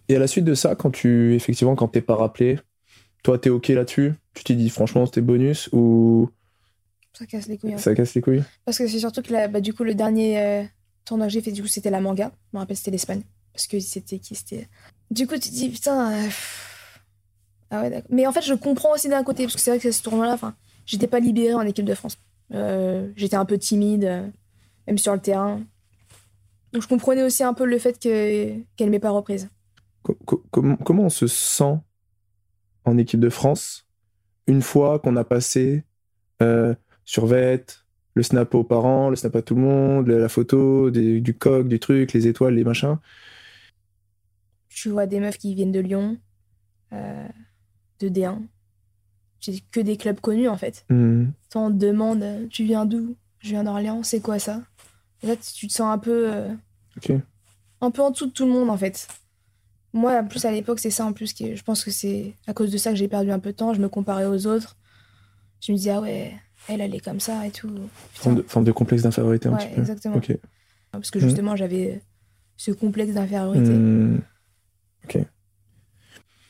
Et 0.08 0.16
à 0.16 0.20
la 0.20 0.28
suite 0.28 0.46
de 0.46 0.54
ça, 0.54 0.76
quand 0.76 0.92
tu. 0.92 1.34
Effectivement, 1.34 1.76
quand 1.76 1.88
t'es 1.88 2.02
pas 2.02 2.16
rappelé, 2.16 2.60
toi, 3.24 3.40
t'es 3.40 3.50
OK 3.50 3.70
là-dessus? 3.70 4.14
Tu 4.36 4.44
t'es 4.44 4.54
dit, 4.56 4.70
franchement, 4.70 5.06
c'était 5.08 5.22
bonus 5.22 5.70
ou 5.72 6.30
Ça 7.14 7.26
casse 7.26 7.48
les 7.48 7.58
couilles. 7.58 7.74
hein. 7.74 7.78
ça 7.78 7.94
casse 7.96 8.14
les 8.16 8.22
couilles 8.22 8.44
Parce 8.66 8.78
que 8.78 8.88
c'est 8.88 9.00
surtout 9.00 9.22
que 9.22 9.48
bah, 9.48 9.62
du 9.62 9.74
coup, 9.74 9.84
le 9.84 9.94
dernier 9.96 10.40
euh, 10.42 10.64
tournoi 11.06 11.28
que 11.28 11.34
j'ai 11.34 11.42
fait, 11.42 11.52
du 11.52 11.62
coup, 11.62 11.68
c'était 11.68 11.90
la 11.90 12.00
manga. 12.02 12.32
Je 12.52 12.58
me 12.58 12.60
rappelle, 12.62 12.78
c'était 12.78 12.92
l'Espagne. 12.92 13.24
Parce 13.54 13.68
que 13.68 13.80
c'était 13.80 14.20
qui 14.20 14.36
C'était. 14.36 14.68
Du 15.12 15.28
coup, 15.28 15.34
tu 15.36 15.50
te 15.50 15.54
dis, 15.54 15.70
putain. 15.70 16.14
euh. 16.14 16.30
Ah 17.72 17.82
ouais, 17.82 17.90
d'accord. 17.90 18.10
Mais 18.12 18.26
en 18.26 18.32
fait, 18.32 18.42
je 18.42 18.54
comprends 18.54 18.94
aussi 18.94 19.10
d'un 19.10 19.24
côté, 19.24 19.44
parce 19.44 19.56
que 19.56 19.62
c'est 19.62 19.72
vrai 19.72 19.80
que 19.80 19.92
ce 19.92 20.02
tournoi-là, 20.02 20.34
enfin, 20.34 20.56
j'étais 20.86 21.08
pas 21.08 21.20
libérée 21.20 21.54
en 21.54 21.62
équipe 21.62 21.86
de 21.86 21.94
France. 21.94 22.18
Euh, 22.54 23.12
j'étais 23.16 23.36
un 23.36 23.46
peu 23.46 23.58
timide, 23.58 24.06
euh, 24.06 24.28
même 24.88 24.98
sur 24.98 25.14
le 25.14 25.20
terrain. 25.20 25.62
Donc 26.74 26.82
je 26.84 26.88
comprenais 26.88 27.24
aussi 27.24 27.44
un 27.44 27.54
peu 27.54 27.66
le 27.66 27.78
fait 27.80 28.00
que 28.00 28.54
qu'elle 28.76 28.90
m'ait 28.90 29.00
pas 29.00 29.10
reprise. 29.12 29.50
Co- 30.04 30.18
co- 30.26 30.44
comment, 30.52 30.78
comment 30.78 31.04
on 31.04 31.10
se 31.10 31.28
sent 31.28 31.76
en 32.86 32.98
équipe 32.98 33.20
de 33.20 33.30
France 33.30 33.86
une 34.48 34.62
fois 34.64 35.00
qu'on 35.00 35.16
a 35.16 35.24
passé 35.24 35.84
euh, 36.42 36.74
sur 37.10 37.26
VET, 37.26 37.66
le 38.14 38.22
snap 38.22 38.54
aux 38.54 38.64
parents, 38.64 39.10
le 39.10 39.16
snap 39.16 39.36
à 39.36 39.42
tout 39.42 39.56
le 39.56 39.62
monde, 39.62 40.08
la 40.08 40.30
photo 40.30 40.92
des- 40.92 41.22
du 41.22 41.36
coq, 41.36 41.68
du 41.68 41.80
truc, 41.80 42.14
les 42.14 42.28
étoiles, 42.28 42.54
les 42.54 42.64
machins 42.64 42.98
Tu 44.70 44.90
vois 44.90 45.08
des 45.08 45.20
meufs 45.20 45.40
qui 45.40 45.56
viennent 45.56 45.72
de 45.72 45.80
Lyon, 45.80 46.18
euh, 46.94 47.28
de 48.00 48.10
D1. 48.10 48.42
J'ai 49.42 49.62
que 49.72 49.80
des 49.80 49.98
clubs 49.98 50.20
connus 50.20 50.50
en 50.50 50.58
fait. 50.58 50.86
Hmm. 50.90 51.28
Quand 51.52 51.68
on 51.68 51.72
te 51.72 51.78
demande 51.78 52.22
euh, 52.24 52.48
tu 52.50 52.64
viens 52.64 52.86
d'où? 52.86 53.16
Je 53.40 53.50
viens 53.50 53.64
d'Orléans, 53.64 54.04
c'est 54.04 54.22
quoi 54.22 54.38
ça? 54.38 54.62
Et 55.24 55.28
Là, 55.28 55.36
tu 55.36 55.68
te 55.68 55.74
sens 55.74 55.92
un 55.92 55.98
peu, 55.98 56.32
euh, 56.32 56.54
un 57.82 57.92
peu 57.92 58.02
en 58.02 58.12
dessous 58.12 58.28
de 58.28 58.32
tout 58.32 58.46
le 58.46 58.52
monde 58.52 58.70
en 58.70 58.78
fait. 58.78 59.08
Moi, 59.94 60.20
en 60.20 60.28
plus 60.28 60.46
à 60.46 60.52
l'époque, 60.52 60.80
c'est 60.80 60.92
ça 60.92 61.06
en 61.06 61.14
plus 61.14 61.34
qui, 61.34 61.56
je 61.56 61.64
pense 61.64 61.84
que 61.84 61.92
c'est 61.92 62.36
à 62.48 62.54
cause 62.54 62.72
de 62.72 62.78
ça 62.78 62.92
que 62.92 62.98
j'ai 62.98 63.08
perdu 63.08 63.32
un 63.32 63.40
peu 63.40 63.52
de 63.52 63.58
temps. 63.58 63.74
Je 63.74 63.82
me 63.82 63.90
comparais 63.90 64.26
aux 64.28 64.46
autres. 64.48 64.78
Je 65.62 65.72
me 65.72 65.78
disais 65.78 65.92
ah 65.92 66.02
ouais, 66.02 66.34
elle 66.70 66.82
elle 66.82 66.96
est 66.96 67.00
comme 67.00 67.20
ça 67.20 67.46
et 67.46 67.52
tout. 67.52 67.70
Forme 68.14 68.36
de, 68.36 68.42
forme 68.44 68.66
de 68.66 68.72
complexe 68.72 69.04
d'infériorité 69.04 69.50
un 69.50 69.54
Ouais, 69.54 69.58
petit 69.66 69.74
peu. 69.76 69.82
exactement. 69.82 70.16
Ok. 70.18 70.38
Parce 70.92 71.12
que 71.12 71.20
justement, 71.20 71.56
j'avais 71.56 72.02
ce 72.58 72.72
complexe 72.72 73.14
d'infériorité. 73.14 73.70
Hmm. 73.72 74.22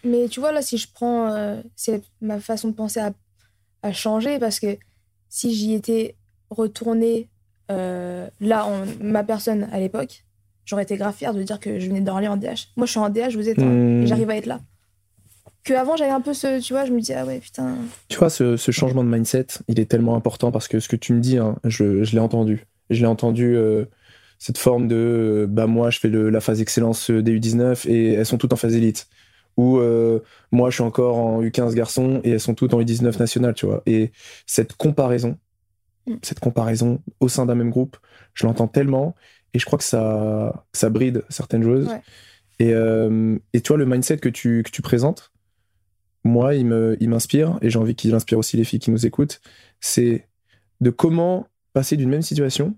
Mais 0.03 0.29
tu 0.29 0.39
vois, 0.39 0.51
là, 0.51 0.62
si 0.62 0.77
je 0.77 0.88
prends. 0.91 1.27
euh, 1.34 1.62
c'est 1.75 2.01
ma 2.21 2.39
façon 2.39 2.69
de 2.69 2.73
penser 2.73 2.99
à, 3.01 3.12
à 3.84 3.91
changer 3.91 4.39
parce 4.39 4.60
que 4.60 4.77
si 5.27 5.53
j'y 5.53 5.73
étais 5.73 6.15
retournée 6.49 7.29
euh, 7.69 8.27
là, 8.39 8.65
en 8.65 8.86
ma 9.01 9.23
personne 9.23 9.67
à 9.73 9.79
l'époque, 9.79 10.23
j'aurais 10.65 10.84
été 10.84 10.95
grave 10.97 11.13
fière 11.15 11.34
de 11.34 11.43
dire 11.43 11.60
que 11.60 11.79
je 11.79 11.88
venais 11.88 12.01
d'Orléans 12.01 12.34
en 12.34 12.38
DH. 12.38 12.69
Moi, 12.77 12.86
je 12.86 12.91
suis 12.91 12.99
en 12.99 13.10
DH, 13.10 13.36
vous 13.36 13.49
êtes 13.49 13.60
et 13.60 14.08
j'arrive 14.08 14.29
à 14.29 14.38
être 14.38 14.45
là. 14.45 14.62
Que 15.69 15.75
avant, 15.75 15.95
j'avais 15.95 16.10
un 16.12 16.21
peu 16.21 16.34
ce. 16.34 16.60
Tu 16.60 16.73
vois, 16.73 16.86
je 16.86 16.91
me 16.91 16.99
disais, 16.99 17.13
ah 17.15 17.25
ouais, 17.25 17.39
putain. 17.39 17.75
Tu 18.08 18.17
vois, 18.17 18.29
ce, 18.32 18.58
ce 18.58 18.71
changement 18.71 19.03
de 19.03 19.10
mindset, 19.10 19.45
il 19.67 19.79
est 19.79 19.86
tellement 19.86 20.15
important 20.15 20.51
parce 20.51 20.67
que 20.67 20.79
ce 20.79 20.88
que 20.89 20.95
tu 20.95 21.13
me 21.13 21.19
dis, 21.19 21.38
hein, 21.38 21.58
je, 21.63 22.03
je 22.03 22.12
l'ai 22.13 22.19
entendu. 22.19 22.65
Je 22.89 22.99
l'ai 23.01 23.05
entendu, 23.05 23.55
euh, 23.55 23.86
cette 24.39 24.58
forme 24.58 24.88
de 24.88 24.95
euh, 24.95 25.47
bah, 25.47 25.67
moi, 25.67 25.91
je 25.91 25.99
fais 25.99 26.08
le- 26.08 26.29
la 26.32 26.39
phase 26.41 26.60
excellence 26.62 27.12
euh, 27.12 27.21
des 27.21 27.39
U19 27.39 27.88
et 27.88 28.13
elles 28.13 28.25
sont 28.25 28.38
toutes 28.39 28.51
en 28.53 28.55
phase 28.55 28.73
élite. 28.75 29.08
Ou 29.58 29.77
euh, 29.77 30.19
moi, 30.51 30.69
je 30.71 30.75
suis 30.75 30.84
encore 30.84 31.17
en 31.17 31.43
U15 31.43 31.75
garçon 31.75 32.19
et 32.23 32.32
elles 32.32 32.39
sont 32.39 32.55
toutes 32.55 32.73
en 32.73 32.79
U19 32.82 33.19
national, 33.19 33.53
tu 33.53 33.65
vois. 33.67 33.84
Et 33.86 34.12
cette 34.47 34.73
comparaison, 34.73 35.38
Mm. 36.08 36.15
cette 36.23 36.39
comparaison 36.39 37.01
au 37.19 37.27
sein 37.27 37.45
d'un 37.45 37.55
même 37.55 37.69
groupe, 37.69 37.97
je 38.34 38.47
l'entends 38.47 38.67
tellement 38.69 39.13
et 39.53 39.60
je 39.60 39.65
crois 39.65 39.77
que 39.77 39.84
ça, 39.86 40.65
ça 40.73 40.89
bride 40.89 41.23
certaines 41.29 41.62
choses. 41.63 41.88
Ouais. 41.88 42.01
Et, 42.60 42.71
et 43.53 43.62
tu 43.62 43.67
vois, 43.67 43.77
le 43.77 43.86
mindset 43.86 44.17
que 44.17 44.29
tu, 44.29 44.63
que 44.63 44.71
tu 44.71 44.82
présentes, 44.82 45.32
moi, 46.29 46.55
il 46.55 46.65
me, 46.65 46.95
il 46.99 47.09
m'inspire, 47.09 47.57
et 47.61 47.69
j'ai 47.69 47.79
envie 47.79 47.95
qu'il 47.95 48.13
inspire 48.13 48.37
aussi 48.37 48.57
les 48.57 48.63
filles 48.63 48.79
qui 48.79 48.91
nous 48.91 49.05
écoutent, 49.05 49.41
c'est 49.81 50.27
de 50.81 50.89
comment 50.89 51.47
passer 51.73 51.97
d'une 51.97 52.09
même 52.09 52.21
situation 52.21 52.75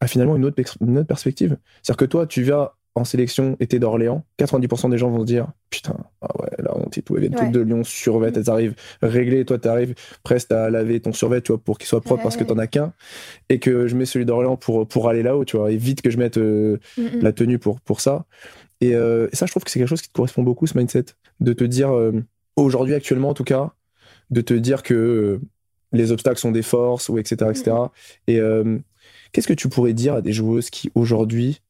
à 0.00 0.06
finalement 0.06 0.36
une 0.36 0.44
autre, 0.44 0.60
une 0.80 0.98
autre 0.98 1.06
perspective. 1.06 1.56
C'est-à-dire 1.82 1.96
que 1.98 2.04
toi, 2.04 2.26
tu 2.26 2.42
vas 2.42 2.74
en 2.94 3.04
sélection, 3.04 3.56
et 3.60 3.66
t'es 3.66 3.78
d'Orléans, 3.78 4.24
90% 4.38 4.88
des 4.88 4.96
gens 4.96 5.10
vont 5.10 5.20
se 5.20 5.26
dire 5.26 5.48
Putain, 5.68 5.96
ah 6.22 6.30
ouais, 6.40 6.48
la 6.58 6.74
honte 6.74 6.96
et 6.96 7.02
tout, 7.02 7.14
elles 7.16 7.20
viennent 7.22 7.34
Ouais. 7.34 7.44
toutes 7.44 7.52
de 7.52 7.60
Lyon, 7.60 7.84
survêt, 7.84 8.32
elles 8.34 8.48
arrivent 8.48 8.74
réglées, 9.02 9.44
toi, 9.44 9.58
t'arrives 9.58 9.94
presque 10.22 10.50
à 10.50 10.70
laver 10.70 11.00
ton 11.00 11.12
survêt, 11.12 11.42
tu 11.42 11.52
vois, 11.52 11.58
pour 11.62 11.76
qu'il 11.76 11.86
soit 11.86 12.00
propre 12.00 12.22
parce 12.22 12.38
que 12.38 12.44
t'en 12.44 12.56
as 12.56 12.66
qu'un, 12.66 12.94
et 13.50 13.58
que 13.58 13.86
je 13.86 13.96
mets 13.96 14.06
celui 14.06 14.24
d'Orléans 14.24 14.56
pour, 14.56 14.88
pour 14.88 15.10
aller 15.10 15.22
là-haut, 15.22 15.44
tu 15.44 15.58
vois, 15.58 15.70
et 15.72 15.76
vite 15.76 16.00
que 16.00 16.08
je 16.10 16.16
mette 16.16 16.38
euh, 16.38 16.78
Mm, 16.96 17.02
mm. 17.02 17.20
la 17.20 17.32
tenue 17.32 17.58
pour, 17.58 17.80
pour 17.82 18.00
ça. 18.00 18.24
Et, 18.80 18.94
euh, 18.94 19.28
et 19.30 19.36
ça, 19.36 19.44
je 19.44 19.50
trouve 19.50 19.64
que 19.64 19.70
c'est 19.70 19.78
quelque 19.78 19.88
chose 19.88 20.00
qui 20.02 20.08
te 20.08 20.14
correspond 20.14 20.42
beaucoup, 20.42 20.66
ce 20.66 20.76
mindset. 20.78 21.04
De 21.40 21.52
te 21.52 21.64
dire, 21.64 21.94
euh, 21.94 22.12
aujourd'hui, 22.56 22.94
actuellement 22.94 23.30
en 23.30 23.34
tout 23.34 23.44
cas, 23.44 23.72
de 24.30 24.40
te 24.40 24.54
dire 24.54 24.82
que 24.82 24.94
euh, 24.94 25.40
les 25.92 26.12
obstacles 26.12 26.38
sont 26.38 26.52
des 26.52 26.62
forces, 26.62 27.08
ou 27.08 27.18
etc. 27.18 27.50
etc. 27.50 27.76
Et, 28.26 28.40
euh, 28.40 28.78
Qu'est-ce 29.32 29.48
que 29.48 29.52
tu 29.52 29.68
pourrais 29.68 29.92
dire 29.92 30.14
à 30.14 30.22
des 30.22 30.32
joueuses 30.32 30.70
qui 30.70 30.90
aujourd'hui 30.94 31.60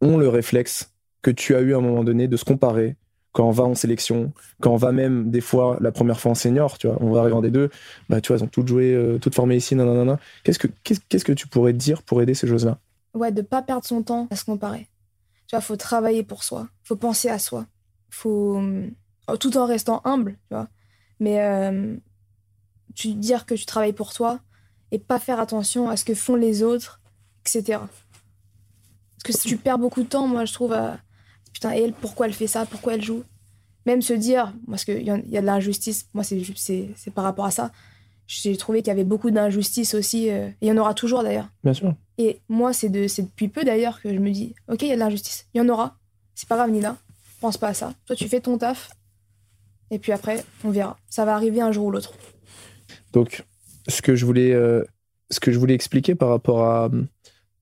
ont 0.00 0.18
le 0.18 0.28
réflexe 0.28 0.92
que 1.22 1.30
tu 1.30 1.54
as 1.54 1.60
eu 1.60 1.74
à 1.74 1.78
un 1.78 1.80
moment 1.80 2.04
donné 2.04 2.28
de 2.28 2.36
se 2.36 2.44
comparer 2.44 2.96
quand 3.32 3.46
on 3.46 3.52
va 3.52 3.64
en 3.64 3.74
sélection, 3.74 4.32
quand 4.60 4.72
on 4.72 4.76
va 4.76 4.92
même 4.92 5.30
des 5.30 5.40
fois 5.40 5.78
la 5.80 5.92
première 5.92 6.18
fois 6.18 6.32
en 6.32 6.34
senior, 6.34 6.78
tu 6.78 6.88
vois, 6.88 6.98
on 7.00 7.10
va 7.12 7.20
arriver 7.20 7.36
en 7.36 7.42
D2, 7.42 7.70
bah 8.08 8.20
tu 8.20 8.28
vois, 8.28 8.36
elles 8.36 8.44
ont 8.44 8.48
toutes 8.48 8.66
joué, 8.66 8.92
euh, 8.92 9.18
toutes 9.18 9.34
formées 9.34 9.56
ici, 9.56 9.76
nanana. 9.76 10.18
Qu'est-ce 10.42 10.58
que 10.58 10.66
qu'est-ce 10.82 11.24
que 11.24 11.32
tu 11.32 11.46
pourrais 11.46 11.72
dire 11.72 12.02
pour 12.02 12.20
aider 12.20 12.34
ces 12.34 12.48
joueuses-là? 12.48 12.78
Ouais, 13.14 13.30
de 13.30 13.42
pas 13.42 13.62
perdre 13.62 13.84
son 13.84 14.02
temps 14.02 14.26
à 14.30 14.36
se 14.36 14.44
comparer. 14.44 14.88
Tu 15.46 15.54
vois, 15.56 15.60
faut 15.60 15.76
travailler 15.76 16.22
pour 16.24 16.42
soi, 16.42 16.68
faut 16.82 16.96
penser 16.96 17.28
à 17.28 17.38
soi, 17.38 17.66
faut 18.10 18.58
euh, 18.58 18.88
tout 19.38 19.56
en 19.56 19.66
restant 19.66 20.00
humble, 20.04 20.32
tu 20.48 20.54
vois. 20.54 20.68
Mais 21.18 21.40
euh, 21.40 21.96
tu 22.94 23.14
dire 23.14 23.46
que 23.46 23.54
tu 23.54 23.66
travailles 23.66 23.92
pour 23.92 24.12
toi 24.12 24.40
et 24.90 24.98
pas 24.98 25.18
faire 25.18 25.38
attention 25.38 25.88
à 25.88 25.96
ce 25.96 26.04
que 26.04 26.14
font 26.14 26.34
les 26.34 26.62
autres, 26.62 27.00
etc. 27.44 27.80
Parce 29.22 29.36
que 29.36 29.48
tu 29.48 29.56
perds 29.56 29.78
beaucoup 29.78 30.02
de 30.02 30.08
temps, 30.08 30.26
moi 30.26 30.44
je 30.44 30.52
trouve 30.52 30.72
à 30.72 30.98
putain, 31.52 31.70
elle, 31.70 31.92
pourquoi 31.92 32.26
elle 32.26 32.32
fait 32.32 32.46
ça? 32.46 32.66
Pourquoi 32.66 32.94
elle 32.94 33.02
joue? 33.02 33.24
Même 33.86 34.02
se 34.02 34.12
dire, 34.12 34.52
parce 34.68 34.84
qu'il 34.84 35.02
y, 35.02 35.10
a 35.10 35.40
de 35.40 35.46
l'injustice, 35.46 36.06
moi, 36.14 36.22
c'est, 36.24 37.10
par 37.14 37.24
rapport 37.24 37.46
à 37.46 37.50
ça. 37.50 37.70
J'ai 38.26 38.56
trouvé 38.56 38.80
qu'il 38.80 38.88
y 38.88 38.90
avait 38.92 39.04
beaucoup 39.04 39.30
d'injustice 39.30 39.94
aussi. 39.94 40.30
Euh, 40.30 40.48
et 40.60 40.66
il 40.66 40.68
y 40.68 40.72
en 40.72 40.76
aura 40.76 40.94
toujours 40.94 41.22
d'ailleurs. 41.22 41.48
Bien 41.64 41.74
sûr. 41.74 41.94
Et 42.18 42.40
moi, 42.48 42.72
c'est, 42.72 42.88
de, 42.88 43.08
c'est 43.08 43.22
depuis 43.22 43.48
peu 43.48 43.64
d'ailleurs 43.64 44.00
que 44.00 44.12
je 44.12 44.18
me 44.18 44.30
dis, 44.30 44.54
ok, 44.68 44.82
il 44.82 44.88
y 44.88 44.92
a 44.92 44.94
de 44.94 45.00
l'injustice. 45.00 45.48
Il 45.54 45.58
y 45.58 45.60
en 45.60 45.68
aura. 45.68 45.96
C'est 46.34 46.48
pas 46.48 46.56
grave, 46.56 46.70
Nina. 46.70 46.96
Pense 47.40 47.56
pas 47.56 47.68
à 47.68 47.74
ça. 47.74 47.94
Toi, 48.06 48.14
tu 48.14 48.28
fais 48.28 48.40
ton 48.40 48.58
taf. 48.58 48.90
Et 49.90 49.98
puis 49.98 50.12
après, 50.12 50.44
on 50.64 50.70
verra. 50.70 50.96
Ça 51.08 51.24
va 51.24 51.34
arriver 51.34 51.60
un 51.60 51.72
jour 51.72 51.86
ou 51.86 51.90
l'autre. 51.90 52.14
Donc, 53.12 53.44
ce 53.88 54.02
que 54.02 54.14
je 54.14 54.24
voulais, 54.24 54.52
euh, 54.52 54.84
ce 55.30 55.40
que 55.40 55.52
je 55.52 55.58
voulais 55.58 55.74
expliquer 55.74 56.14
par 56.14 56.28
rapport 56.28 56.64
à, 56.64 56.90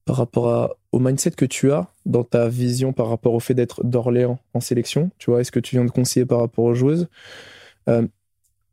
par 0.04 0.16
rapport 0.16 0.76
au 0.92 0.98
mindset 0.98 1.32
que 1.32 1.44
tu 1.44 1.70
as 1.70 1.86
dans 2.06 2.24
ta 2.24 2.48
vision 2.48 2.92
par 2.92 3.08
rapport 3.08 3.34
au 3.34 3.40
fait 3.40 3.54
d'être 3.54 3.84
d'Orléans 3.84 4.38
en 4.54 4.60
sélection 4.60 5.10
Tu 5.18 5.30
vois, 5.30 5.40
est-ce 5.40 5.52
que 5.52 5.60
tu 5.60 5.76
viens 5.76 5.84
de 5.84 5.90
conseiller 5.90 6.26
par 6.26 6.40
rapport 6.40 6.64
aux 6.64 6.74
joueuses 6.74 7.08
euh, 7.88 8.06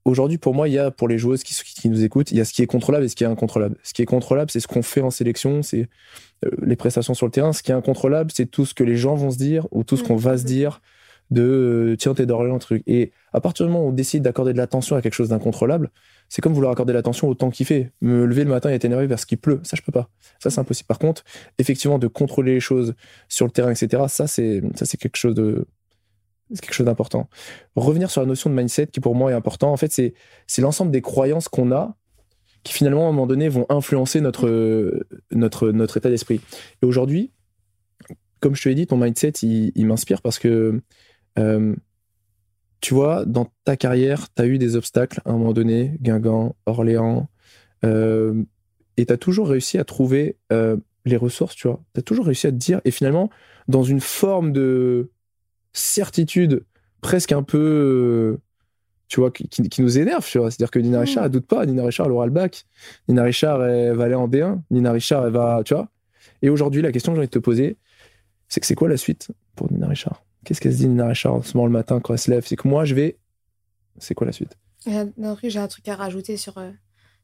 Aujourd'hui, 0.05 0.37
pour 0.37 0.53
moi, 0.53 0.69
il 0.69 0.75
y 0.75 0.77
a 0.77 0.91
pour 0.91 1.07
les 1.07 1.17
joueuses 1.17 1.43
qui, 1.43 1.55
qui, 1.55 1.89
nous 1.89 2.03
écoutent, 2.03 2.31
il 2.31 2.37
y 2.37 2.41
a 2.41 2.45
ce 2.45 2.53
qui 2.53 2.61
est 2.61 2.67
contrôlable 2.67 3.05
et 3.05 3.09
ce 3.09 3.15
qui 3.15 3.23
est 3.23 3.27
incontrôlable. 3.27 3.75
Ce 3.81 3.91
qui 3.93 4.03
est 4.03 4.05
contrôlable, 4.05 4.51
c'est 4.51 4.59
ce 4.59 4.67
qu'on 4.67 4.83
fait 4.83 5.01
en 5.01 5.09
sélection, 5.09 5.63
c'est 5.63 5.89
euh, 6.45 6.51
les 6.61 6.75
prestations 6.75 7.15
sur 7.15 7.25
le 7.25 7.31
terrain. 7.31 7.53
Ce 7.53 7.63
qui 7.63 7.71
est 7.71 7.75
incontrôlable, 7.75 8.31
c'est 8.31 8.45
tout 8.45 8.65
ce 8.65 8.73
que 8.75 8.83
les 8.83 8.97
gens 8.97 9.15
vont 9.15 9.31
se 9.31 9.37
dire 9.37 9.67
ou 9.71 9.83
tout 9.83 9.97
ce 9.97 10.03
qu'on 10.03 10.15
va 10.15 10.37
se 10.37 10.43
dire 10.43 10.79
de 11.31 11.93
euh, 11.93 11.95
tiens, 11.97 12.13
t'es 12.13 12.25
d'Orléans, 12.25 12.59
truc. 12.59 12.83
Et 12.87 13.11
à 13.33 13.41
partir 13.41 13.65
du 13.65 13.71
moment 13.71 13.85
où 13.85 13.89
on 13.89 13.93
décide 13.93 14.23
d'accorder 14.23 14.53
de 14.53 14.57
l'attention 14.57 14.95
à 14.95 15.01
quelque 15.01 15.13
chose 15.13 15.29
d'incontrôlable, 15.29 15.91
c'est 16.29 16.41
comme 16.41 16.53
vouloir 16.53 16.71
accorder 16.71 16.93
l'attention 16.93 17.27
au 17.27 17.35
temps 17.35 17.49
qu'il 17.49 17.65
fait. 17.65 17.91
Me 18.01 18.25
lever 18.25 18.43
le 18.43 18.49
matin 18.49 18.69
et 18.69 18.73
être 18.73 18.85
énervé 18.85 19.07
parce 19.07 19.25
qu'il 19.25 19.37
pleut, 19.37 19.59
ça 19.63 19.75
je 19.75 19.81
peux 19.81 19.91
pas. 19.91 20.09
Ça 20.39 20.49
c'est 20.49 20.59
impossible. 20.59 20.87
Par 20.87 20.99
contre, 20.99 21.23
effectivement, 21.57 21.99
de 21.99 22.07
contrôler 22.07 22.53
les 22.53 22.59
choses 22.59 22.95
sur 23.27 23.45
le 23.45 23.51
terrain, 23.51 23.71
etc. 23.71 24.03
Ça 24.07 24.27
c'est 24.27 24.61
quelque 24.97 25.17
chose 25.17 25.35
de 25.35 25.67
c'est 26.51 26.61
quelque 26.61 26.75
chose 26.75 26.85
d'important. 26.85 27.27
Revenir 27.75 28.11
sur 28.11 28.21
la 28.21 28.27
notion 28.27 28.49
de 28.49 28.55
mindset 28.55 28.87
qui 28.87 28.99
pour 28.99 29.15
moi 29.15 29.31
est 29.31 29.35
important. 29.35 29.71
En 29.71 29.77
fait, 29.77 29.91
c'est 29.91 30.13
c'est 30.47 30.61
l'ensemble 30.61 30.91
des 30.91 31.01
croyances 31.01 31.47
qu'on 31.47 31.71
a 31.71 31.95
qui 32.63 32.73
finalement 32.73 33.05
à 33.05 33.09
un 33.09 33.11
moment 33.11 33.27
donné 33.27 33.49
vont 33.49 33.65
influencer 33.69 34.21
notre 34.21 35.07
notre 35.31 35.71
notre 35.71 35.97
état 35.97 36.09
d'esprit. 36.09 36.41
Et 36.81 36.85
aujourd'hui, 36.85 37.31
comme 38.39 38.55
je 38.55 38.61
te 38.61 38.69
l'ai 38.69 38.75
dit, 38.75 38.87
ton 38.87 38.97
mindset 38.97 39.31
il, 39.41 39.85
m'inspire 39.87 40.21
parce 40.21 40.39
que 40.39 40.81
euh, 41.37 41.75
tu 42.81 42.93
vois, 42.93 43.25
dans 43.25 43.47
ta 43.63 43.77
carrière, 43.77 44.27
tu 44.33 44.41
as 44.41 44.45
eu 44.45 44.57
des 44.57 44.75
obstacles 44.75 45.21
à 45.25 45.31
un 45.31 45.33
moment 45.33 45.53
donné, 45.53 45.97
Guingamp, 46.01 46.55
Orléans, 46.65 47.29
euh, 47.83 48.43
et 48.97 49.05
tu 49.05 49.13
as 49.13 49.17
toujours 49.17 49.49
réussi 49.49 49.77
à 49.77 49.83
trouver 49.83 50.37
euh, 50.51 50.77
les 51.05 51.17
ressources, 51.17 51.55
tu 51.55 51.67
vois. 51.67 51.81
Tu 51.93 51.99
as 51.99 52.03
toujours 52.03 52.25
réussi 52.25 52.47
à 52.47 52.51
te 52.51 52.57
dire, 52.57 52.81
et 52.85 52.91
finalement, 52.91 53.29
dans 53.67 53.83
une 53.83 54.01
forme 54.01 54.51
de 54.51 55.09
certitude 55.73 56.63
presque 57.01 57.31
un 57.31 57.43
peu, 57.43 58.39
tu 59.07 59.19
vois, 59.19 59.31
qui, 59.31 59.81
nous 59.81 59.97
énerve, 59.97 60.25
tu 60.25 60.37
vois. 60.37 60.51
C'est-à-dire 60.51 60.71
que 60.71 60.79
Nina 60.79 60.99
Richard, 60.99 61.25
elle 61.25 61.31
doute 61.31 61.47
pas, 61.47 61.65
Nina 61.65 61.83
Richard, 61.83 62.05
elle 62.07 62.11
aura 62.13 62.25
le 62.25 62.31
bac, 62.31 62.65
Nina 63.07 63.23
Richard, 63.23 63.63
elle 63.63 63.95
va 63.95 64.05
aller 64.05 64.15
en 64.15 64.27
D1, 64.27 64.61
Nina 64.71 64.91
Richard, 64.91 65.25
elle 65.25 65.33
va, 65.33 65.61
tu 65.65 65.73
vois. 65.73 65.89
Et 66.41 66.49
aujourd'hui, 66.49 66.81
la 66.81 66.91
question 66.91 67.11
que 67.11 67.15
j'ai 67.15 67.21
envie 67.21 67.27
de 67.27 67.31
te 67.31 67.39
poser, 67.39 67.77
c'est 68.47 68.59
que 68.59 68.65
c'est 68.65 68.75
quoi 68.75 68.89
la 68.89 68.97
suite 68.97 69.29
pour 69.55 69.71
Nina 69.71 69.87
Richard? 69.87 70.23
Qu'est-ce 70.45 70.61
qu'elle 70.61 70.71
se 70.71 70.77
dit, 70.77 70.87
Nina 70.87 71.07
Richard, 71.07 71.33
en 71.33 71.41
ce 71.41 71.57
moment 71.57 71.67
le 71.67 71.73
matin 71.73 71.99
quand 71.99 72.13
elle 72.13 72.19
se 72.19 72.31
lève? 72.31 72.45
C'est 72.45 72.55
que 72.55 72.67
moi, 72.67 72.85
je 72.85 72.95
vais. 72.95 73.17
C'est 73.97 74.13
quoi 74.13 74.27
la 74.27 74.31
suite? 74.31 74.57
J'ai 74.85 75.59
un 75.59 75.67
truc 75.67 75.87
à 75.87 75.95
rajouter 75.95 76.37
sur, 76.37 76.57
euh, 76.57 76.71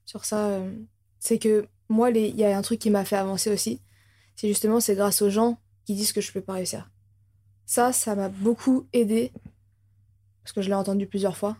sur 0.06 0.26
ça. 0.26 0.48
Euh, 0.48 0.74
c'est 1.20 1.38
que 1.38 1.68
moi, 1.88 2.10
il 2.10 2.36
y 2.36 2.44
a 2.44 2.58
un 2.58 2.62
truc 2.62 2.80
qui 2.80 2.90
m'a 2.90 3.06
fait 3.06 3.16
avancer 3.16 3.52
aussi. 3.52 3.80
C'est 4.36 4.48
justement, 4.48 4.80
c'est 4.80 4.96
grâce 4.96 5.22
aux 5.22 5.30
gens 5.30 5.60
qui 5.86 5.94
disent 5.94 6.14
que 6.14 6.22
je 6.22 6.32
peux 6.32 6.42
pas 6.42 6.54
réussir. 6.54 6.90
Ça, 7.66 7.94
ça 7.94 8.16
m'a 8.16 8.30
beaucoup 8.30 8.88
aidé. 8.92 9.32
Parce 10.44 10.54
que 10.54 10.62
je 10.62 10.70
l'ai 10.70 10.76
entendu 10.76 11.06
plusieurs 11.06 11.38
fois. 11.38 11.56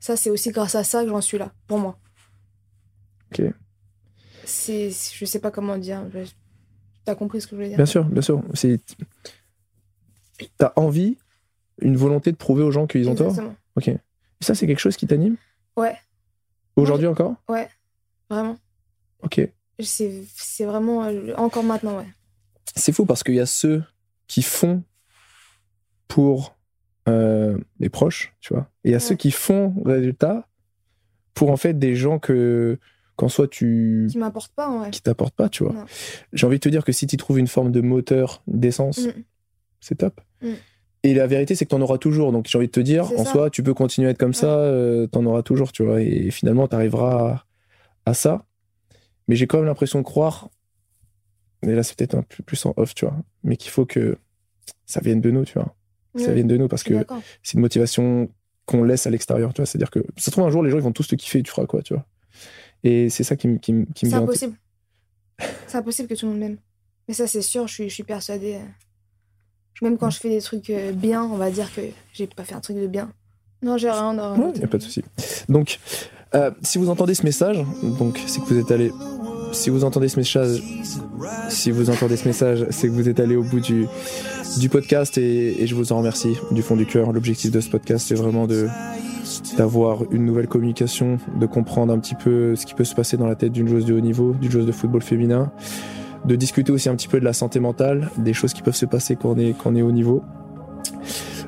Ça, 0.00 0.16
c'est 0.16 0.28
aussi 0.28 0.50
grâce 0.50 0.74
à 0.74 0.84
ça 0.84 1.02
que 1.02 1.08
j'en 1.08 1.22
suis 1.22 1.38
là, 1.38 1.52
pour 1.66 1.78
moi. 1.78 1.98
Ok. 3.32 3.42
C'est, 4.44 4.90
je 4.90 5.24
sais 5.24 5.40
pas 5.40 5.50
comment 5.50 5.78
dire. 5.78 6.04
T'as 7.04 7.14
compris 7.14 7.40
ce 7.40 7.46
que 7.46 7.52
je 7.52 7.56
voulais 7.56 7.68
dire? 7.68 7.78
Bien 7.78 7.86
sûr, 7.86 8.04
bien 8.04 8.22
sûr. 8.22 8.42
C'est 8.52 8.80
T'as 10.56 10.72
envie, 10.76 11.18
une 11.80 11.96
volonté 11.96 12.32
de 12.32 12.36
prouver 12.36 12.62
aux 12.62 12.70
gens 12.70 12.86
qu'ils 12.86 13.08
ont 13.08 13.14
tort? 13.14 13.34
Ok. 13.76 13.88
Et 13.88 13.98
ça, 14.40 14.54
c'est 14.54 14.66
quelque 14.66 14.78
chose 14.78 14.96
qui 14.96 15.06
t'anime? 15.06 15.36
Ouais. 15.76 15.96
Aujourd'hui 16.76 17.06
encore? 17.06 17.34
Ouais, 17.48 17.68
vraiment. 18.30 18.56
Ok. 19.22 19.40
C'est 19.80 20.64
vraiment 20.64 21.04
euh, 21.04 21.34
encore 21.36 21.64
maintenant, 21.64 21.98
ouais. 21.98 22.06
C'est 22.74 22.92
fou 22.92 23.06
parce 23.06 23.22
qu'il 23.22 23.34
y 23.34 23.40
a 23.40 23.46
ceux 23.46 23.82
qui 24.26 24.42
font 24.42 24.82
pour 26.06 26.56
euh, 27.08 27.58
les 27.80 27.88
proches, 27.88 28.34
tu 28.40 28.54
vois. 28.54 28.70
Et 28.84 28.90
il 28.90 28.92
y 28.92 28.94
a 28.94 29.00
ceux 29.00 29.14
qui 29.14 29.30
font 29.30 29.74
résultat 29.84 30.48
pour 31.34 31.50
en 31.50 31.56
fait 31.56 31.78
des 31.78 31.94
gens 31.94 32.18
que 32.18 32.78
qu'en 33.16 33.28
soit 33.28 33.48
tu 33.48 34.08
qui 34.10 34.18
m'apportent 34.18 34.54
pas 34.54 34.70
ouais. 34.70 34.90
qui 34.90 35.02
t'apportent 35.02 35.34
pas 35.34 35.48
tu 35.48 35.64
vois 35.64 35.86
j'ai 36.32 36.46
envie 36.46 36.58
de 36.58 36.60
te 36.60 36.68
dire 36.68 36.84
que 36.84 36.92
si 36.92 37.06
tu 37.06 37.16
trouves 37.16 37.38
une 37.38 37.48
forme 37.48 37.72
de 37.72 37.80
moteur 37.80 38.42
d'essence 38.46 39.06
mm 39.06 39.22
c'est 39.80 39.96
top. 39.96 40.20
Mm. 40.42 40.52
Et 41.04 41.14
la 41.14 41.26
vérité, 41.26 41.54
c'est 41.54 41.64
que 41.64 41.70
tu 41.70 41.76
en 41.76 41.80
auras 41.80 41.98
toujours. 41.98 42.32
Donc 42.32 42.46
j'ai 42.48 42.58
envie 42.58 42.66
de 42.66 42.72
te 42.72 42.80
dire, 42.80 43.10
en 43.18 43.24
soi, 43.24 43.50
tu 43.50 43.62
peux 43.62 43.74
continuer 43.74 44.08
à 44.08 44.10
être 44.10 44.18
comme 44.18 44.34
ça, 44.34 44.58
euh, 44.58 45.06
tu 45.10 45.18
en 45.18 45.24
auras 45.26 45.42
toujours, 45.42 45.72
tu 45.72 45.84
vois. 45.84 46.02
Et 46.02 46.30
finalement, 46.30 46.66
tu 46.66 46.74
arriveras 46.74 47.44
à, 48.04 48.14
ça. 48.14 48.44
Mais 49.28 49.36
j'ai 49.36 49.46
quand 49.46 49.58
même 49.58 49.66
l'impression 49.66 50.00
de 50.00 50.04
croire, 50.04 50.48
mais 51.62 51.74
là, 51.74 51.82
c'est 51.82 51.96
peut-être 51.96 52.14
un 52.14 52.22
peu 52.22 52.42
plus 52.42 52.64
en 52.66 52.72
off, 52.76 52.94
tu 52.94 53.04
vois, 53.04 53.16
mais 53.44 53.56
qu'il 53.56 53.70
faut 53.70 53.86
que 53.86 54.16
ça 54.86 55.00
vienne 55.00 55.20
de 55.20 55.30
nous, 55.30 55.44
tu 55.44 55.54
vois. 55.54 55.74
Ça 56.16 56.32
vienne 56.32 56.48
de 56.48 56.56
nous 56.56 56.66
parce 56.66 56.82
que 56.82 57.06
c'est 57.44 57.54
une 57.54 57.60
motivation 57.60 58.28
qu'on 58.66 58.82
laisse 58.82 59.06
à 59.06 59.10
l'extérieur, 59.10 59.54
tu 59.54 59.60
vois. 59.60 59.66
C'est-à-dire 59.66 59.90
que 59.90 60.00
ça 60.16 60.26
se 60.26 60.30
trouve 60.30 60.44
un 60.44 60.50
jour, 60.50 60.64
les 60.64 60.70
gens, 60.70 60.78
ils 60.78 60.82
vont 60.82 60.90
tous 60.90 61.06
te 61.06 61.14
kiffer 61.14 61.38
et 61.38 61.42
tu 61.44 61.50
feras 61.50 61.66
quoi, 61.66 61.80
tu 61.82 61.94
vois. 61.94 62.06
Et 62.82 63.08
c'est 63.08 63.22
ça 63.22 63.36
qui, 63.36 63.46
me 63.46 63.58
qui, 63.58 63.72
me 63.72 63.86
C'est 63.94 64.12
impossible. 64.14 64.56
c'est 65.66 65.78
impossible 65.78 66.08
que 66.08 66.14
tout 66.14 66.26
le 66.26 66.32
monde 66.32 66.40
m'aime. 66.40 66.58
Mais 67.06 67.14
ça, 67.14 67.26
c'est 67.28 67.42
sûr, 67.42 67.68
je 67.68 67.74
suis, 67.74 67.88
je 67.88 67.94
suis 67.94 68.02
persuadée. 68.02 68.58
Même 69.82 69.96
quand 69.98 70.10
je 70.10 70.18
fais 70.18 70.28
des 70.28 70.40
trucs 70.40 70.70
euh, 70.70 70.92
bien, 70.92 71.22
on 71.22 71.36
va 71.36 71.50
dire 71.50 71.72
que 71.74 71.82
j'ai 72.12 72.26
pas 72.26 72.44
fait 72.44 72.54
un 72.54 72.60
truc 72.60 72.76
de 72.76 72.86
bien. 72.86 73.10
Non, 73.62 73.76
j'ai 73.76 73.90
rien. 73.90 74.12
Il 74.54 74.58
n'y 74.58 74.64
a 74.64 74.68
pas 74.68 74.78
de 74.78 74.82
souci. 74.82 75.02
Donc, 75.48 75.78
euh, 76.34 76.50
si 76.62 76.78
vous 76.78 76.90
entendez 76.90 77.14
ce 77.14 77.24
message, 77.24 77.58
donc 77.82 78.20
c'est 78.26 78.40
que 78.40 78.46
vous 78.46 78.58
êtes 78.58 78.70
allé. 78.70 78.92
Si 79.52 79.70
vous 79.70 79.82
entendez 79.82 80.08
ce 80.08 80.18
message, 80.18 80.62
si 81.48 81.70
vous 81.70 81.88
entendez 81.90 82.16
ce 82.16 82.28
message, 82.28 82.66
c'est 82.70 82.88
que 82.88 82.92
vous 82.92 83.08
êtes 83.08 83.18
allé 83.18 83.34
au 83.34 83.42
bout 83.42 83.60
du, 83.60 83.86
du 84.58 84.68
podcast 84.68 85.16
et, 85.16 85.62
et 85.62 85.66
je 85.66 85.74
vous 85.74 85.90
en 85.92 85.98
remercie 85.98 86.36
du 86.50 86.60
fond 86.62 86.76
du 86.76 86.84
cœur. 86.84 87.12
L'objectif 87.12 87.50
de 87.50 87.60
ce 87.60 87.70
podcast, 87.70 88.06
c'est 88.08 88.14
vraiment 88.14 88.46
de 88.46 88.68
d'avoir 89.56 90.10
une 90.10 90.24
nouvelle 90.24 90.48
communication, 90.48 91.18
de 91.38 91.46
comprendre 91.46 91.92
un 91.92 91.98
petit 91.98 92.14
peu 92.14 92.56
ce 92.56 92.64
qui 92.66 92.74
peut 92.74 92.84
se 92.84 92.94
passer 92.94 93.16
dans 93.16 93.26
la 93.26 93.34
tête 93.34 93.52
d'une 93.52 93.68
joueuse 93.68 93.84
de 93.84 93.94
haut 93.94 94.00
niveau, 94.00 94.34
d'une 94.34 94.50
joueuse 94.50 94.66
de 94.66 94.72
football 94.72 95.02
féminin 95.02 95.50
de 96.24 96.36
discuter 96.36 96.72
aussi 96.72 96.88
un 96.88 96.94
petit 96.94 97.08
peu 97.08 97.20
de 97.20 97.24
la 97.24 97.32
santé 97.32 97.60
mentale, 97.60 98.10
des 98.16 98.32
choses 98.32 98.52
qui 98.52 98.62
peuvent 98.62 98.74
se 98.74 98.86
passer 98.86 99.16
quand 99.16 99.30
on 99.30 99.38
est, 99.38 99.54
quand 99.56 99.70
on 99.70 99.76
est 99.76 99.82
au 99.82 99.92
niveau. 99.92 100.22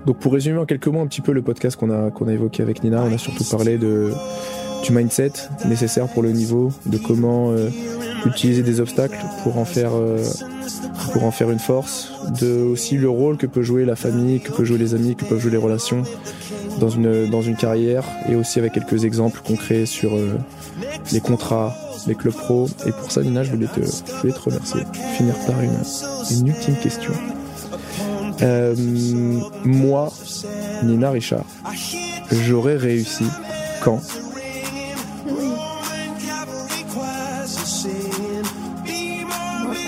Donc 0.07 0.19
pour 0.19 0.33
résumer 0.33 0.59
en 0.59 0.65
quelques 0.65 0.87
mots 0.87 1.01
un 1.01 1.07
petit 1.07 1.21
peu 1.21 1.33
le 1.33 1.43
podcast 1.43 1.77
qu'on 1.77 1.91
a, 1.91 2.11
qu'on 2.11 2.29
a 2.29 2.33
évoqué 2.33 2.63
avec 2.63 2.83
Nina, 2.83 3.03
on 3.03 3.13
a 3.13 3.19
surtout 3.19 3.45
parlé 3.45 3.77
de, 3.77 4.11
du 4.83 4.93
mindset 4.93 5.33
nécessaire 5.67 6.09
pour 6.09 6.23
le 6.23 6.33
niveau, 6.33 6.73
de 6.87 6.97
comment 6.99 7.51
euh, 7.51 7.69
utiliser 8.25 8.63
des 8.63 8.81
obstacles 8.81 9.19
pour 9.43 9.59
en 9.59 9.65
faire 9.65 9.91
euh, 9.95 10.25
pour 11.13 11.25
en 11.25 11.31
faire 11.31 11.51
une 11.51 11.59
force, 11.59 12.13
de 12.41 12.63
aussi 12.63 12.97
le 12.97 13.09
rôle 13.09 13.37
que 13.37 13.47
peut 13.47 13.63
jouer 13.63 13.85
la 13.85 13.97
famille, 13.97 14.41
que 14.41 14.53
peuvent 14.53 14.65
jouer 14.65 14.79
les 14.79 14.95
amis, 14.95 15.17
que 15.17 15.25
peuvent 15.25 15.41
jouer 15.41 15.51
les 15.51 15.57
relations 15.57 16.03
dans 16.79 16.89
une 16.89 17.29
dans 17.29 17.43
une 17.43 17.57
carrière 17.57 18.05
et 18.29 18.37
aussi 18.37 18.59
avec 18.59 18.73
quelques 18.73 19.05
exemples 19.05 19.41
concrets 19.45 19.87
sur 19.87 20.15
euh, 20.15 20.39
les 21.13 21.21
contrats, 21.21 21.75
les 22.07 22.15
clubs 22.15 22.35
pro. 22.35 22.69
Et 22.87 22.93
pour 22.93 23.11
ça, 23.11 23.23
Nina, 23.23 23.43
je 23.43 23.53
voulais 23.53 23.67
te, 23.67 23.81
voulais 24.21 24.33
te 24.33 24.41
remercier. 24.41 24.83
Finir 25.17 25.35
par 25.47 25.61
une, 25.61 25.71
une 26.31 26.47
ultime 26.49 26.77
question. 26.77 27.13
Euh, 28.43 28.75
moi, 29.65 30.13
Nina 30.83 31.11
Richard, 31.11 31.45
j'aurais 32.31 32.77
réussi 32.77 33.25
quand? 33.83 34.01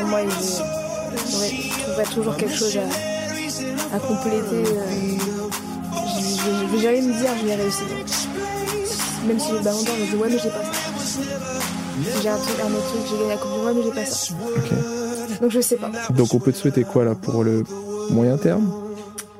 Moi, 0.06 0.20
je 0.28 1.82
trouverais 1.82 2.04
toujours 2.14 2.36
quelque 2.36 2.54
chose 2.54 2.78
à, 3.92 3.98
compléter. 3.98 4.42
Euh, 4.52 5.16
je, 6.44 6.76
vais 6.76 6.82
jamais 6.82 7.00
me 7.00 7.12
dire 7.18 7.30
je 7.40 7.46
l'ai 7.46 7.54
réussi. 7.54 7.84
Même 9.26 9.38
si 9.38 9.48
j'ai 9.48 9.62
ballon 9.62 9.82
d'or, 9.82 9.94
je 10.10 10.16
me 10.16 10.22
ouais 10.22 10.28
mais 10.30 10.38
j'ai 10.38 10.50
pas. 10.50 10.81
J'ai 12.22 12.28
un, 12.28 12.36
truc, 12.36 12.56
un 12.60 12.72
autre 12.72 12.88
truc, 12.88 13.02
j'ai 13.10 13.16
gagné 13.16 13.28
la 13.28 13.36
coupe 13.36 13.52
du 13.52 13.58
monde 13.58 13.76
mais 13.76 13.82
j'ai 13.82 13.90
pas 13.90 14.06
ça. 14.06 14.34
Donc 15.40 15.50
je 15.50 15.60
sais 15.60 15.76
pas. 15.76 15.90
Donc 16.10 16.34
on 16.34 16.38
peut 16.38 16.52
te 16.52 16.56
souhaiter 16.56 16.84
quoi 16.84 17.04
là 17.04 17.14
pour 17.14 17.44
le 17.44 17.64
moyen 18.10 18.36
terme? 18.38 18.72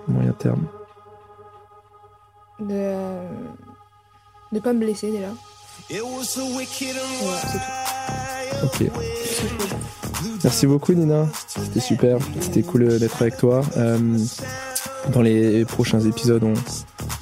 Moyen 0.09 0.33
terme. 0.33 0.67
De 2.61 2.95
ne 4.53 4.61
pas 4.61 4.73
me 4.73 4.81
blesser 4.81 5.11
déjà. 5.11 5.29
Voilà, 5.91 6.25
c'est 6.25 7.59
tout. 7.59 8.65
Ok. 8.65 8.91
Merci 10.45 10.67
beaucoup 10.67 10.93
Nina, 10.93 11.27
c'était 11.47 11.81
super, 11.81 12.19
c'était 12.41 12.63
cool 12.63 12.99
d'être 12.99 13.23
avec 13.23 13.37
toi. 13.37 13.63
Euh, 13.77 14.19
dans 15.11 15.23
les 15.23 15.65
prochains 15.65 16.01
épisodes, 16.01 16.43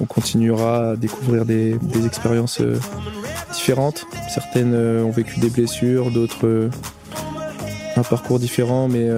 on, 0.01 0.05
continuera 0.07 0.91
à 0.91 0.97
découvrir 0.97 1.45
des, 1.45 1.79
expériences 2.07 2.61
euh, 2.61 2.79
différentes. 3.53 4.07
Certaines 4.33 4.75
euh, 4.75 5.03
ont 5.03 5.11
vécu 5.11 5.41
des 5.41 5.51
blessures, 5.51 6.11
d'autres 6.11 6.71
un 7.97 8.03
parcours 8.03 8.39
différent, 8.39 8.89
mais 8.89 9.09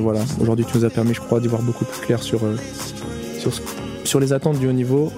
voilà. 0.00 0.20
Aujourd'hui, 0.40 0.64
tu 0.64 0.78
nous 0.78 0.84
as 0.84 0.90
permis, 0.90 1.14
je 1.14 1.20
crois, 1.20 1.38
d'y 1.38 1.48
voir 1.48 1.62
beaucoup 1.62 1.84
plus 1.84 2.00
clair 2.00 2.22
sur, 2.22 2.40
sur 4.04 4.20
les 4.20 4.32
attentes 4.32 4.58
du 4.58 4.68
haut 4.68 4.72
niveau. 4.72 5.12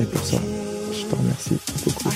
Et 0.00 0.04
pour 0.04 0.24
ça, 0.24 0.36
je 0.92 1.06
te 1.06 1.16
remercie 1.16 1.58
beaucoup. 1.84 2.10